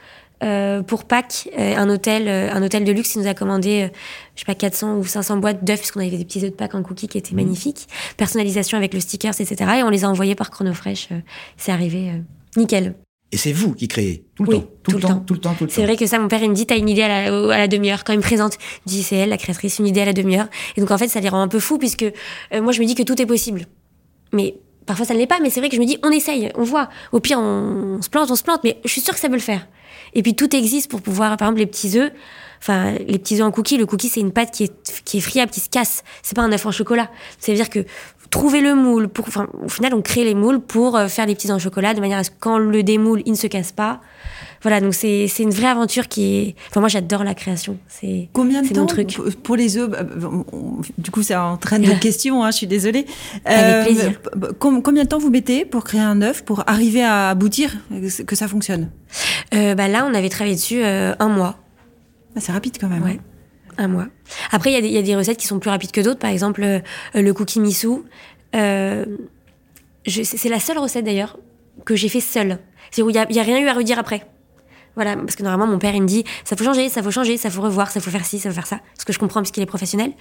pour 0.87 1.05
Pâques 1.05 1.49
un 1.57 1.89
hôtel, 1.89 2.27
un 2.27 2.61
hôtel 2.61 2.83
de 2.83 2.91
luxe 2.91 3.13
qui 3.13 3.19
nous 3.19 3.27
a 3.27 3.33
commandé, 3.33 3.89
je 4.35 4.41
sais 4.41 4.45
pas 4.45 4.55
400 4.55 4.97
ou 4.97 5.05
500 5.05 5.37
boîtes 5.37 5.63
d'œufs 5.63 5.79
parce 5.79 5.91
qu'on 5.91 6.01
avait 6.01 6.17
des 6.17 6.25
petits 6.25 6.43
œufs 6.43 6.51
de 6.51 6.55
Pâques 6.55 6.75
en 6.75 6.83
cookies 6.83 7.07
qui 7.07 7.17
étaient 7.17 7.33
mmh. 7.33 7.37
magnifiques, 7.37 7.87
personnalisation 8.17 8.77
avec 8.77 8.93
le 8.93 8.99
stickers 8.99 9.39
etc. 9.39 9.71
Et 9.79 9.83
on 9.83 9.89
les 9.89 10.03
a 10.03 10.09
envoyés 10.09 10.35
par 10.35 10.51
Chronofresh. 10.51 11.09
c'est 11.55 11.71
arrivé 11.71 12.11
nickel. 12.57 12.95
Et 13.31 13.37
c'est 13.37 13.51
vous 13.51 13.73
qui 13.73 13.87
créez 13.87 14.23
tout 14.35 14.43
le 14.43 14.53
temps, 14.53 14.67
tout, 14.83 14.91
le 14.91 14.99
temps, 14.99 15.19
tout 15.19 15.33
le 15.33 15.39
temps, 15.39 15.53
tout 15.55 15.63
le 15.65 15.69
temps. 15.69 15.75
C'est 15.75 15.83
vrai 15.83 15.97
que 15.97 16.05
ça, 16.05 16.19
mon 16.19 16.27
père, 16.27 16.41
il 16.43 16.49
me 16.49 16.55
dit, 16.55 16.65
t'as 16.65 16.77
une 16.77 16.87
idée 16.87 17.01
à 17.01 17.29
la, 17.29 17.53
à 17.53 17.57
la 17.57 17.67
demi-heure. 17.67 18.03
Quand 18.03 18.13
il 18.13 18.17
me 18.17 18.23
présente, 18.23 18.57
il 18.85 18.89
dit, 18.89 19.03
c'est 19.03 19.15
elle, 19.15 19.29
la 19.29 19.37
créatrice, 19.37 19.79
une 19.79 19.87
idée 19.87 20.01
à 20.01 20.05
la 20.05 20.13
demi-heure. 20.13 20.47
Et 20.77 20.81
donc, 20.81 20.91
en 20.91 20.97
fait, 20.97 21.07
ça 21.07 21.19
les 21.19 21.29
rend 21.29 21.41
un 21.41 21.47
peu 21.47 21.59
fous 21.59 21.77
puisque 21.77 22.03
euh, 22.03 22.61
moi, 22.61 22.71
je 22.71 22.79
me 22.79 22.85
dis 22.85 22.95
que 22.95 23.03
tout 23.03 23.19
est 23.21 23.25
possible. 23.25 23.65
Mais 24.31 24.55
parfois, 24.85 25.05
ça 25.05 25.13
ne 25.15 25.19
l'est 25.19 25.27
pas. 25.27 25.39
Mais 25.41 25.49
c'est 25.49 25.59
vrai 25.59 25.69
que 25.69 25.75
je 25.75 25.81
me 25.81 25.85
dis, 25.85 25.97
on 26.03 26.11
essaye, 26.11 26.51
on 26.55 26.63
voit. 26.63 26.89
Au 27.11 27.19
pire, 27.19 27.39
on, 27.39 28.01
se 28.01 28.09
plante, 28.09 28.29
on 28.29 28.35
se 28.35 28.43
plante. 28.43 28.61
Mais 28.63 28.79
je 28.85 28.91
suis 28.91 29.01
sûre 29.01 29.13
que 29.13 29.19
ça 29.19 29.27
peut 29.27 29.35
le 29.35 29.41
faire. 29.41 29.67
Et 30.13 30.21
puis, 30.21 30.35
tout 30.35 30.55
existe 30.55 30.89
pour 30.89 31.01
pouvoir, 31.01 31.35
par 31.35 31.47
exemple, 31.47 31.59
les 31.59 31.67
petits 31.67 31.97
œufs. 31.97 32.11
Enfin, 32.61 32.93
les 33.05 33.19
petits 33.19 33.35
œufs 33.35 33.47
en 33.47 33.51
cookie, 33.51 33.77
le 33.77 33.85
cookie, 33.85 34.07
c'est 34.07 34.21
une 34.21 34.31
pâte 34.31 34.51
qui 34.51 34.63
est, 34.63 35.03
qui 35.03 35.17
est 35.17 35.21
friable, 35.21 35.51
qui 35.51 35.59
se 35.59 35.69
casse. 35.69 36.03
C'est 36.23 36.35
pas 36.35 36.41
un 36.41 36.51
œuf 36.51 36.65
en 36.65 36.71
chocolat. 36.71 37.09
Ça 37.39 37.51
veut 37.51 37.57
dire 37.57 37.69
que 37.69 37.85
trouver 38.35 38.59
le 38.59 38.75
moule 38.75 39.07
pour 39.07 39.25
enfin 39.29 39.47
au 39.63 39.69
final 39.69 39.93
on 39.93 40.01
crée 40.01 40.25
les 40.25 40.35
moules 40.35 40.59
pour 40.59 40.97
euh, 40.97 41.07
faire 41.07 41.25
les 41.25 41.35
petits 41.35 41.51
en 41.53 41.57
chocolat 41.57 41.93
de 41.93 42.01
manière 42.01 42.17
à 42.17 42.23
ce 42.25 42.31
que 42.31 42.35
quand 42.37 42.57
le 42.57 42.83
démoule 42.83 43.21
il 43.25 43.31
ne 43.31 43.37
se 43.37 43.47
casse 43.47 43.71
pas. 43.71 44.01
Voilà 44.61 44.81
donc 44.81 44.93
c'est 44.93 45.27
c'est 45.29 45.43
une 45.43 45.51
vraie 45.51 45.67
aventure 45.67 46.09
qui 46.09 46.35
est 46.35 46.55
enfin 46.69 46.81
moi 46.81 46.89
j'adore 46.89 47.23
la 47.23 47.33
création. 47.33 47.77
C'est 47.87 48.27
combien 48.33 48.61
de 48.61 48.67
temps 48.67 48.85
truc. 48.87 49.17
pour 49.43 49.55
les 49.55 49.77
œufs 49.77 49.89
bah, 49.89 49.99
du 50.97 51.11
coup 51.11 51.23
ça 51.23 51.45
entraîne 51.45 51.83
des 51.83 51.97
questions 51.99 52.43
hein, 52.43 52.51
je 52.51 52.57
suis 52.57 52.67
désolée. 52.67 53.05
Avec 53.45 53.85
plaisir. 53.85 54.11
euh, 54.43 54.51
combien 54.59 55.03
de 55.03 55.07
temps 55.07 55.19
vous 55.19 55.29
mettez 55.29 55.63
pour 55.63 55.85
créer 55.85 56.01
un 56.01 56.21
œuf 56.21 56.43
pour 56.43 56.63
arriver 56.67 57.03
à 57.03 57.29
aboutir 57.29 57.73
que 58.27 58.35
ça 58.35 58.49
fonctionne? 58.49 58.89
Euh, 59.53 59.75
bah 59.75 59.87
là 59.87 60.05
on 60.09 60.13
avait 60.13 60.29
travaillé 60.29 60.55
dessus 60.55 60.83
un 60.83 61.29
mois. 61.29 61.55
Ah, 62.35 62.41
c'est 62.41 62.51
rapide 62.51 62.77
quand 62.81 62.89
même 62.89 63.03
ouais. 63.03 63.19
Un 63.77 63.87
mois. 63.87 64.07
Après, 64.51 64.71
il 64.71 64.85
y, 64.85 64.97
a 64.97 65.01
des 65.01 65.15
recettes 65.15 65.37
qui 65.37 65.47
sont 65.47 65.59
plus 65.59 65.69
rapides 65.69 65.91
que 65.91 66.01
d'autres. 66.01 66.19
Par 66.19 66.29
exemple, 66.29 66.63
euh, 66.63 66.79
le 67.13 67.33
cookie 67.33 67.59
miso. 67.59 68.05
Euh, 68.55 69.05
c'est 70.07 70.49
la 70.49 70.59
seule 70.59 70.77
recette 70.77 71.03
d'ailleurs 71.03 71.37
que 71.83 71.95
j'ai 71.95 72.09
fait 72.09 72.21
seule. 72.21 72.59
C'est 72.91 73.01
où 73.01 73.09
il 73.09 73.13
n'y 73.13 73.39
a, 73.39 73.43
rien 73.43 73.59
eu 73.59 73.67
à 73.67 73.73
redire 73.73 73.99
après. 73.99 74.25
Voilà, 74.95 75.15
parce 75.17 75.35
que 75.35 75.43
normalement, 75.43 75.71
mon 75.71 75.79
père, 75.79 75.93
il 75.95 76.01
me 76.01 76.07
dit, 76.07 76.23
ça 76.43 76.55
faut 76.55 76.63
changer, 76.63 76.89
ça 76.89 77.03
faut 77.03 77.11
changer, 77.11 77.37
ça 77.37 77.49
faut 77.49 77.61
revoir, 77.61 77.91
ça 77.91 77.99
faut 77.99 78.09
faire 78.11 78.25
ci, 78.25 78.39
ça 78.39 78.49
faut 78.49 78.55
faire 78.55 78.67
ça. 78.67 78.79
Ce 78.97 79.05
que 79.05 79.11
je 79.13 79.19
comprends 79.19 79.41
puisqu'il 79.41 79.61
est 79.61 79.65
professionnel. 79.67 80.11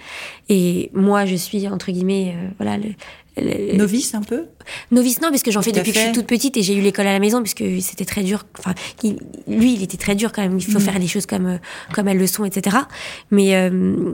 Et 0.49 0.91
moi, 0.93 1.25
je 1.25 1.35
suis, 1.35 1.67
entre 1.67 1.91
guillemets, 1.91 2.35
euh, 2.37 2.47
voilà, 2.57 2.77
le, 2.77 2.89
le- 3.37 3.75
Novice 3.77 4.13
un 4.15 4.21
peu? 4.21 4.45
Novice, 4.91 5.21
non, 5.21 5.29
puisque 5.29 5.51
j'en 5.51 5.61
fais 5.61 5.71
depuis 5.71 5.91
que 5.91 5.97
je 5.99 6.03
suis 6.05 6.11
toute 6.13 6.27
petite 6.27 6.57
et 6.57 6.63
j'ai 6.63 6.75
eu 6.75 6.81
l'école 6.81 7.07
à 7.07 7.13
la 7.13 7.19
maison, 7.19 7.41
puisque 7.41 7.63
c'était 7.81 8.05
très 8.05 8.23
dur. 8.23 8.45
Enfin, 8.59 8.73
il- 9.03 9.17
lui, 9.47 9.73
il 9.73 9.83
était 9.83 9.97
très 9.97 10.15
dur 10.15 10.31
quand 10.31 10.41
même. 10.41 10.57
Il 10.59 10.67
Mm. 10.67 10.71
faut 10.71 10.79
faire 10.79 10.97
les 10.99 11.07
choses 11.07 11.25
comme, 11.25 11.47
euh, 11.47 11.57
comme 11.93 12.07
elles 12.07 12.17
le 12.17 12.27
sont, 12.27 12.45
etc. 12.45 12.77
Mais 13.31 13.55
euh, 13.55 14.13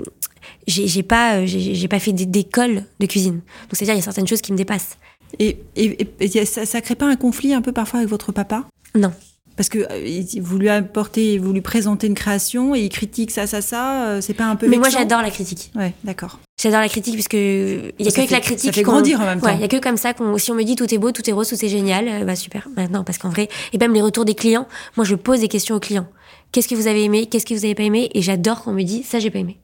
j'ai 0.67 1.04
pas, 1.04 1.45
j'ai 1.45 1.88
pas 1.88 2.00
fait 2.00 2.13
d'école 2.13 2.84
de 3.00 3.06
cuisine. 3.06 3.36
Donc, 3.36 3.43
c'est-à-dire, 3.74 3.93
il 3.95 3.97
y 3.97 4.02
a 4.02 4.04
certaines 4.04 4.28
choses 4.28 4.41
qui 4.41 4.52
me 4.52 4.58
dépassent. 4.58 4.97
Et, 5.39 5.58
et, 5.76 6.02
et- 6.19 6.38
et 6.39 6.45
ça, 6.45 6.65
ça 6.65 6.82
crée 6.82 6.95
pas 6.95 7.08
un 7.08 7.15
conflit 7.15 7.54
un 7.54 7.62
peu 7.62 7.71
parfois 7.71 8.00
avec 8.00 8.10
votre 8.10 8.32
papa? 8.32 8.65
Non. 8.95 9.13
Parce 9.57 9.69
que 9.69 9.79
euh, 9.79 10.39
vous 10.41 10.57
lui 10.57 10.69
apportez, 10.69 11.37
vous 11.37 11.51
lui 11.53 11.61
présentez 11.61 12.07
une 12.07 12.13
création 12.15 12.73
et 12.73 12.79
il 12.81 12.89
critique 12.89 13.31
ça, 13.31 13.45
ça, 13.47 13.61
ça. 13.61 14.05
euh, 14.07 14.21
C'est 14.21 14.33
pas 14.33 14.45
un 14.45 14.55
peu 14.55 14.67
Mais 14.67 14.77
moi, 14.77 14.89
j'adore 14.89 15.21
la 15.21 15.29
critique. 15.29 15.71
Ouais, 15.75 15.93
d'accord. 16.03 16.39
J'adore 16.61 16.79
la 16.79 16.89
critique, 16.89 17.13
puisque 17.15 17.33
il 17.33 17.91
y 17.99 18.07
a 18.07 18.11
Ça 18.11 18.11
que 18.11 18.17
avec 18.19 18.31
la 18.31 18.39
critique. 18.39 18.65
ça 18.67 18.71
fait 18.73 18.81
grandir 18.83 19.19
en 19.19 19.25
même 19.25 19.39
temps. 19.41 19.47
Ouais, 19.47 19.55
il 19.55 19.61
y 19.61 19.63
a 19.63 19.67
que 19.67 19.77
comme 19.77 19.97
ça 19.97 20.13
qu'on, 20.13 20.37
si 20.37 20.51
on 20.51 20.55
me 20.55 20.63
dit 20.63 20.75
tout 20.75 20.91
est 20.93 20.97
beau, 20.97 21.11
tout 21.11 21.27
est 21.29 21.33
rose, 21.33 21.49
tout 21.49 21.55
est 21.65 21.69
génial, 21.69 22.07
euh, 22.07 22.23
bah 22.23 22.35
super. 22.35 22.67
Maintenant, 22.77 23.03
parce 23.03 23.17
qu'en 23.17 23.29
vrai, 23.29 23.49
et 23.73 23.77
même 23.77 23.93
les 23.93 24.01
retours 24.01 24.25
des 24.25 24.35
clients, 24.35 24.67
moi, 24.95 25.05
je 25.05 25.15
pose 25.15 25.41
des 25.41 25.47
questions 25.47 25.75
aux 25.75 25.79
clients. 25.79 26.07
Qu'est-ce 26.51 26.67
que 26.67 26.75
vous 26.75 26.87
avez 26.87 27.03
aimé 27.03 27.25
Qu'est-ce 27.27 27.45
que 27.45 27.53
vous 27.53 27.65
avez 27.65 27.75
pas 27.75 27.83
aimé? 27.83 28.09
Et 28.13 28.21
j'adore 28.21 28.63
qu'on 28.63 28.73
me 28.73 28.83
dise 28.83 29.05
ça, 29.05 29.19
j'ai 29.19 29.31
pas 29.31 29.39
aimé. 29.39 29.57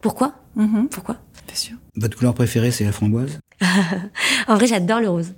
Pourquoi? 0.00 0.34
Mhm, 0.56 0.88
Pourquoi? 0.90 1.16
Bien 1.46 1.56
sûr. 1.56 1.76
Votre 1.96 2.16
couleur 2.16 2.34
préférée, 2.34 2.70
c'est 2.70 2.84
la 2.84 2.92
framboise? 2.92 3.38
En 4.48 4.54
vrai, 4.56 4.66
j'adore 4.66 5.00
le 5.00 5.08
rose. 5.08 5.32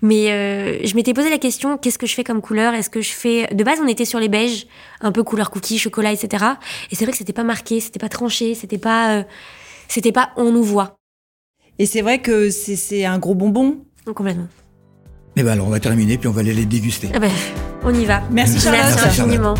Mais 0.00 0.32
euh, 0.32 0.78
je 0.84 0.94
m'étais 0.96 1.14
posé 1.14 1.30
la 1.30 1.38
question, 1.38 1.76
qu'est-ce 1.76 1.98
que 1.98 2.06
je 2.06 2.14
fais 2.14 2.24
comme 2.24 2.40
couleur? 2.40 2.74
Est-ce 2.74 2.90
que 2.90 3.00
je 3.00 3.12
fais... 3.12 3.46
De 3.54 3.62
base, 3.62 3.78
on 3.80 3.86
était 3.86 4.04
sur 4.04 4.18
les 4.18 4.28
beiges, 4.28 4.66
un 5.00 5.12
peu 5.12 5.22
couleur 5.22 5.50
cookie, 5.50 5.78
chocolat, 5.78 6.12
etc. 6.12 6.44
Et 6.90 6.96
c'est 6.96 7.04
vrai 7.04 7.12
que 7.12 7.18
c'était 7.18 7.32
pas 7.32 7.44
marqué, 7.44 7.78
c'était 7.80 8.00
pas 8.00 8.08
tranché, 8.08 8.54
c'était 8.54 8.78
pas... 8.78 9.18
euh, 9.18 9.22
C'était 9.88 10.12
pas 10.12 10.30
on 10.36 10.50
nous 10.50 10.64
voit. 10.64 10.96
Et 11.78 11.86
c'est 11.86 12.00
vrai 12.02 12.20
que 12.20 12.50
c'est- 12.50 12.76
c'est 12.76 13.04
un 13.04 13.18
gros 13.18 13.34
bonbon. 13.34 13.84
Complètement. 14.14 14.48
Eh 15.36 15.42
ben 15.42 15.52
alors, 15.52 15.66
on 15.68 15.70
va 15.70 15.80
terminer, 15.80 16.18
puis 16.18 16.28
on 16.28 16.32
va 16.32 16.40
aller 16.40 16.52
les 16.54 16.66
déguster. 16.66 17.08
Ah 17.14 17.18
ben, 17.18 17.30
on 17.84 17.94
y 17.94 18.04
va. 18.04 18.22
Merci, 18.30 18.58
Charlotte. 18.60 18.82
Merci 19.02 19.20
infiniment. 19.20 19.54